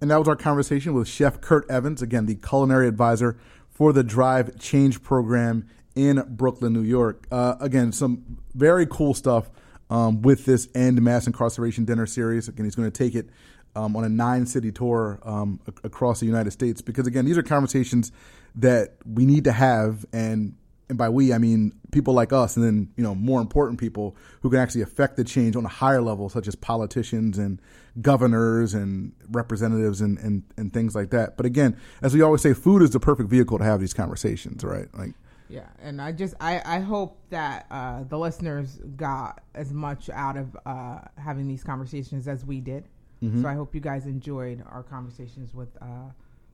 And 0.00 0.10
that 0.10 0.16
was 0.16 0.26
our 0.26 0.34
conversation 0.34 0.94
with 0.94 1.06
Chef 1.06 1.40
Kurt 1.40 1.64
Evans, 1.70 2.02
again, 2.02 2.26
the 2.26 2.34
culinary 2.34 2.88
advisor 2.88 3.38
for 3.70 3.92
the 3.92 4.02
Drive 4.02 4.58
Change 4.58 5.00
program 5.04 5.68
in 5.94 6.24
Brooklyn, 6.28 6.72
New 6.72 6.82
York. 6.82 7.24
Uh, 7.30 7.54
again, 7.60 7.92
some 7.92 8.38
very 8.56 8.84
cool 8.84 9.14
stuff 9.14 9.48
um, 9.90 10.22
with 10.22 10.44
this 10.44 10.66
End 10.74 11.00
Mass 11.00 11.28
Incarceration 11.28 11.84
Dinner 11.84 12.06
series. 12.06 12.48
Again, 12.48 12.64
he's 12.64 12.74
going 12.74 12.90
to 12.90 12.98
take 12.98 13.14
it 13.14 13.30
um, 13.76 13.94
on 13.94 14.04
a 14.04 14.08
nine 14.08 14.46
city 14.46 14.72
tour 14.72 15.20
um, 15.22 15.60
ac- 15.68 15.78
across 15.84 16.20
the 16.20 16.26
United 16.26 16.50
States 16.50 16.80
because, 16.80 17.06
again, 17.06 17.24
these 17.24 17.38
are 17.38 17.42
conversations 17.42 18.10
that 18.56 18.94
we 19.04 19.26
need 19.26 19.44
to 19.44 19.52
have. 19.52 20.04
And 20.12 20.56
and 20.88 20.96
by 20.96 21.08
we 21.08 21.32
I 21.32 21.38
mean 21.38 21.72
people 21.90 22.14
like 22.14 22.32
us, 22.32 22.56
and 22.56 22.64
then 22.64 22.92
you 22.96 23.02
know 23.02 23.14
more 23.14 23.40
important 23.40 23.80
people 23.80 24.16
who 24.40 24.50
can 24.50 24.60
actually 24.60 24.82
affect 24.82 25.16
the 25.16 25.24
change 25.24 25.56
on 25.56 25.64
a 25.64 25.68
higher 25.68 26.00
level, 26.00 26.28
such 26.28 26.46
as 26.46 26.54
politicians 26.54 27.38
and 27.38 27.60
governors 28.00 28.74
and 28.74 29.12
representatives 29.30 30.00
and 30.00 30.18
and, 30.18 30.42
and 30.56 30.72
things 30.72 30.94
like 30.94 31.10
that. 31.10 31.36
But 31.36 31.46
again, 31.46 31.76
as 32.02 32.14
we 32.14 32.22
always 32.22 32.40
say, 32.40 32.52
food 32.54 32.82
is 32.82 32.90
the 32.90 33.00
perfect 33.00 33.28
vehicle 33.28 33.58
to 33.58 33.64
have 33.64 33.80
these 33.80 33.94
conversations, 33.94 34.62
right? 34.62 34.86
Like, 34.96 35.14
Yeah, 35.48 35.66
and 35.80 36.00
I 36.00 36.12
just 36.12 36.34
I 36.40 36.62
I 36.64 36.80
hope 36.80 37.18
that 37.30 37.66
uh, 37.70 38.04
the 38.04 38.18
listeners 38.18 38.78
got 38.96 39.42
as 39.54 39.72
much 39.72 40.08
out 40.10 40.36
of 40.36 40.56
uh, 40.66 40.98
having 41.16 41.48
these 41.48 41.64
conversations 41.64 42.28
as 42.28 42.44
we 42.44 42.60
did. 42.60 42.84
Mm-hmm. 43.22 43.42
So 43.42 43.48
I 43.48 43.54
hope 43.54 43.74
you 43.74 43.80
guys 43.80 44.06
enjoyed 44.06 44.62
our 44.70 44.82
conversations 44.82 45.54
with 45.54 45.70
uh, 45.80 46.10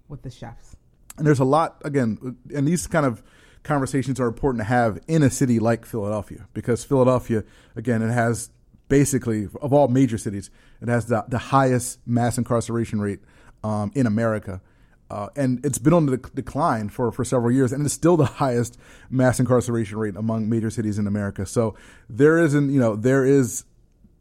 with 0.09 0.23
the 0.23 0.31
chefs. 0.31 0.77
and 1.19 1.27
there's 1.27 1.41
a 1.41 1.45
lot 1.45 1.81
again, 1.85 2.37
and 2.55 2.67
these 2.67 2.87
kind 2.87 3.07
of 3.07 3.23
conversations 3.63 4.19
are 4.19 4.27
important 4.27 4.61
to 4.61 4.65
have 4.65 4.99
in 5.07 5.23
a 5.23 5.31
city 5.31 5.59
like 5.59 5.87
Philadelphia 5.87 6.49
because 6.53 6.85
Philadelphia, 6.85 7.45
again, 7.77 8.03
it 8.03 8.13
has 8.13 8.51
basically 8.89 9.49
of 9.61 9.73
all 9.73 9.89
major 9.89 10.19
cities, 10.19 10.51
it 10.81 10.89
has 10.89 11.07
the, 11.07 11.25
the 11.29 11.39
highest 11.39 11.99
mass 12.07 12.39
incarceration 12.39 13.01
rate 13.01 13.21
um, 13.65 13.93
in 13.95 14.07
America. 14.07 14.61
Uh, 15.11 15.29
and 15.37 15.65
it's 15.65 15.77
been 15.77 15.93
on 15.93 16.07
the 16.07 16.17
decline 16.35 16.89
for, 16.89 17.13
for 17.13 17.23
several 17.23 17.53
years, 17.53 17.71
and 17.71 17.85
it's 17.85 17.95
still 17.95 18.17
the 18.17 18.25
highest 18.25 18.79
mass 19.11 19.39
incarceration 19.39 19.99
rate 19.99 20.17
among 20.17 20.49
major 20.49 20.71
cities 20.71 20.99
in 20.99 21.07
America. 21.07 21.45
So 21.45 21.75
there 22.09 22.39
isn't, 22.39 22.71
you 22.71 22.81
know, 22.81 22.97
there 22.97 23.25
is, 23.25 23.65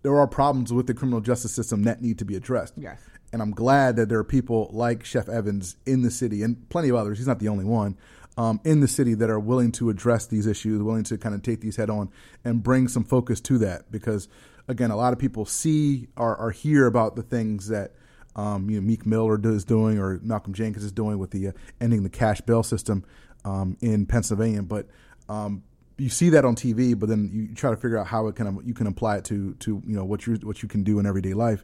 there 0.04 0.18
are 0.18 0.28
problems 0.28 0.74
with 0.74 0.88
the 0.88 0.94
criminal 0.94 1.22
justice 1.22 1.54
system 1.54 1.84
that 1.84 2.02
need 2.02 2.18
to 2.20 2.26
be 2.26 2.36
addressed. 2.36 2.74
Yes. 2.78 3.00
And 3.34 3.42
I'm 3.42 3.52
glad 3.52 3.96
that 3.96 4.10
there 4.10 4.20
are 4.20 4.24
people 4.24 4.70
like 4.74 5.06
Chef 5.06 5.30
Evans 5.30 5.78
in 5.86 6.02
the 6.02 6.12
city 6.12 6.44
and 6.44 6.68
plenty 6.70 6.90
of 6.90 6.96
others. 6.96 7.18
He's 7.18 7.28
not 7.28 7.40
the 7.40 7.48
only 7.48 7.66
one 7.66 7.98
um, 8.38 8.60
in 8.64 8.80
the 8.80 8.88
city 8.88 9.14
that 9.16 9.30
are 9.30 9.40
willing 9.40 9.72
to 9.74 9.90
address 9.90 10.28
these 10.28 10.48
issues, 10.48 10.82
willing 10.82 11.04
to 11.06 11.18
kind 11.18 11.36
of 11.36 11.42
take 11.42 11.62
these 11.62 11.76
head 11.76 11.90
on 11.90 12.10
and 12.44 12.64
bring 12.64 12.88
some 12.88 13.04
focus 13.04 13.40
to 13.42 13.58
that. 13.60 13.92
Because 13.92 14.28
again, 14.68 14.92
a 14.92 14.98
lot 14.98 15.14
of 15.14 15.20
people 15.20 15.46
see 15.46 16.08
or, 16.18 16.36
or 16.36 16.52
hear 16.52 16.88
about 16.88 17.16
the 17.16 17.24
things 17.24 17.68
that 17.68 17.94
um, 18.36 18.70
you 18.70 18.80
know 18.80 18.88
Meek 18.88 19.06
Miller 19.06 19.40
is 19.44 19.66
doing 19.66 20.00
or 20.00 20.20
Malcolm 20.24 20.54
Jenkins 20.54 20.86
is 20.86 20.92
doing 20.92 21.20
with 21.20 21.32
the 21.32 21.50
uh, 21.50 21.52
ending 21.80 22.04
the 22.04 22.10
cash 22.10 22.42
bail 22.42 22.64
system 22.64 23.04
um, 23.44 23.78
in 23.82 24.06
Pennsylvania, 24.06 24.62
but 24.62 24.88
um, 25.28 25.64
you 25.98 26.10
see 26.10 26.30
that 26.30 26.46
on 26.46 26.56
TV, 26.56 26.98
but 26.98 27.10
then 27.10 27.30
you 27.32 27.56
try 27.56 27.70
to 27.70 27.76
figure 27.76 27.98
out 27.98 28.08
how 28.08 28.28
it 28.28 28.36
can 28.36 28.60
you 28.66 28.74
can 28.74 28.88
apply 28.88 29.18
it 29.18 29.26
to 29.26 29.54
to 29.56 29.82
you 29.86 29.96
know 29.96 30.06
what 30.06 30.26
you 30.26 30.36
what 30.44 30.64
you 30.64 30.70
can 30.70 30.84
do 30.84 31.00
in 31.00 31.06
everyday 31.06 31.34
life. 31.34 31.64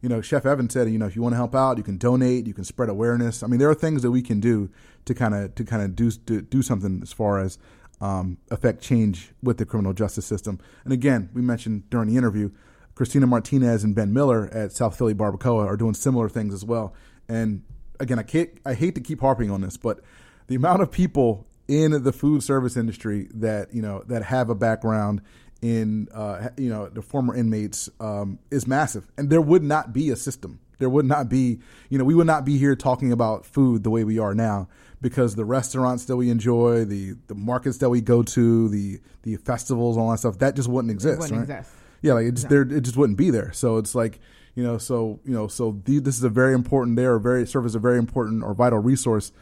You 0.00 0.08
know, 0.08 0.20
Chef 0.20 0.46
Evan 0.46 0.70
said, 0.70 0.88
you 0.88 0.98
know, 0.98 1.06
if 1.06 1.16
you 1.16 1.22
want 1.22 1.32
to 1.32 1.36
help 1.36 1.56
out, 1.56 1.76
you 1.76 1.82
can 1.82 1.98
donate, 1.98 2.46
you 2.46 2.54
can 2.54 2.62
spread 2.62 2.88
awareness. 2.88 3.42
I 3.42 3.48
mean, 3.48 3.58
there 3.58 3.68
are 3.68 3.74
things 3.74 4.02
that 4.02 4.12
we 4.12 4.22
can 4.22 4.38
do 4.38 4.70
to 5.06 5.14
kind 5.14 5.34
of 5.34 5.54
to 5.56 5.64
kind 5.64 5.82
of 5.82 5.96
do, 5.96 6.10
do 6.10 6.42
do 6.42 6.62
something 6.62 7.00
as 7.02 7.12
far 7.12 7.40
as 7.40 7.58
um, 8.00 8.38
affect 8.50 8.82
change 8.82 9.32
with 9.42 9.58
the 9.58 9.64
criminal 9.64 9.92
justice 9.92 10.26
system. 10.26 10.60
And 10.84 10.92
again, 10.92 11.30
we 11.32 11.42
mentioned 11.42 11.90
during 11.90 12.08
the 12.08 12.16
interview, 12.16 12.50
Christina 12.94 13.26
Martinez 13.26 13.84
and 13.84 13.94
Ben 13.94 14.12
Miller 14.12 14.48
at 14.52 14.72
South 14.72 14.96
Philly 14.96 15.14
Barbacoa 15.14 15.66
are 15.66 15.76
doing 15.76 15.94
similar 15.94 16.28
things 16.28 16.54
as 16.54 16.64
well. 16.64 16.94
And 17.28 17.62
again, 18.00 18.18
I 18.18 18.22
can't, 18.22 18.50
I 18.64 18.74
hate 18.74 18.94
to 18.94 19.00
keep 19.00 19.20
harping 19.20 19.50
on 19.50 19.60
this, 19.60 19.76
but 19.76 20.00
the 20.46 20.54
amount 20.54 20.82
of 20.82 20.90
people 20.90 21.46
in 21.68 22.02
the 22.02 22.12
food 22.12 22.42
service 22.42 22.76
industry 22.76 23.28
that 23.34 23.72
you 23.72 23.82
know 23.82 24.02
that 24.06 24.24
have 24.24 24.50
a 24.50 24.54
background 24.54 25.20
in 25.60 26.08
uh, 26.12 26.48
you 26.56 26.70
know 26.70 26.88
the 26.88 27.02
former 27.02 27.34
inmates 27.34 27.88
um, 28.00 28.38
is 28.50 28.66
massive, 28.66 29.06
and 29.16 29.30
there 29.30 29.40
would 29.40 29.62
not 29.62 29.92
be 29.92 30.10
a 30.10 30.16
system. 30.16 30.60
There 30.78 30.88
would 30.88 31.06
not 31.06 31.28
be, 31.28 31.58
you 31.88 31.98
know, 31.98 32.04
we 32.04 32.14
would 32.14 32.28
not 32.28 32.44
be 32.44 32.56
here 32.56 32.76
talking 32.76 33.10
about 33.10 33.44
food 33.44 33.82
the 33.82 33.90
way 33.90 34.04
we 34.04 34.20
are 34.20 34.32
now 34.32 34.68
because 35.00 35.34
the 35.34 35.44
restaurants 35.44 36.04
that 36.04 36.16
we 36.16 36.30
enjoy, 36.30 36.84
the 36.84 37.16
the 37.26 37.34
markets 37.34 37.78
that 37.78 37.90
we 37.90 38.00
go 38.00 38.22
to, 38.22 38.68
the 38.68 39.00
the 39.22 39.36
festivals, 39.36 39.96
all 39.96 40.10
that 40.10 40.18
stuff, 40.18 40.38
that 40.38 40.54
just 40.56 40.68
wouldn't 40.68 40.92
exist. 40.92 41.20
wouldn't 41.20 41.48
right? 41.48 41.58
exist. 41.58 41.76
Yeah, 42.00 42.12
like 42.14 42.26
it 42.26 42.34
just 42.34 42.48
there, 42.48 42.62
it 42.62 42.82
just 42.82 42.96
wouldn't 42.96 43.18
be 43.18 43.30
there. 43.30 43.52
So 43.52 43.76
it's 43.78 43.94
like 43.94 44.20
you 44.54 44.62
know, 44.62 44.78
so 44.78 45.20
you 45.24 45.32
know, 45.32 45.48
so 45.48 45.80
the, 45.84 45.98
this 45.98 46.16
is 46.16 46.24
a 46.24 46.28
very 46.28 46.54
important. 46.54 46.96
They 46.96 47.04
are 47.04 47.18
very 47.18 47.46
serve 47.46 47.66
as 47.66 47.74
a 47.74 47.80
very 47.80 47.98
important 47.98 48.44
or 48.44 48.54
vital 48.54 48.78
resource 48.78 49.32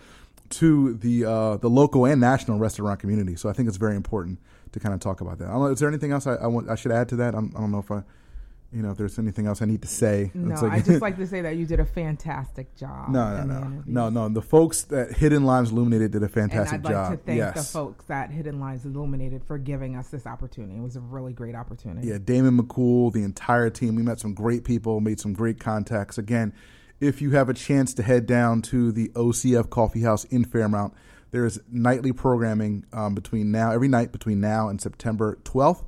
to 0.51 0.94
the 0.94 1.24
uh, 1.24 1.57
the 1.57 1.68
local 1.68 2.05
and 2.05 2.20
national 2.20 2.59
restaurant 2.59 3.01
community. 3.01 3.36
So 3.36 3.49
I 3.49 3.53
think 3.53 3.68
it's 3.68 3.76
very 3.76 3.97
important 3.97 4.38
to 4.72 4.80
kind 4.80 4.94
of 4.94 5.01
talk 5.01 5.20
about 5.20 5.38
that. 5.38 5.49
I 5.49 5.53
don't 5.53 5.62
know, 5.62 5.66
is 5.68 5.80
there 5.80 5.88
anything 5.88 6.12
else 6.12 6.26
I, 6.26 6.34
I, 6.34 6.47
want, 6.47 6.68
I 6.68 6.74
should 6.74 6.92
add 6.92 7.09
to 7.11 7.16
that? 7.16 7.34
I'm, 7.34 7.53
I 7.57 7.61
don't 7.61 7.72
know 7.72 7.78
if 7.78 7.90
I, 7.90 8.03
you 8.72 8.82
know, 8.82 8.90
if 8.90 8.99
there's 8.99 9.18
anything 9.18 9.47
else 9.47 9.62
I 9.62 9.64
need 9.64 9.80
to 9.82 9.88
say. 9.88 10.30
No, 10.34 10.55
like- 10.55 10.72
I 10.72 10.80
just 10.80 11.01
like 11.03 11.16
to 11.16 11.26
say 11.26 11.40
that 11.40 11.57
you 11.57 11.66
did 11.66 11.80
a 11.80 11.84
fantastic 11.84 12.74
job. 12.76 13.09
no, 13.11 13.44
no, 13.44 13.61
no, 13.61 13.82
no, 13.86 14.11
no. 14.11 14.28
The 14.28 14.42
folks 14.42 14.82
that 14.82 15.12
Hidden 15.12 15.44
Lives 15.44 15.70
Illuminated 15.70 16.12
did 16.12 16.22
a 16.22 16.24
And 16.24 16.34
fantastic 16.34 16.80
I'd 16.80 16.92
like 16.92 17.11
to 17.11 17.24
thank 17.24 17.38
yes. 17.38 17.55
the 17.55 17.72
folks 17.78 18.11
at 18.11 18.30
Hidden 18.30 18.61
Lives 18.61 18.84
Illuminated 18.84 19.44
for 19.44 19.57
giving 19.57 19.97
us 19.97 20.09
this 20.09 20.26
opportunity. 20.26 20.76
It 20.76 20.82
was 20.82 20.97
a 20.97 21.01
really 21.01 21.32
great 21.32 21.55
opportunity. 21.55 22.09
Yeah, 22.09 22.18
Damon 22.22 22.59
McCool, 22.61 23.12
the 23.12 23.22
entire 23.22 23.70
team. 23.70 23.94
We 23.94 24.03
met 24.03 24.20
some 24.20 24.34
great 24.34 24.64
people, 24.64 25.01
made 25.01 25.20
some 25.20 25.32
great 25.32 25.61
contacts. 25.61 26.18
Again, 26.18 26.53
if 27.01 27.20
you 27.20 27.32
have 27.32 27.49
a 27.49 27.55
chance 27.55 27.92
to 27.94 28.03
head 28.03 28.26
down 28.26 28.62
to 28.62 28.92
the 28.92 29.09
OCF 29.11 29.70
Coffee 29.70 30.03
House 30.03 30.24
in 30.24 30.44
Fairmount, 30.44 30.94
there's 31.30 31.59
nightly 31.70 32.12
programming 32.12 32.84
um, 32.92 33.14
between 33.14 33.51
now, 33.51 33.72
every 33.72 33.88
night 33.88 34.12
between 34.12 34.40
now 34.40 34.68
and 34.68 34.80
September 34.80 35.38
12th. 35.44 35.84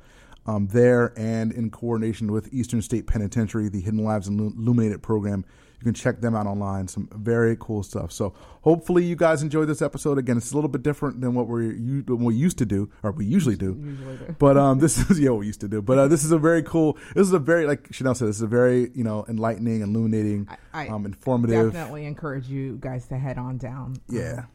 Um, 0.47 0.69
there 0.69 1.13
and 1.17 1.53
in 1.53 1.71
coordination 1.71 2.33
with 2.33 2.53
Eastern 2.53 2.81
State 2.81 3.07
Penitentiary, 3.07 3.69
the 3.69 3.81
Hidden 3.81 4.03
Lives 4.03 4.29
Illuminated 4.29 5.03
program. 5.03 5.45
You 5.81 5.85
can 5.85 5.95
check 5.95 6.21
them 6.21 6.35
out 6.35 6.47
online. 6.49 6.89
Some 6.89 7.09
very 7.15 7.57
cool 7.61 7.85
stuff. 7.85 8.11
So 8.11 8.35
hopefully 8.63 9.05
you 9.05 9.15
guys 9.15 9.43
enjoyed 9.45 9.69
this 9.69 9.81
episode. 9.81 10.19
Again, 10.19 10.37
it's 10.37 10.51
a 10.51 10.55
little 10.57 10.69
bit 10.69 10.83
different 10.83 11.21
than 11.21 11.35
what 11.35 11.47
we're 11.47 11.73
we 12.17 12.35
used 12.35 12.59
to 12.59 12.67
do, 12.67 12.91
or 13.05 13.13
we 13.13 13.25
usually 13.27 13.55
do. 13.57 13.77
Usually 13.81 14.17
do. 14.17 14.35
But 14.41 14.57
um, 14.57 14.81
this 14.81 14.99
is 14.99 15.21
yeah 15.25 15.31
what 15.31 15.39
we 15.41 15.47
used 15.47 15.61
to 15.61 15.69
do. 15.69 15.81
But 15.81 15.99
uh, 15.99 16.09
this 16.09 16.25
is 16.25 16.33
a 16.33 16.39
very 16.39 16.65
cool. 16.65 16.99
This 17.15 17.29
is 17.29 17.33
a 17.33 17.39
very 17.39 17.65
like 17.67 17.87
Chanel 17.93 18.17
said. 18.17 18.27
This 18.29 18.37
is 18.37 18.43
a 18.43 18.49
very 18.49 18.91
you 18.93 19.05
know 19.05 19.25
enlightening, 19.29 19.83
illuminating, 19.83 20.49
I, 20.73 20.87
I 20.87 20.89
um, 20.89 21.07
informative. 21.07 21.73
definitely 21.73 22.07
encourage 22.07 22.49
you 22.49 22.77
guys 22.81 23.07
to 23.09 23.17
head 23.17 23.39
on 23.39 23.57
down. 23.59 23.85
um, 23.85 23.95
Yeah, 24.09 24.47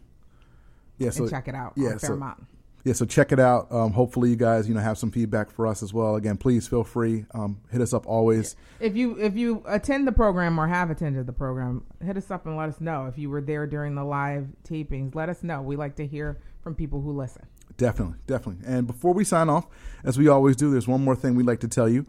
yeah. 0.97 1.09
So 1.11 1.23
and 1.23 1.31
check 1.31 1.47
it 1.47 1.55
out 1.55 1.73
yeah, 1.77 1.91
on 1.91 1.99
so- 1.99 2.07
Fairmount. 2.07 2.43
Yeah, 2.83 2.93
so 2.93 3.05
check 3.05 3.31
it 3.31 3.39
out. 3.39 3.71
Um, 3.71 3.93
hopefully 3.93 4.29
you 4.29 4.35
guys 4.35 4.67
you 4.67 4.73
know 4.73 4.81
have 4.81 4.97
some 4.97 5.09
feedback 5.09 5.49
for 5.49 5.65
us 5.67 5.81
as 5.81 5.93
well. 5.93 6.15
Again, 6.15 6.37
please 6.37 6.67
feel 6.67 6.83
free. 6.83 7.25
Um, 7.33 7.61
hit 7.71 7.79
us 7.79 7.93
up 7.93 8.05
always. 8.05 8.55
if 8.79 8.95
you 8.95 9.17
if 9.17 9.35
you 9.37 9.63
attend 9.65 10.05
the 10.07 10.11
program 10.11 10.59
or 10.59 10.67
have 10.67 10.89
attended 10.89 11.25
the 11.25 11.33
program, 11.33 11.85
hit 12.03 12.17
us 12.17 12.29
up 12.29 12.45
and 12.45 12.57
let 12.57 12.69
us 12.69 12.81
know. 12.81 13.05
If 13.05 13.17
you 13.17 13.29
were 13.29 13.41
there 13.41 13.65
during 13.67 13.95
the 13.95 14.03
live 14.03 14.47
tapings, 14.67 15.15
let 15.15 15.29
us 15.29 15.43
know. 15.43 15.61
We 15.61 15.75
like 15.77 15.95
to 15.95 16.05
hear 16.05 16.39
from 16.61 16.75
people 16.75 17.01
who 17.01 17.11
listen. 17.13 17.45
Definitely, 17.77 18.17
definitely. 18.27 18.65
And 18.67 18.85
before 18.85 19.13
we 19.13 19.23
sign 19.23 19.49
off, 19.49 19.65
as 20.03 20.17
we 20.17 20.27
always 20.27 20.55
do, 20.55 20.69
there's 20.71 20.87
one 20.87 21.03
more 21.03 21.15
thing 21.15 21.35
we'd 21.35 21.45
like 21.47 21.61
to 21.61 21.67
tell 21.67 21.89
you. 21.89 22.05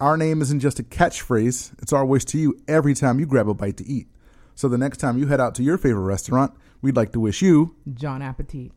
Our 0.00 0.16
name 0.16 0.42
isn't 0.42 0.60
just 0.60 0.78
a 0.78 0.84
catchphrase, 0.84 1.72
it's 1.82 1.92
our 1.92 2.04
wish 2.04 2.24
to 2.26 2.38
you 2.38 2.60
every 2.68 2.94
time 2.94 3.18
you 3.18 3.26
grab 3.26 3.48
a 3.48 3.54
bite 3.54 3.78
to 3.78 3.86
eat. 3.86 4.06
So 4.54 4.68
the 4.68 4.78
next 4.78 4.98
time 4.98 5.18
you 5.18 5.26
head 5.26 5.40
out 5.40 5.56
to 5.56 5.62
your 5.64 5.76
favorite 5.76 6.02
restaurant, 6.02 6.54
we'd 6.82 6.96
like 6.96 7.12
to 7.12 7.20
wish 7.20 7.42
you 7.42 7.74
Jawn 7.94 8.22
Appetit. 8.22 8.70